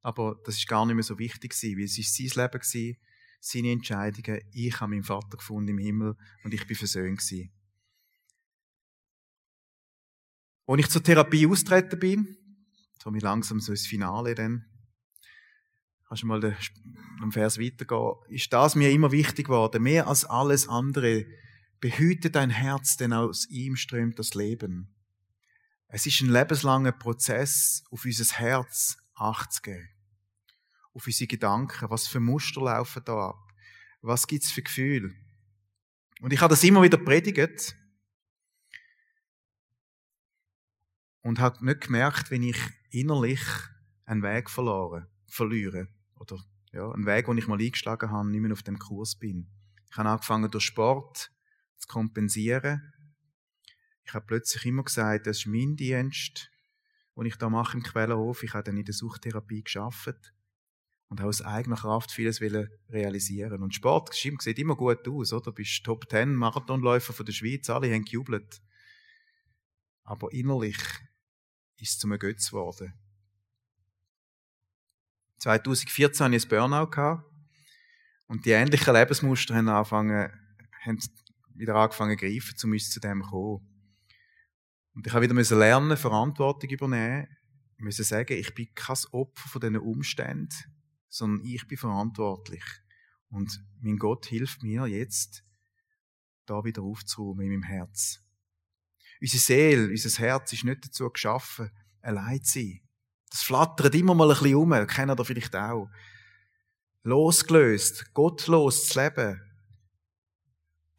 Aber 0.02 0.36
das 0.44 0.56
ist 0.58 0.68
gar 0.68 0.84
nicht 0.84 0.94
mehr 0.94 1.04
so 1.04 1.18
wichtig 1.18 1.52
gewesen, 1.52 1.78
weil 1.78 1.84
es 1.84 1.98
ist 1.98 2.14
sein 2.16 2.44
Leben 2.44 2.60
gewesen, 2.60 2.96
seine 3.40 3.72
Entscheidungen. 3.72 4.40
Ich 4.52 4.80
habe 4.80 4.90
meinen 4.90 5.04
Vater 5.04 5.36
gefunden 5.36 5.70
im 5.70 5.78
Himmel 5.78 6.16
und 6.44 6.52
ich 6.52 6.66
bin 6.66 6.76
versöhnt 6.76 7.18
gewesen. 7.18 7.52
Als 10.66 10.80
ich 10.80 10.88
zur 10.88 11.02
Therapie 11.02 11.46
austreten 11.46 11.98
bin, 11.98 12.36
so 13.02 13.10
mir 13.10 13.20
langsam 13.20 13.60
so 13.60 13.72
ins 13.72 13.86
Finale 13.86 14.34
dann, 14.34 14.64
kannst 16.06 16.22
du 16.22 16.26
mal 16.26 16.40
den 16.40 17.32
Vers 17.32 17.58
weitergehen, 17.58 18.14
ist 18.28 18.52
das 18.52 18.74
mir 18.74 18.90
immer 18.90 19.12
wichtig 19.12 19.46
geworden, 19.46 19.82
mehr 19.82 20.06
als 20.06 20.24
alles 20.24 20.68
andere 20.68 21.26
Behüte 21.80 22.30
dein 22.30 22.50
Herz, 22.50 22.96
denn 22.96 23.12
aus 23.12 23.48
ihm 23.50 23.74
strömt 23.74 24.18
das 24.18 24.34
Leben. 24.34 24.94
Es 25.88 26.06
ist 26.06 26.20
ein 26.20 26.30
lebenslanger 26.30 26.92
Prozess, 26.92 27.82
auf 27.90 28.04
unser 28.04 28.38
Herz 28.38 29.01
Acht 29.22 29.52
zu 29.52 29.62
geben. 29.62 29.88
Auf 30.94 31.06
unsere 31.06 31.28
Gedanken. 31.28 31.90
Was 31.90 32.08
für 32.08 32.20
Muster 32.20 32.60
laufen 32.62 33.02
da 33.04 33.28
ab? 33.28 33.52
Was 34.00 34.26
gibt's 34.26 34.50
für 34.50 34.62
Gefühle? 34.62 35.14
Und 36.20 36.32
ich 36.32 36.40
habe 36.40 36.50
das 36.50 36.64
immer 36.64 36.82
wieder 36.82 36.98
predigt 36.98 37.76
und 41.22 41.38
habe 41.38 41.64
nicht 41.64 41.82
gemerkt, 41.82 42.30
wenn 42.30 42.42
ich 42.42 42.58
innerlich 42.90 43.40
einen 44.04 44.22
Weg 44.22 44.50
verloren, 44.50 45.06
verliere 45.26 45.88
oder 46.16 46.38
ja, 46.72 46.90
einen 46.90 47.06
Weg, 47.06 47.26
den 47.26 47.38
ich 47.38 47.48
mal 47.48 47.58
eingeschlagen 47.58 48.10
habe, 48.10 48.28
nicht 48.28 48.40
mehr 48.40 48.52
auf 48.52 48.62
dem 48.62 48.78
Kurs 48.78 49.16
bin. 49.16 49.48
Ich 49.90 49.96
habe 49.96 50.08
angefangen 50.08 50.50
durch 50.50 50.64
Sport 50.64 51.32
zu 51.78 51.88
kompensieren. 51.88 52.92
Ich 54.04 54.14
habe 54.14 54.26
plötzlich 54.26 54.66
immer 54.66 54.84
gesagt, 54.84 55.26
das 55.26 55.38
ist 55.38 55.46
mein 55.46 55.76
Dienst, 55.76 56.51
den 57.16 57.26
ich 57.26 57.36
da 57.36 57.48
mache 57.48 57.76
im 57.76 57.82
Quellenhof. 57.82 58.42
Ich 58.42 58.54
habe 58.54 58.64
dann 58.64 58.76
in 58.76 58.84
der 58.84 58.94
Suchtherapie 58.94 59.62
geschafft 59.62 60.32
und 61.08 61.20
habe 61.20 61.28
aus 61.28 61.42
eigener 61.42 61.76
Kraft 61.76 62.10
vieles 62.10 62.40
realisieren. 62.40 63.62
Und 63.62 63.74
Sport 63.74 64.14
sieht 64.14 64.58
immer 64.58 64.76
gut 64.76 65.06
aus, 65.06 65.32
oder? 65.32 65.44
Du 65.44 65.52
bist 65.52 65.84
Top 65.84 66.08
10 66.08 66.34
Marathonläufer 66.34 67.12
von 67.12 67.26
der 67.26 67.32
Schweiz, 67.32 67.68
alle 67.68 67.92
haben 67.92 68.04
gejubelt. 68.04 68.62
Aber 70.04 70.32
innerlich 70.32 70.78
ist 71.76 71.90
es 71.90 71.98
zum 71.98 72.18
Götz 72.18 72.50
geworden. 72.50 72.94
2014 75.38 76.24
hatte 76.24 76.36
ich 76.36 76.44
ein 76.44 76.48
Burnout. 76.48 77.22
Und 78.28 78.46
die 78.46 78.50
ähnlichen 78.50 78.94
Lebensmuster 78.94 79.54
haben, 79.54 79.68
angefangen, 79.68 80.32
haben 80.84 80.98
wieder 81.54 81.74
angefangen 81.74 82.16
zu 82.18 82.24
greifen, 82.24 82.54
um 82.64 82.72
uns 82.72 82.90
zu 82.90 83.00
dem 83.00 83.22
zu 83.22 83.28
kommen. 83.28 83.71
Und 84.94 85.06
ich 85.06 85.12
habe 85.12 85.28
wieder 85.28 85.56
lernen, 85.56 85.96
Verantwortung 85.96 86.70
übernehmen, 86.70 87.28
musste 87.82 88.04
sagen, 88.04 88.34
ich 88.34 88.54
bin 88.54 88.74
kein 88.74 88.96
Opfer 89.10 89.48
von 89.48 89.60
diesen 89.60 89.78
Umständen, 89.78 90.54
sondern 91.08 91.44
ich 91.44 91.66
bin 91.66 91.78
verantwortlich. 91.78 92.62
Und 93.28 93.64
mein 93.80 93.98
Gott 93.98 94.26
hilft 94.26 94.62
mir 94.62 94.86
jetzt, 94.86 95.44
da 96.46 96.64
wieder 96.64 96.82
aufzuräumen 96.82 97.46
in 97.46 97.52
meinem 97.52 97.62
Herz. 97.62 98.20
Unsere 99.20 99.40
Seele, 99.40 99.88
unser 99.88 100.18
Herz 100.18 100.52
ist 100.52 100.64
nicht 100.64 100.84
dazu 100.84 101.08
geschaffen, 101.10 101.70
allein 102.00 102.42
zu 102.42 102.60
sein. 102.60 102.80
Das 103.30 103.42
flattert 103.42 103.94
immer 103.94 104.14
mal 104.14 104.30
ein 104.30 104.38
bisschen 104.38 104.56
um, 104.56 104.86
kennt 104.86 105.18
ihr 105.18 105.24
vielleicht 105.24 105.56
auch. 105.56 105.88
Losgelöst, 107.04 108.12
gottlos 108.12 108.88
zu 108.88 109.00
leben, 109.00 109.40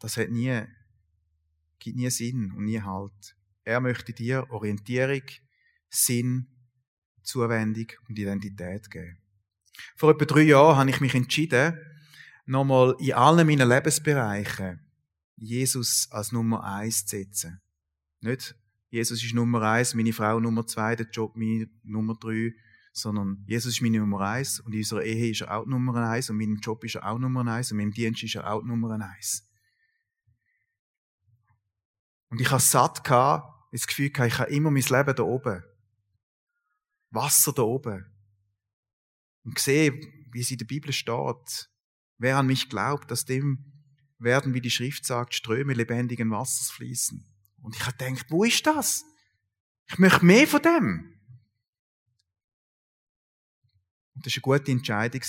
das 0.00 0.16
hat 0.16 0.30
nie, 0.30 0.62
gibt 1.78 1.96
nie 1.96 2.10
Sinn 2.10 2.52
und 2.52 2.64
nie 2.64 2.80
Halt. 2.80 3.33
Er 3.64 3.80
möchte 3.80 4.12
dir 4.12 4.46
Orientierung, 4.50 5.22
Sinn, 5.88 6.46
Zuwendung 7.22 7.86
und 8.08 8.18
Identität 8.18 8.90
geben. 8.90 9.18
Vor 9.96 10.10
etwa 10.10 10.24
drei 10.24 10.42
Jahren 10.42 10.76
habe 10.76 10.90
ich 10.90 11.00
mich 11.00 11.14
entschieden, 11.14 11.78
nochmal 12.46 12.94
in 12.98 13.14
allen 13.14 13.46
meinen 13.46 13.68
Lebensbereichen 13.68 14.80
Jesus 15.36 16.08
als 16.10 16.32
Nummer 16.32 16.62
eins 16.64 17.06
zu 17.06 17.16
setzen. 17.16 17.60
Nicht 18.20 18.54
Jesus 18.90 19.24
ist 19.24 19.34
Nummer 19.34 19.62
eins, 19.62 19.94
meine 19.94 20.12
Frau 20.12 20.38
Nummer 20.38 20.66
zwei, 20.66 20.94
der 20.94 21.08
Job 21.10 21.34
meine 21.34 21.68
Nummer 21.82 22.14
drei, 22.14 22.52
sondern 22.92 23.42
Jesus 23.48 23.74
ist 23.74 23.82
meine 23.82 23.98
Nummer 23.98 24.20
eins 24.20 24.60
und 24.60 24.72
in 24.72 24.78
unserer 24.78 25.02
Ehe 25.02 25.30
ist 25.30 25.40
er 25.40 25.56
auch 25.56 25.66
Nummer 25.66 25.96
eins 26.08 26.30
und 26.30 26.40
in 26.40 26.50
meinem 26.50 26.60
Job 26.60 26.84
ist 26.84 26.94
er 26.94 27.10
auch 27.10 27.18
Nummer 27.18 27.44
eins 27.46 27.72
und 27.72 27.80
in 27.80 27.86
meinem 27.86 27.94
Dienst 27.94 28.22
ist 28.22 28.36
er 28.36 28.48
auch 28.48 28.62
Nummer 28.62 28.92
eins. 28.92 29.50
Und 32.28 32.40
ich 32.40 32.50
habe 32.50 32.62
satt 32.62 33.02
gehabt, 33.02 33.53
das 33.78 33.86
Gefühl 33.88 34.10
gehabt, 34.10 34.32
ich 34.32 34.38
habe 34.38 34.50
immer 34.50 34.70
mein 34.70 34.82
Leben 34.82 35.16
da 35.16 35.22
oben. 35.22 35.64
Wasser 37.10 37.52
da 37.52 37.62
oben. 37.62 38.06
Und 39.42 39.58
sehe, 39.58 39.92
wie 40.32 40.40
es 40.40 40.50
in 40.50 40.58
der 40.58 40.64
Bibel 40.64 40.92
steht. 40.92 41.70
Wer 42.18 42.38
an 42.38 42.46
mich 42.46 42.68
glaubt, 42.68 43.10
dass 43.10 43.24
dem 43.24 43.72
werden, 44.18 44.54
wie 44.54 44.60
die 44.60 44.70
Schrift 44.70 45.04
sagt, 45.04 45.34
Ströme 45.34 45.74
lebendigen 45.74 46.30
Wassers 46.30 46.70
fließen. 46.70 47.26
Und 47.62 47.74
ich 47.74 47.84
habe 47.84 47.96
gedacht, 47.96 48.26
wo 48.30 48.44
ist 48.44 48.64
das? 48.64 49.04
Ich 49.86 49.98
möchte 49.98 50.24
mehr 50.24 50.46
von 50.46 50.62
dem. 50.62 51.20
Und 54.14 54.24
das 54.24 54.36
war 54.36 54.54
eine 54.54 54.58
gute 54.60 54.72
Entscheidung. 54.72 55.22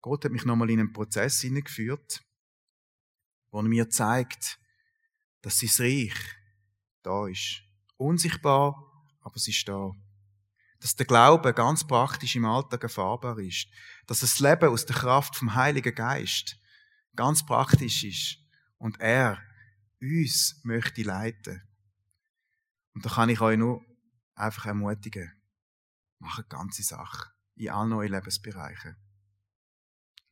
Gott 0.00 0.24
hat 0.24 0.32
mich 0.32 0.44
nochmal 0.44 0.70
in 0.70 0.80
einen 0.80 0.92
Prozess 0.92 1.40
hineingeführt, 1.40 2.24
wo 3.52 3.58
er 3.60 3.62
mir 3.62 3.88
zeigt, 3.88 4.58
dass 5.40 5.60
sein 5.60 5.70
Reich 5.78 6.41
da 7.02 7.26
ist. 7.26 7.62
Unsichtbar, 7.96 8.74
aber 9.20 9.36
es 9.36 9.48
ist 9.48 9.66
da. 9.68 9.92
Dass 10.80 10.96
der 10.96 11.06
Glaube 11.06 11.54
ganz 11.54 11.86
praktisch 11.86 12.34
im 12.36 12.44
Alltag 12.44 12.82
erfahrbar 12.82 13.38
ist. 13.38 13.68
Dass 14.06 14.20
das 14.20 14.40
Leben 14.40 14.68
aus 14.68 14.86
der 14.86 14.96
Kraft 14.96 15.36
vom 15.36 15.54
Heiligen 15.54 15.94
Geist 15.94 16.58
ganz 17.14 17.46
praktisch 17.46 18.04
ist. 18.04 18.38
Und 18.78 18.98
er 19.00 19.40
uns 20.00 20.60
möchte 20.64 21.02
leiten. 21.02 21.62
Und 22.94 23.04
da 23.06 23.10
kann 23.10 23.28
ich 23.28 23.40
euch 23.40 23.56
nur 23.56 23.84
einfach 24.34 24.66
ermutigen. 24.66 25.32
Macht 26.18 26.48
ganze 26.50 26.82
Sache. 26.82 27.30
In 27.54 27.68
allen 27.68 27.90
neuen 27.90 28.12
Lebensbereichen. 28.12 28.96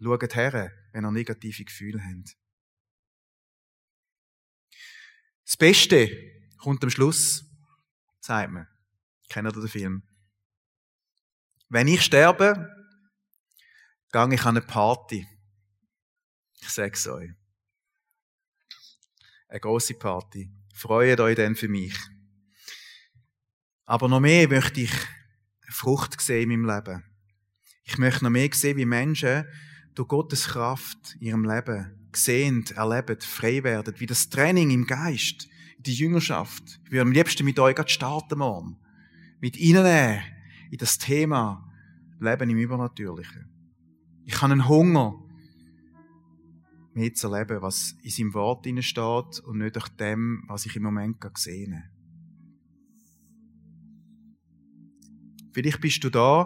Schaut 0.02 0.34
her, 0.34 0.72
wenn 0.92 1.04
ihr 1.04 1.10
negative 1.10 1.64
Gefühle 1.64 2.02
habt. 2.02 2.36
Das 5.44 5.56
Beste 5.56 6.39
kommt 6.60 6.82
am 6.84 6.90
Schluss, 6.90 7.44
sagt 8.20 8.52
man. 8.52 8.66
Kennt 9.28 9.48
ihr 9.48 9.52
den 9.52 9.68
Film? 9.68 10.02
Wenn 11.68 11.88
ich 11.88 12.02
sterbe, 12.02 12.68
gehe 14.12 14.34
ich 14.34 14.44
an 14.44 14.56
eine 14.56 14.66
Party. 14.66 15.26
Ich 16.60 16.68
sag's 16.68 17.06
euch 17.06 17.30
eine 19.50 19.60
große 19.60 19.94
Party. 19.94 20.50
Freut 20.74 21.20
euch 21.20 21.36
dann 21.36 21.56
für 21.56 21.68
mich. 21.68 21.94
Aber 23.84 24.08
noch 24.08 24.20
mehr 24.20 24.48
möchte 24.48 24.82
ich 24.82 24.92
Frucht 25.68 26.20
sehen 26.20 26.50
in 26.50 26.60
meinem 26.60 26.84
Leben. 26.84 27.04
Ich 27.82 27.98
möchte 27.98 28.24
noch 28.24 28.30
mehr 28.30 28.48
sehen, 28.52 28.76
wie 28.76 28.86
Menschen 28.86 29.44
durch 29.94 30.08
Gottes 30.08 30.46
Kraft 30.46 31.16
in 31.16 31.28
ihrem 31.28 31.44
Leben 31.44 32.08
gesehend, 32.12 32.72
erleben, 32.72 33.20
frei 33.20 33.62
werden, 33.64 33.98
wie 33.98 34.06
das 34.06 34.28
Training 34.28 34.70
im 34.70 34.86
Geist, 34.86 35.48
die 35.86 35.94
Jüngerschaft. 35.94 36.80
Ich 36.84 36.90
würde 36.90 37.02
am 37.02 37.12
liebsten 37.12 37.44
mit 37.44 37.58
euch 37.58 37.76
starten 37.88 38.38
morgen. 38.38 38.76
Mit 39.40 39.56
ihnen 39.56 40.20
in 40.70 40.78
das 40.78 40.98
Thema 40.98 41.66
Leben 42.20 42.50
im 42.50 42.58
Übernatürlichen. 42.58 43.48
Ich 44.24 44.40
habe 44.42 44.52
einen 44.52 44.68
Hunger 44.68 45.14
mehr 46.92 47.14
zu 47.14 47.32
erleben, 47.32 47.62
was 47.62 47.96
in 48.02 48.10
seinem 48.10 48.34
Wort 48.34 48.66
steht 48.66 49.40
und 49.40 49.58
nicht 49.58 49.76
durch 49.76 49.88
dem, 49.88 50.44
was 50.46 50.66
ich 50.66 50.76
im 50.76 50.82
Moment 50.82 51.20
gerade 51.20 51.40
sehe. 51.40 51.90
Vielleicht 55.52 55.80
bist 55.80 56.04
du 56.04 56.10
da 56.10 56.42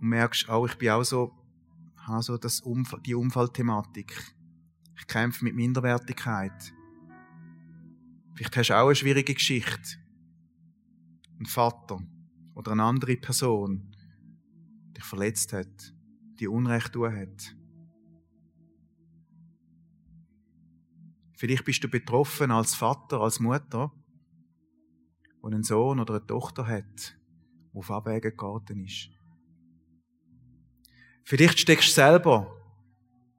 und 0.00 0.08
merkst 0.08 0.48
auch, 0.48 0.66
ich 0.66 0.76
bin 0.76 0.90
auch 0.90 1.02
so, 1.02 1.32
habe 1.96 2.22
so 2.22 2.36
das 2.36 2.60
Umfall, 2.60 3.00
die 3.00 3.14
Unfallthematik. 3.14 4.35
Ich 4.98 5.06
kämpfe 5.06 5.44
mit 5.44 5.54
Minderwertigkeit. 5.54 6.72
Vielleicht 8.34 8.56
hast 8.56 8.70
du 8.70 8.76
auch 8.76 8.86
eine 8.86 8.94
schwierige 8.94 9.34
Geschichte. 9.34 9.98
Ein 11.38 11.46
Vater 11.46 12.00
oder 12.54 12.72
eine 12.72 12.82
andere 12.82 13.16
Person 13.16 13.94
dich 14.96 15.04
verletzt 15.04 15.52
hat, 15.52 15.94
die 16.40 16.48
Unrecht 16.48 16.92
tun 16.92 17.14
hat. 17.14 17.56
Vielleicht 21.36 21.64
bist 21.64 21.84
du 21.84 21.88
betroffen 21.88 22.50
als 22.50 22.74
Vater, 22.74 23.20
als 23.20 23.40
Mutter, 23.40 23.92
der 25.42 25.52
einen 25.52 25.62
Sohn 25.62 26.00
oder 26.00 26.14
eine 26.14 26.26
Tochter 26.26 26.66
hat, 26.66 27.18
der 27.72 27.78
auf 27.78 27.90
Abwägen 27.90 28.34
geraten 28.34 28.84
ist. 28.84 29.10
Vielleicht 31.24 31.58
steckst 31.58 31.88
du 31.88 31.92
selber 31.92 32.56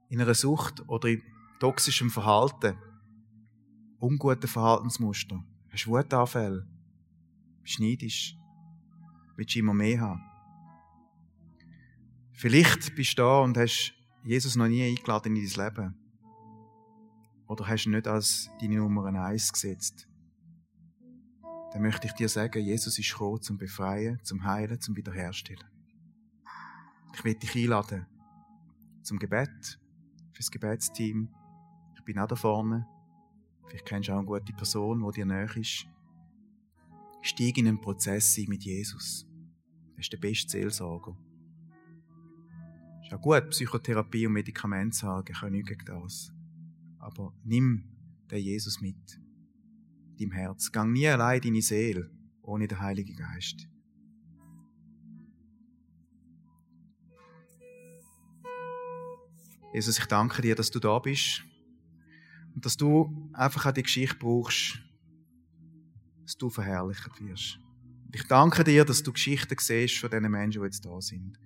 in 0.08 0.20
einer 0.20 0.34
Sucht 0.34 0.88
oder 0.88 1.08
in 1.08 1.22
toxischem 1.58 2.10
Verhalten, 2.10 2.76
unguten 3.98 4.48
Verhaltensmuster, 4.48 5.42
hast 5.70 5.86
Wutanfälle, 5.86 6.66
bist 7.62 7.80
neidisch, 7.80 8.36
willst 9.36 9.56
immer 9.56 9.74
mehr 9.74 10.00
haben. 10.00 10.22
Vielleicht 12.32 12.94
bist 12.94 13.18
du 13.18 13.22
da 13.22 13.40
und 13.40 13.56
hast 13.58 13.92
Jesus 14.24 14.56
noch 14.56 14.68
nie 14.68 14.84
eingeladen 14.84 15.34
in 15.34 15.46
dein 15.46 15.66
Leben. 15.66 15.94
Oder 17.48 17.66
hast 17.66 17.84
du 17.84 17.90
nicht 17.90 18.06
als 18.06 18.50
deine 18.60 18.76
Nummer 18.76 19.06
eins 19.06 19.52
gesetzt? 19.52 20.08
Dann 21.72 21.82
möchte 21.82 22.06
ich 22.06 22.12
dir 22.12 22.28
sagen, 22.28 22.62
Jesus 22.62 22.98
ist 22.98 23.10
gekommen 23.10 23.42
zum 23.42 23.58
Befreien, 23.58 24.18
zum 24.22 24.44
Heilen, 24.44 24.80
zum 24.80 24.96
Wiederherstellen. 24.96 25.68
Ich 27.14 27.24
will 27.24 27.34
dich 27.34 27.54
einladen 27.56 28.06
zum 29.02 29.18
Gebet, 29.18 29.80
fürs 30.32 30.50
Gebetsteam. 30.50 31.28
Ich 32.08 32.14
bin 32.14 32.22
auch 32.22 32.26
da 32.26 32.36
vorne. 32.36 32.88
Vielleicht 33.66 33.84
kennst 33.84 34.08
du 34.08 34.14
auch 34.14 34.16
eine 34.16 34.26
gute 34.26 34.54
Person, 34.54 35.04
die 35.06 35.16
dir 35.16 35.26
näher 35.26 35.54
ist. 35.58 35.86
Steig 37.20 37.58
in 37.58 37.68
einen 37.68 37.82
Prozess 37.82 38.38
mit 38.48 38.64
Jesus. 38.64 39.26
Er 39.92 39.98
ist 39.98 40.10
der 40.10 40.16
beste 40.16 40.48
Seelsorger. 40.48 41.14
Ist 43.02 43.10
ja 43.10 43.18
gut, 43.18 43.50
Psychotherapie 43.50 44.26
und 44.26 44.32
Medikamente 44.32 44.96
zu 44.96 45.06
haben, 45.06 45.22
können 45.26 45.56
nicht 45.56 45.68
gegen 45.68 45.84
das. 45.84 46.32
Aber 46.98 47.34
nimm 47.44 47.84
den 48.30 48.42
Jesus 48.42 48.80
mit. 48.80 49.20
Deinem 50.18 50.32
Herz. 50.32 50.72
Gang 50.72 50.94
nie 50.94 51.08
allein 51.08 51.42
deine 51.42 51.60
Seele, 51.60 52.10
ohne 52.40 52.68
den 52.68 52.80
Heiligen 52.80 53.16
Geist. 53.16 53.68
Jesus, 59.74 59.98
ich 59.98 60.06
danke 60.06 60.40
dir, 60.40 60.54
dass 60.54 60.70
du 60.70 60.78
da 60.78 60.98
bist 61.00 61.44
und 62.58 62.64
dass 62.64 62.76
du 62.76 63.30
einfach 63.34 63.66
auch 63.66 63.72
die 63.72 63.84
Geschichte 63.84 64.16
brauchst, 64.16 64.80
dass 66.24 66.36
du 66.36 66.50
verherrlicht 66.50 67.08
wirst. 67.20 67.60
Und 68.04 68.16
ich 68.16 68.26
danke 68.26 68.64
dir, 68.64 68.84
dass 68.84 69.00
du 69.00 69.12
Geschichten 69.12 69.54
siehst 69.60 69.98
von 69.98 70.10
diesen 70.10 70.28
Menschen, 70.28 70.60
die 70.60 70.64
jetzt 70.64 70.84
da 70.84 71.00
sind. 71.00 71.38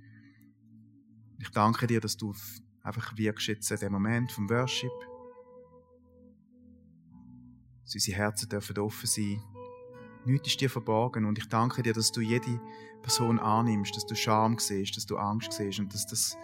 Ich 1.38 1.50
danke 1.50 1.86
dir, 1.86 2.00
dass 2.00 2.16
du 2.16 2.34
einfach 2.82 3.14
wirkst 3.18 3.46
jetzt 3.48 3.70
in 3.70 3.76
dem 3.76 3.92
Moment 3.92 4.32
vom 4.32 4.48
Worship. 4.48 4.90
Dass 7.84 7.94
unsere 7.94 8.16
Herzen 8.16 8.48
dürfen 8.48 8.78
offen 8.78 9.06
sein. 9.06 9.42
Nichts 10.24 10.48
ist 10.48 10.62
dir 10.62 10.70
verborgen 10.70 11.26
und 11.26 11.36
ich 11.36 11.48
danke 11.50 11.82
dir, 11.82 11.92
dass 11.92 12.10
du 12.10 12.22
jede 12.22 12.58
Person 13.02 13.38
annimmst, 13.38 13.94
dass 13.96 14.06
du 14.06 14.14
Scham 14.14 14.58
siehst, 14.58 14.96
dass 14.96 15.04
du 15.04 15.18
Angst 15.18 15.52
siehst 15.52 15.78
und 15.78 15.92
dass 15.92 16.06
das 16.06 16.38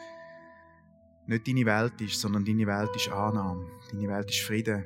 nicht 1.28 1.46
deine 1.46 1.66
Welt 1.66 2.00
ist, 2.00 2.20
sondern 2.20 2.44
deine 2.44 2.66
Welt 2.66 2.94
ist 2.96 3.10
Annahme, 3.10 3.66
deine 3.92 4.08
Welt 4.08 4.30
ist 4.30 4.40
Frieden, 4.40 4.84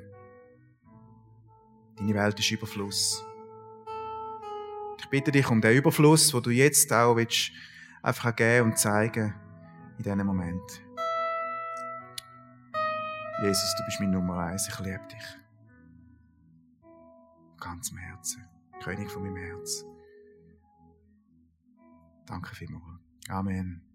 deine 1.97 2.15
Welt 2.15 2.39
ist 2.39 2.51
Überfluss. 2.51 3.25
Ich 4.99 5.09
bitte 5.09 5.31
dich 5.31 5.49
um 5.49 5.61
den 5.61 5.77
Überfluss, 5.77 6.35
wo 6.35 6.41
du 6.41 6.51
jetzt 6.51 6.93
auch 6.93 7.17
willst, 7.17 7.53
einfach 8.03 8.35
geben 8.35 8.71
und 8.71 8.79
zeigen 8.79 9.35
in 9.99 10.03
diesem 10.03 10.27
Moment. 10.27 10.83
Jesus, 13.43 13.75
du 13.79 13.85
bist 13.85 14.01
mein 14.01 14.11
Nummer 14.11 14.39
eins, 14.39 14.69
ich 14.69 14.79
liebe 14.81 15.07
dich. 15.11 15.39
Ganz 17.61 17.91
im 17.91 17.99
Herzen, 17.99 18.45
König 18.83 19.09
von 19.11 19.23
meinem 19.23 19.37
Herz. 19.37 19.85
Danke 22.27 22.55
vielmals. 22.55 23.01
Amen. 23.29 23.92